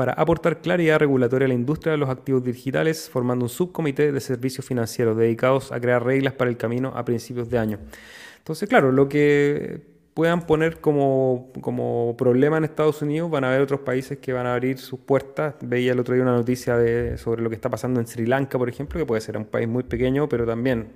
[0.00, 4.20] para aportar claridad regulatoria a la industria de los activos digitales, formando un subcomité de
[4.22, 7.78] servicios financieros dedicados a crear reglas para el camino a principios de año.
[8.38, 9.82] Entonces, claro, lo que
[10.14, 14.46] puedan poner como, como problema en Estados Unidos, van a haber otros países que van
[14.46, 15.56] a abrir sus puertas.
[15.60, 18.56] Veía el otro día una noticia de, sobre lo que está pasando en Sri Lanka,
[18.56, 20.92] por ejemplo, que puede ser un país muy pequeño, pero también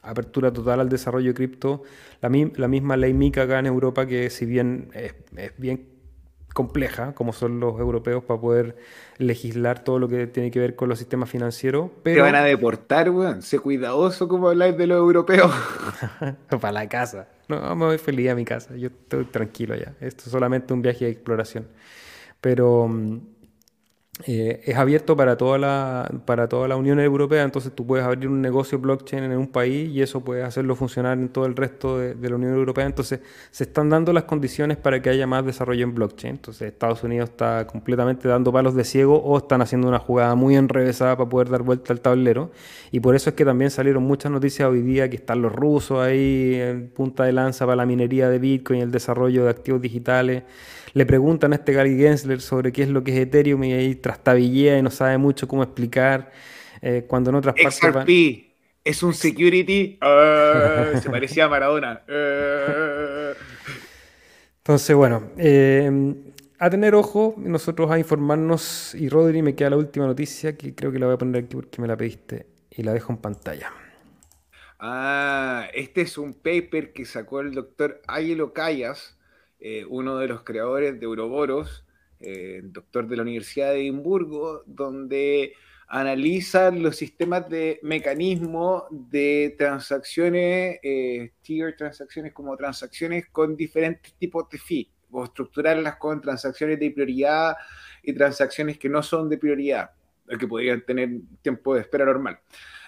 [0.00, 1.82] apertura total al desarrollo de cripto.
[2.22, 5.95] La, la, misma ley MICA acá en Europa, que si bien es, es bien
[6.56, 8.76] compleja, como son los europeos, para poder
[9.18, 11.90] legislar todo lo que tiene que ver con los sistemas financieros.
[12.02, 12.16] Pero...
[12.16, 13.42] Te van a deportar, weón.
[13.42, 15.52] Sé cuidadoso como habláis de los europeos.
[16.48, 17.28] para la casa.
[17.48, 18.74] No, me voy feliz a mi casa.
[18.74, 19.92] Yo estoy tranquilo ya.
[20.00, 21.68] Esto es solamente un viaje de exploración.
[22.40, 23.20] Pero mm,
[24.24, 28.28] eh, es abierto para toda, la, para toda la Unión Europea, entonces tú puedes abrir
[28.28, 31.98] un negocio blockchain en un país y eso puedes hacerlo funcionar en todo el resto
[31.98, 32.86] de, la Unión Europea.
[32.86, 33.20] Entonces
[33.50, 36.36] se están dando las condiciones para que haya más desarrollo en blockchain.
[36.36, 40.56] Entonces Estados Unidos está completamente dando palos de ciego o están haciendo una jugada muy
[40.56, 42.50] enrevesada para poder dar vuelta al tablero.
[42.92, 46.00] Y por eso es que también salieron muchas noticias hoy día que están los rusos
[46.00, 50.44] ahí en punta de lanza para la minería de Bitcoin el desarrollo de activos digitales
[50.96, 53.94] le preguntan a este Gary Gensler sobre qué es lo que es Ethereum y ahí
[53.96, 56.32] trastabillea y no sabe mucho cómo explicar.
[56.80, 57.76] Eh, cuando en otras partes.
[57.76, 58.08] XRP
[58.82, 59.98] es un security.
[60.00, 62.02] Ah, se parecía a Maradona.
[62.08, 63.32] Ah.
[64.56, 65.32] Entonces, bueno.
[65.36, 66.14] Eh,
[66.58, 68.94] a tener ojo, nosotros a informarnos.
[68.94, 71.56] Y Rodri, me queda la última noticia que creo que la voy a poner aquí
[71.56, 73.70] porque me la pediste y la dejo en pantalla.
[74.78, 79.15] Ah, este es un paper que sacó el doctor Águilo Callas
[79.58, 81.84] eh, uno de los creadores de Euroboros,
[82.20, 85.54] eh, doctor de la Universidad de Edimburgo, donde
[85.88, 94.48] analiza los sistemas de mecanismo de transacciones, eh, tier transacciones como transacciones con diferentes tipos
[94.50, 97.56] de fee, o estructurarlas con transacciones de prioridad
[98.02, 99.90] y transacciones que no son de prioridad,
[100.38, 101.10] que podrían tener
[101.40, 102.40] tiempo de espera normal.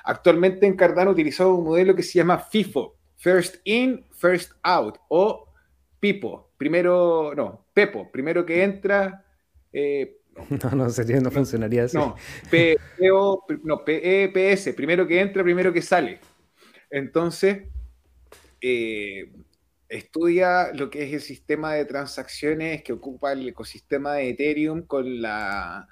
[0.04, 5.52] Actualmente en Cardano utilizado un modelo que se llama FIFO, First In, First Out, o
[6.00, 9.24] Pipo, primero, no, Pepo, primero que entra.
[9.72, 10.18] Eh,
[10.62, 11.96] no, no, sería, no funcionaría así.
[11.96, 12.16] No,
[13.64, 16.20] no, PEPS, primero que entra, primero que sale.
[16.90, 17.62] Entonces,
[18.60, 19.32] eh,
[19.88, 25.22] estudia lo que es el sistema de transacciones que ocupa el ecosistema de Ethereum con
[25.22, 25.88] la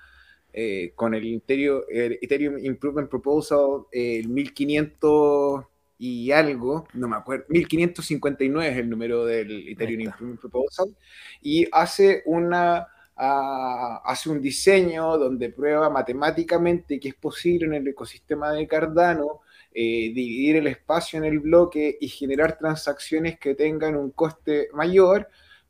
[0.52, 5.66] eh, con el, el Ethereum Improvement Proposal, el 1500
[5.98, 10.96] y algo, no me acuerdo, 1559 es el número del Ethereum Improvement Proposal,
[11.40, 12.86] y hace, una,
[13.16, 19.40] ah, hace un diseño donde prueba matemáticamente que es posible en el ecosistema de Cardano
[19.78, 25.28] eh, dividir el espacio en el bloque y generar transacciones que tengan un coste mayor,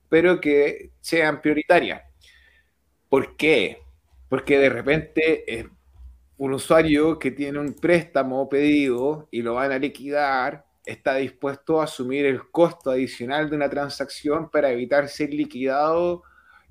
[0.08, 2.02] pero que sean prioritarias.
[3.08, 3.82] ¿Por qué?
[4.28, 5.66] Porque de repente es
[6.38, 11.84] un usuario que tiene un préstamo pedido y lo van a liquidar está dispuesto a
[11.84, 16.22] asumir el costo adicional de una transacción para evitar ser liquidado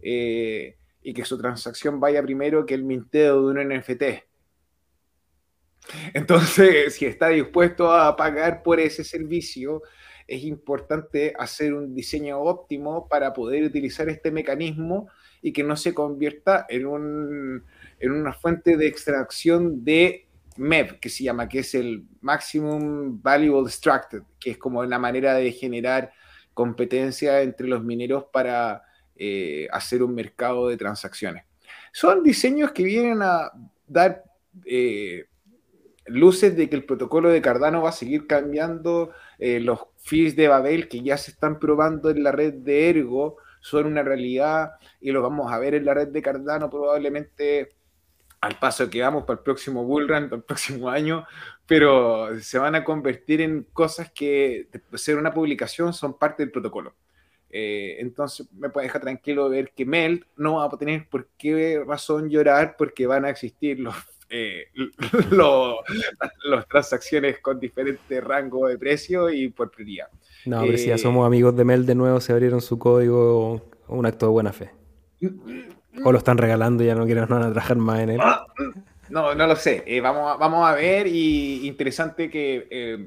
[0.01, 4.03] eh, y que su transacción vaya primero que el minteo de un NFT.
[6.13, 9.83] Entonces, si está dispuesto a pagar por ese servicio,
[10.27, 15.09] es importante hacer un diseño óptimo para poder utilizar este mecanismo
[15.41, 17.65] y que no se convierta en un
[17.99, 20.27] en una fuente de extracción de
[20.57, 25.33] MEV, que se llama, que es el Maximum Valuable Extracted, que es como la manera
[25.33, 26.11] de generar
[26.53, 28.83] competencia entre los mineros para
[29.15, 31.43] eh, hacer un mercado de transacciones.
[31.91, 33.51] Son diseños que vienen a
[33.87, 34.23] dar
[34.65, 35.25] eh,
[36.05, 39.11] luces de que el protocolo de Cardano va a seguir cambiando.
[39.39, 43.37] Eh, los fees de Babel que ya se están probando en la red de Ergo
[43.59, 47.69] son una realidad y los vamos a ver en la red de Cardano probablemente
[48.41, 51.25] al paso que vamos para el próximo Bullrun, para el próximo año,
[51.65, 56.51] pero se van a convertir en cosas que, de ser una publicación, son parte del
[56.51, 56.93] protocolo.
[57.49, 61.81] Eh, entonces me puede dejar tranquilo ver que Melt no va a tener por qué
[61.87, 63.95] razón llorar porque van a existir los,
[64.29, 64.65] eh,
[66.43, 70.07] las transacciones con diferentes rangos de precio y por prioridad.
[70.45, 73.69] No, pero si ya eh, somos amigos de Melt de nuevo, se abrieron su código,
[73.87, 74.71] un acto de buena fe.
[76.03, 78.19] O lo están regalando y ya no quieren no trabajar más en él.
[78.21, 78.45] Ah,
[79.09, 79.83] no, no lo sé.
[80.01, 82.97] vamos, a, vamos a ver y interesante que...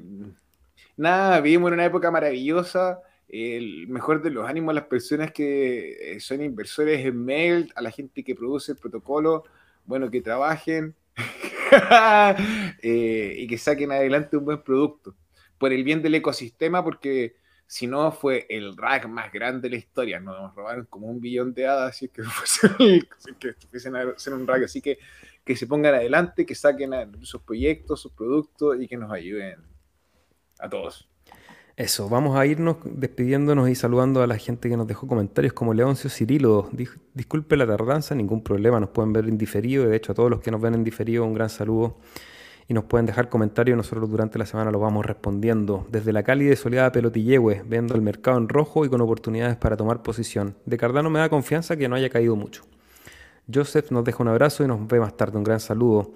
[0.97, 6.15] nada, vivimos en una época maravillosa el mejor de los ánimos a las personas que
[6.15, 9.43] eh, son inversores en mail, a la gente que produce el protocolo,
[9.85, 10.95] bueno, que trabajen
[12.81, 15.15] eh, y que saquen adelante un buen producto
[15.59, 17.35] por el bien del ecosistema, porque
[17.69, 21.53] si no fue el rack más grande de la historia, nos robaron como un billón
[21.53, 24.97] de hadas, así que, fuesen a hacer un rack, así que
[25.45, 26.91] que se pongan adelante, que saquen
[27.21, 29.59] sus proyectos, sus productos y que nos ayuden
[30.59, 31.07] a todos.
[31.75, 35.75] Eso, vamos a irnos despidiéndonos y saludando a la gente que nos dejó comentarios como
[35.75, 36.69] Leoncio Cirilo.
[37.13, 39.87] disculpe la tardanza, ningún problema, nos pueden ver en diferido.
[39.87, 41.97] De hecho, a todos los que nos ven en diferido, un gran saludo.
[42.69, 45.87] Y nos pueden dejar comentarios, nosotros durante la semana los vamos respondiendo.
[45.89, 49.75] Desde la cálida y soleada Pelotillehue, viendo el mercado en rojo y con oportunidades para
[49.75, 50.55] tomar posición.
[50.67, 52.61] De Cardano me da confianza que no haya caído mucho.
[53.51, 55.39] Joseph nos deja un abrazo y nos ve más tarde.
[55.39, 56.11] Un gran saludo.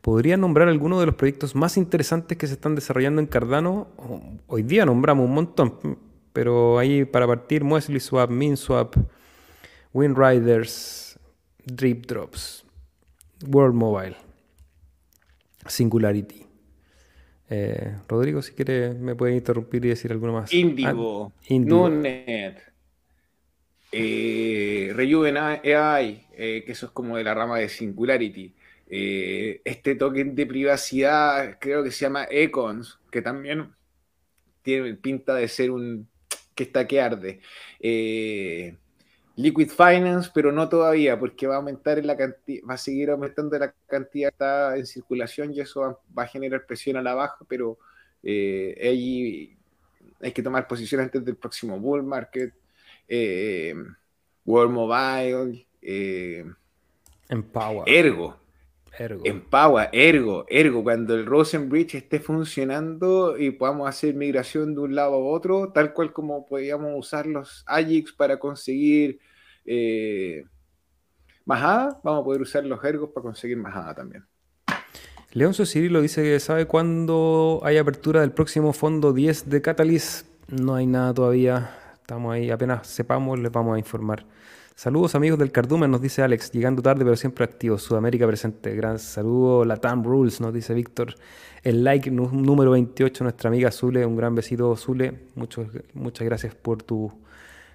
[0.00, 3.88] ¿Podría nombrar algunos de los proyectos más interesantes que se están desarrollando en Cardano?
[4.46, 5.98] Hoy día nombramos un montón,
[6.32, 8.94] pero ahí para partir, Muesli Swap, MinSwap,
[9.92, 11.18] WinRiders,
[11.64, 12.64] Drip Drops,
[13.48, 14.16] World Mobile,
[15.68, 16.44] Singularity.
[17.48, 20.52] Eh, Rodrigo, si quiere, me puede interrumpir y decir alguno más.
[20.52, 22.62] Indigo, ah, Nunet,
[23.92, 28.54] eh, Rejuven AI, eh, que eso es como de la rama de Singularity.
[28.88, 33.74] Eh, este token de privacidad, creo que se llama Econs, que también
[34.62, 36.08] tiene pinta de ser un
[36.54, 37.40] que está que arde.
[37.80, 38.76] Eh,
[39.36, 43.10] Liquid Finance, pero no todavía, porque va a aumentar en la cantidad, va a seguir
[43.10, 47.14] aumentando la cantidad que está en circulación y eso va, a generar presión a la
[47.14, 47.78] baja, pero
[48.22, 49.54] eh,
[50.20, 52.54] hay que tomar posición antes del próximo bull market.
[54.46, 55.66] World Mobile,
[57.28, 57.88] Empower.
[57.88, 58.36] Ergo,
[58.98, 59.22] Ergo.
[59.24, 65.14] Empower, Ergo, Ergo, cuando el Rosenbridge esté funcionando y podamos hacer migración de un lado
[65.14, 69.18] a otro, tal cual como podíamos usar los Ajax para conseguir
[69.64, 70.44] eh,
[71.44, 74.24] majada, vamos a poder usar los Ergos para conseguir majada también.
[75.32, 80.26] Leoncio lo dice que sabe cuándo hay apertura del próximo fondo 10 de Catalyst.
[80.48, 81.70] No hay nada todavía.
[82.00, 84.24] Estamos ahí, apenas sepamos, les vamos a informar.
[84.78, 87.78] Saludos amigos del Cardumen, nos dice Alex, llegando tarde pero siempre activo.
[87.78, 88.76] Sudamérica presente.
[88.76, 91.14] Gran saludo, Latam Rules, nos dice Víctor.
[91.62, 95.28] El like número 28, nuestra amiga Zule, un gran besito Zule.
[95.34, 97.10] Muchos, muchas gracias por tus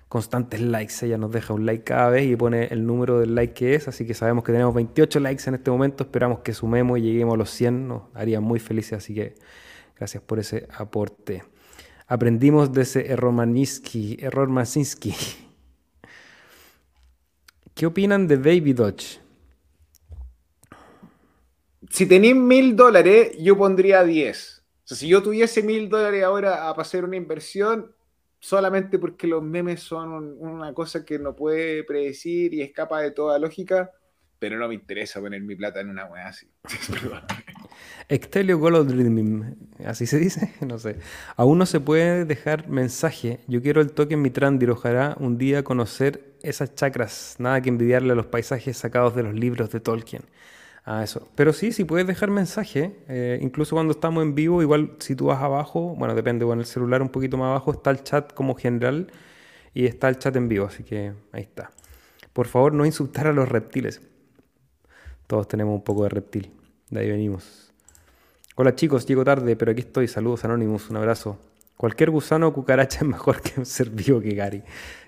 [0.09, 1.03] constantes likes.
[1.03, 3.87] Ella nos deja un like cada vez y pone el número del like que es,
[3.87, 6.03] así que sabemos que tenemos 28 likes en este momento.
[6.03, 9.33] Esperamos que sumemos y lleguemos a los 100, nos haría muy felices, así que
[9.97, 11.43] gracias por ese aporte.
[12.05, 13.33] Aprendimos de ese error
[14.19, 15.15] error Masinski.
[17.73, 19.19] ¿Qué opinan de Baby Dodge?
[21.89, 24.63] Si tenéis mil dólares, yo pondría 10.
[24.83, 27.93] O sea, si yo tuviese mil dólares ahora a pasar una inversión,
[28.39, 33.39] solamente porque los memes son una cosa que no puede predecir y escapa de toda
[33.39, 33.91] lógica,
[34.39, 36.49] pero no me interesa poner mi plata en una weá así.
[38.09, 39.55] Extelio Golodrim,
[39.85, 40.97] así se dice, no sé.
[41.35, 43.39] Aún no se puede dejar mensaje.
[43.47, 47.35] Yo quiero el token Mitrandi, ojalá un día conocer esas chakras.
[47.39, 50.23] Nada que envidiarle a los paisajes sacados de los libros de Tolkien.
[50.83, 51.27] Ah, eso.
[51.35, 52.95] Pero sí, sí puedes dejar mensaje.
[53.07, 56.65] Eh, incluso cuando estamos en vivo, igual si tú vas abajo, bueno, depende, con el
[56.65, 59.11] celular un poquito más abajo está el chat como general
[59.73, 61.71] y está el chat en vivo, así que ahí está.
[62.33, 64.01] Por favor, no insultar a los reptiles.
[65.27, 66.51] Todos tenemos un poco de reptil.
[66.89, 67.70] De ahí venimos.
[68.55, 70.09] Hola chicos, llego tarde, pero aquí estoy.
[70.09, 71.39] Saludos Anonymous, un abrazo.
[71.77, 74.61] Cualquier gusano o cucaracha es mejor que un ser vivo que Gary.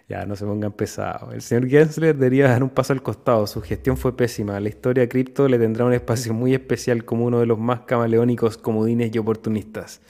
[0.07, 1.33] Ya, no se pongan pesados.
[1.33, 3.45] El señor Gensler debería dar un paso al costado.
[3.45, 4.59] Su gestión fue pésima.
[4.59, 8.57] La historia cripto le tendrá un espacio muy especial como uno de los más camaleónicos
[8.57, 10.01] comodines y oportunistas.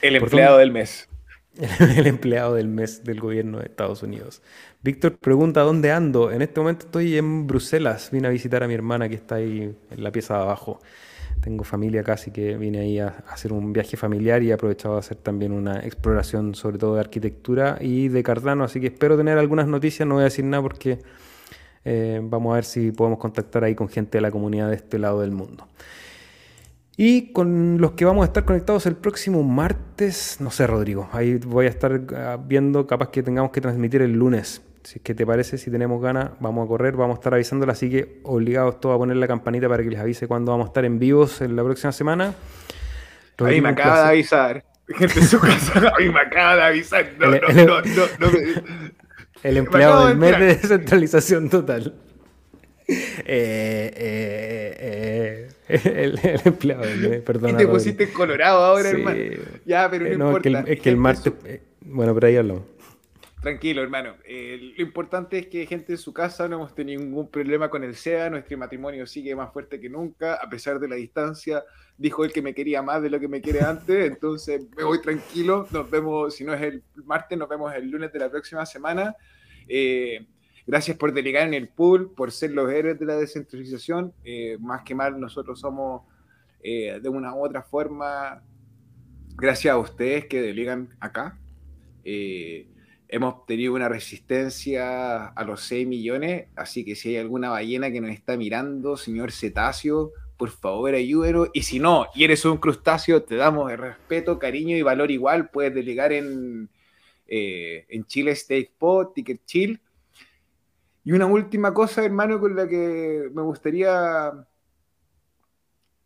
[0.00, 1.08] El empleado del mes.
[1.96, 4.42] el empleado del mes del gobierno de Estados Unidos.
[4.82, 6.32] Víctor pregunta dónde ando.
[6.32, 8.10] En este momento estoy en Bruselas.
[8.10, 10.80] Vine a visitar a mi hermana que está ahí en la pieza de abajo.
[11.42, 15.00] Tengo familia casi que vine ahí a, hacer un viaje familiar y he aprovechado de
[15.00, 19.36] hacer también una exploración sobre todo de arquitectura y de Cardano, así que espero tener
[19.38, 21.00] algunas noticias, no voy a decir nada porque
[21.84, 24.98] eh, vamos a ver si podemos contactar ahí con gente de la comunidad de este
[24.98, 25.66] lado del mundo.
[26.96, 31.34] Y con los que vamos a estar conectados el próximo martes, no sé, Rodrigo, ahí
[31.38, 34.62] voy a estar ah, viendo, capaz que tengamos que transmitir el lunes.
[34.84, 37.72] Si es que te parece, si tenemos ganas, vamos a correr, vamos a estar avisándola,
[37.72, 40.68] así que obligados todos a poner la campanita para que les avise cuando vamos a
[40.68, 42.34] estar en vivos en la próxima semana.
[43.38, 44.64] a mí me acaba de avisar.
[44.88, 47.12] Gente en su casa, a mí me acaba de avisar.
[47.18, 47.80] No, no, no,
[48.18, 48.28] no,
[49.42, 51.94] El empleado del mes de descentralización total.
[52.88, 57.50] Eh, eh, eh, el, empleado del mes, perdón.
[57.50, 59.20] Y te pusiste colorado ahora, hermano.
[59.64, 60.64] Ya, pero no, importa.
[60.66, 61.32] Es que el, martes.
[61.80, 62.64] Bueno, pero ahí hablamos.
[63.42, 64.14] Tranquilo, hermano.
[64.24, 67.96] lo importante es que gente en su casa no hemos tenido ningún problema con el
[67.96, 68.30] SEA.
[68.30, 71.64] Nuestro matrimonio sigue más fuerte que nunca, a pesar de la distancia.
[71.98, 74.06] Dijo él que me quería más de lo que me quiere antes.
[74.12, 75.66] Entonces me voy tranquilo.
[75.72, 79.16] Nos vemos, si no es el martes, nos vemos el lunes de la próxima semana.
[79.66, 80.24] Eh,
[80.64, 84.14] gracias por delegar en el pool, por ser los héroes de la descentralización.
[84.22, 86.02] Eh, más que mal, nosotros somos
[86.62, 88.40] eh, de una u otra forma,
[89.34, 91.40] gracias a ustedes que delegan acá.
[93.12, 98.00] Hemos tenido una resistencia a los 6 millones, así que si hay alguna ballena que
[98.00, 101.50] nos está mirando, señor cetáceo, por favor ayúdenos.
[101.52, 105.50] Y si no, y eres un crustáceo, te damos el respeto, cariño y valor igual.
[105.50, 106.70] Puedes delegar en,
[107.28, 109.78] eh, en Chile State Pod, Ticket Chill.
[111.04, 114.32] Y una última cosa, hermano, con la que me gustaría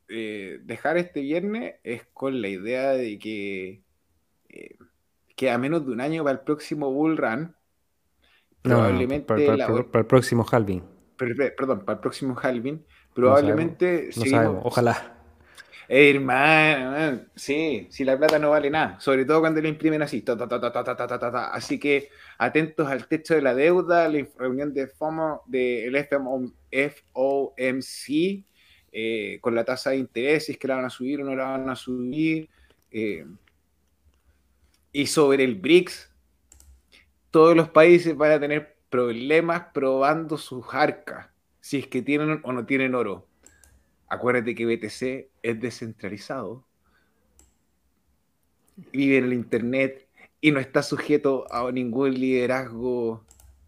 [0.09, 3.83] eh, dejar este viernes es con la idea de que,
[4.49, 4.77] eh,
[5.37, 7.55] que a menos de un año para el próximo Bull Run,
[8.63, 9.27] probablemente...
[9.27, 10.83] para, el próximo Halving.
[11.17, 12.85] Perdón, para el próximo Halving,
[13.15, 14.11] probablemente...
[14.63, 15.13] ojalá.
[15.89, 20.25] Hermano, sí, si la plata no vale nada, sobre todo cuando la imprimen así.
[21.53, 22.09] así que
[22.39, 25.97] atentos al techo de la deuda, la reunión de FOMO del
[27.15, 28.09] FOMC
[28.91, 31.37] eh, con la tasa de interés, si es que la van a subir o no
[31.37, 32.49] la van a subir.
[32.91, 33.25] Eh,
[34.97, 36.11] y sobre el BRICS,
[37.31, 41.29] todos los países van a tener problemas probando sus arcas,
[41.61, 43.29] si es que tienen o no tienen oro.
[44.09, 46.65] Acuérdate que BTC es descentralizado,
[48.91, 50.09] vive en el Internet
[50.41, 53.23] y no está sujeto a ningún liderazgo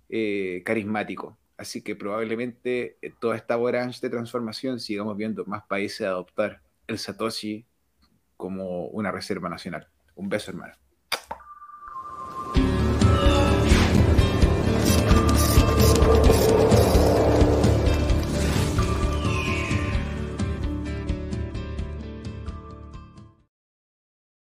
[0.08, 1.36] eh, carismático.
[1.58, 6.98] Así que probablemente eh, toda esta vorágine de transformación sigamos viendo más países adoptar el
[6.98, 7.66] Satoshi
[8.38, 9.88] como una reserva nacional.
[10.14, 10.87] Un beso, hermano.